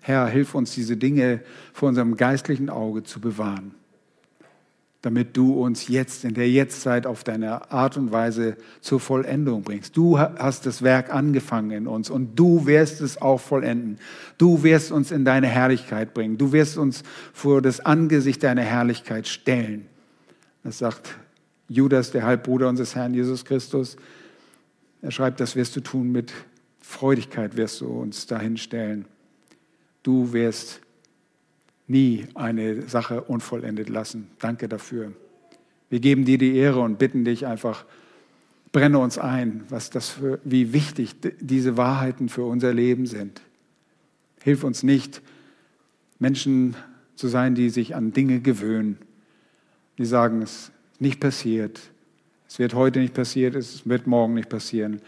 Herr, 0.00 0.26
hilf 0.26 0.54
uns, 0.54 0.74
diese 0.74 0.96
Dinge 0.96 1.42
vor 1.74 1.90
unserem 1.90 2.16
geistlichen 2.16 2.70
Auge 2.70 3.02
zu 3.02 3.20
bewahren 3.20 3.74
damit 5.02 5.36
du 5.36 5.60
uns 5.60 5.88
jetzt 5.88 6.24
in 6.24 6.34
der 6.34 6.48
Jetztzeit 6.48 7.06
auf 7.06 7.24
deine 7.24 7.72
Art 7.72 7.96
und 7.96 8.12
Weise 8.12 8.56
zur 8.80 9.00
Vollendung 9.00 9.62
bringst. 9.62 9.96
Du 9.96 10.16
hast 10.18 10.64
das 10.64 10.82
Werk 10.82 11.12
angefangen 11.12 11.72
in 11.72 11.86
uns 11.88 12.08
und 12.08 12.36
du 12.36 12.66
wirst 12.66 13.00
es 13.00 13.20
auch 13.20 13.40
vollenden. 13.40 13.98
Du 14.38 14.62
wirst 14.62 14.92
uns 14.92 15.10
in 15.10 15.24
deine 15.24 15.48
Herrlichkeit 15.48 16.14
bringen. 16.14 16.38
Du 16.38 16.52
wirst 16.52 16.78
uns 16.78 17.02
vor 17.32 17.60
das 17.60 17.80
Angesicht 17.80 18.44
deiner 18.44 18.62
Herrlichkeit 18.62 19.26
stellen. 19.26 19.86
Das 20.62 20.78
sagt 20.78 21.16
Judas, 21.68 22.12
der 22.12 22.22
Halbbruder 22.22 22.68
unseres 22.68 22.94
Herrn 22.94 23.12
Jesus 23.12 23.44
Christus. 23.44 23.96
Er 25.02 25.10
schreibt, 25.10 25.40
das 25.40 25.56
wirst 25.56 25.74
du 25.74 25.80
tun 25.80 26.12
mit 26.12 26.32
Freudigkeit, 26.80 27.56
wirst 27.56 27.80
du 27.80 27.86
uns 27.86 28.26
dahin 28.28 28.56
stellen. 28.56 29.06
Du 30.04 30.32
wirst 30.32 30.80
nie 31.92 32.26
eine 32.34 32.88
Sache 32.88 33.20
unvollendet 33.22 33.88
lassen. 33.88 34.28
Danke 34.40 34.68
dafür. 34.68 35.12
Wir 35.90 36.00
geben 36.00 36.24
dir 36.24 36.38
die 36.38 36.56
Ehre 36.56 36.80
und 36.80 36.98
bitten 36.98 37.24
dich 37.24 37.46
einfach, 37.46 37.84
brenne 38.72 38.98
uns 38.98 39.18
ein, 39.18 39.64
was 39.68 39.90
das 39.90 40.08
für, 40.08 40.40
wie 40.42 40.72
wichtig 40.72 41.14
diese 41.38 41.76
Wahrheiten 41.76 42.30
für 42.30 42.44
unser 42.44 42.72
Leben 42.72 43.06
sind. 43.06 43.42
Hilf 44.42 44.64
uns 44.64 44.82
nicht, 44.82 45.22
Menschen 46.18 46.74
zu 47.14 47.28
sein, 47.28 47.54
die 47.54 47.68
sich 47.68 47.94
an 47.94 48.12
Dinge 48.12 48.40
gewöhnen, 48.40 48.96
die 49.98 50.06
sagen, 50.06 50.42
es 50.42 50.52
ist 50.52 50.72
nicht 50.98 51.20
passiert, 51.20 51.80
es 52.48 52.58
wird 52.58 52.74
heute 52.74 53.00
nicht 53.00 53.14
passiert, 53.14 53.54
es 53.54 53.86
wird 53.86 54.06
morgen 54.06 54.34
nicht 54.34 54.48
passieren. 54.48 55.02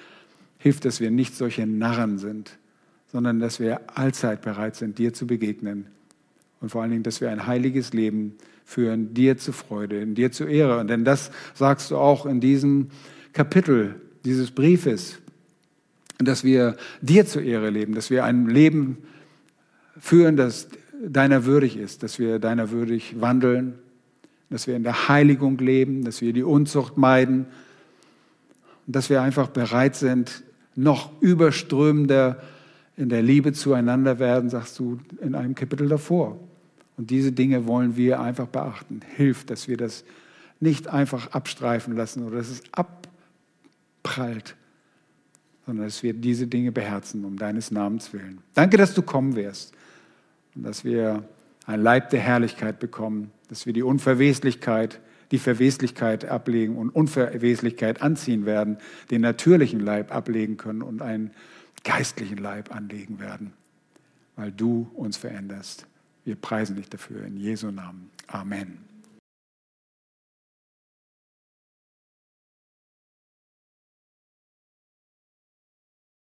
Hilf, 0.59 0.81
dass 0.81 1.01
wir 1.01 1.11
nicht 1.11 1.35
solche 1.35 1.67
Narren 1.67 2.19
sind, 2.19 2.59
sondern 3.07 3.39
dass 3.39 3.59
wir 3.59 3.81
allzeit 3.97 4.43
bereit 4.43 4.77
sind, 4.77 4.99
dir 4.99 5.15
zu 5.15 5.27
begegnen. 5.27 5.87
Und 6.65 6.71
vor 6.71 6.81
allen 6.81 6.93
Dingen, 6.93 7.03
dass 7.03 7.21
wir 7.21 7.31
ein 7.31 7.47
heiliges 7.47 7.93
Leben 7.93 8.37
führen, 8.65 9.13
dir 9.13 9.37
zu 9.37 9.53
Freude, 9.53 10.01
in 10.01 10.15
dir 10.15 10.33
zu 10.33 10.47
Ehre. 10.47 10.83
Denn 10.87 11.05
das 11.05 11.31
sagst 11.53 11.91
du 11.91 11.99
auch 11.99 12.25
in 12.25 12.41
diesem 12.41 12.89
Kapitel 13.35 13.97
dieses 14.25 14.51
Briefes, 14.51 15.19
dass 16.17 16.43
wir 16.43 16.79
dir 17.03 17.27
zur 17.27 17.43
Ehre 17.43 17.69
leben, 17.69 17.95
dass 17.95 18.09
wir 18.09 18.25
ein 18.25 18.49
Leben 18.49 18.97
führen, 20.01 20.39
das 20.39 20.69
deiner 21.07 21.45
würdig 21.45 21.77
ist, 21.77 22.03
dass 22.03 22.19
wir 22.19 22.39
deiner 22.39 22.71
würdig 22.71 23.21
wandeln, 23.21 23.75
dass 24.49 24.67
wir 24.67 24.75
in 24.75 24.85
der 24.85 25.09
Heiligung 25.09 25.59
leben, 25.59 26.03
dass 26.03 26.23
wir 26.23 26.33
die 26.33 26.45
Unzucht 26.45 26.97
meiden 26.97 27.45
und 28.87 28.97
dass 28.97 29.11
wir 29.11 29.21
einfach 29.21 29.49
bereit 29.49 29.97
sind, 29.97 30.45
noch 30.77 31.11
überströmender 31.21 32.41
in 32.97 33.09
der 33.09 33.23
Liebe 33.23 33.53
zueinander 33.53 34.19
werden, 34.19 34.51
sagst 34.51 34.79
du 34.79 34.99
in 35.21 35.35
einem 35.35 35.55
Kapitel 35.55 35.89
davor. 35.89 36.39
Und 36.97 37.11
diese 37.11 37.33
Dinge 37.33 37.67
wollen 37.67 37.97
wir 37.97 38.21
einfach 38.21 38.47
beachten. 38.47 39.01
Hilft, 39.17 39.51
dass 39.51 39.69
wir 39.69 39.77
das 39.77 40.05
nicht 40.61 40.89
einfach 40.89 41.33
abstreifen 41.33 41.97
lassen 41.97 42.25
oder 42.25 42.39
dass 42.39 42.51
es 42.51 42.63
abprallt, 42.73 44.57
sondern 45.67 45.87
dass 45.87 46.03
wir 46.03 46.15
diese 46.15 46.47
Dinge 46.47 46.73
beherzen 46.73 47.25
um 47.25 47.37
deines 47.37 47.71
Namens 47.71 48.13
willen. 48.13 48.39
Danke, 48.55 48.77
dass 48.77 48.95
du 48.95 49.03
kommen 49.03 49.35
wirst 49.35 49.75
und 50.55 50.63
dass 50.65 50.85
wir 50.85 51.25
ein 51.67 51.83
Leib 51.83 52.11
der 52.11 52.21
Herrlichkeit 52.21 52.79
bekommen, 52.79 53.31
dass 53.49 53.67
wir 53.67 53.73
die 53.73 53.83
Unverweslichkeit, 53.83 55.01
die 55.31 55.39
Verweslichkeit 55.39 56.27
ablegen 56.27 56.77
und 56.77 56.91
Unverweslichkeit 56.91 58.03
anziehen 58.03 58.47
werden, 58.47 58.79
den 59.11 59.23
natürlichen 59.23 59.81
Leib 59.81 60.15
ablegen 60.15 60.57
können 60.57 60.83
und 60.83 61.03
einen 61.03 61.33
geistlichen 61.83 62.39
Leib 62.39 62.75
anlegen 62.75 63.19
werden, 63.19 63.53
weil 64.37 64.53
du 64.53 64.91
uns 64.95 65.17
veränderst. 65.17 65.87
Wir 66.25 66.37
preisen 66.37 66.77
dich 66.77 66.89
dafür 66.89 67.25
in 67.25 67.37
Jesu 67.37 67.71
Namen. 67.71 68.11
Amen. 68.27 68.94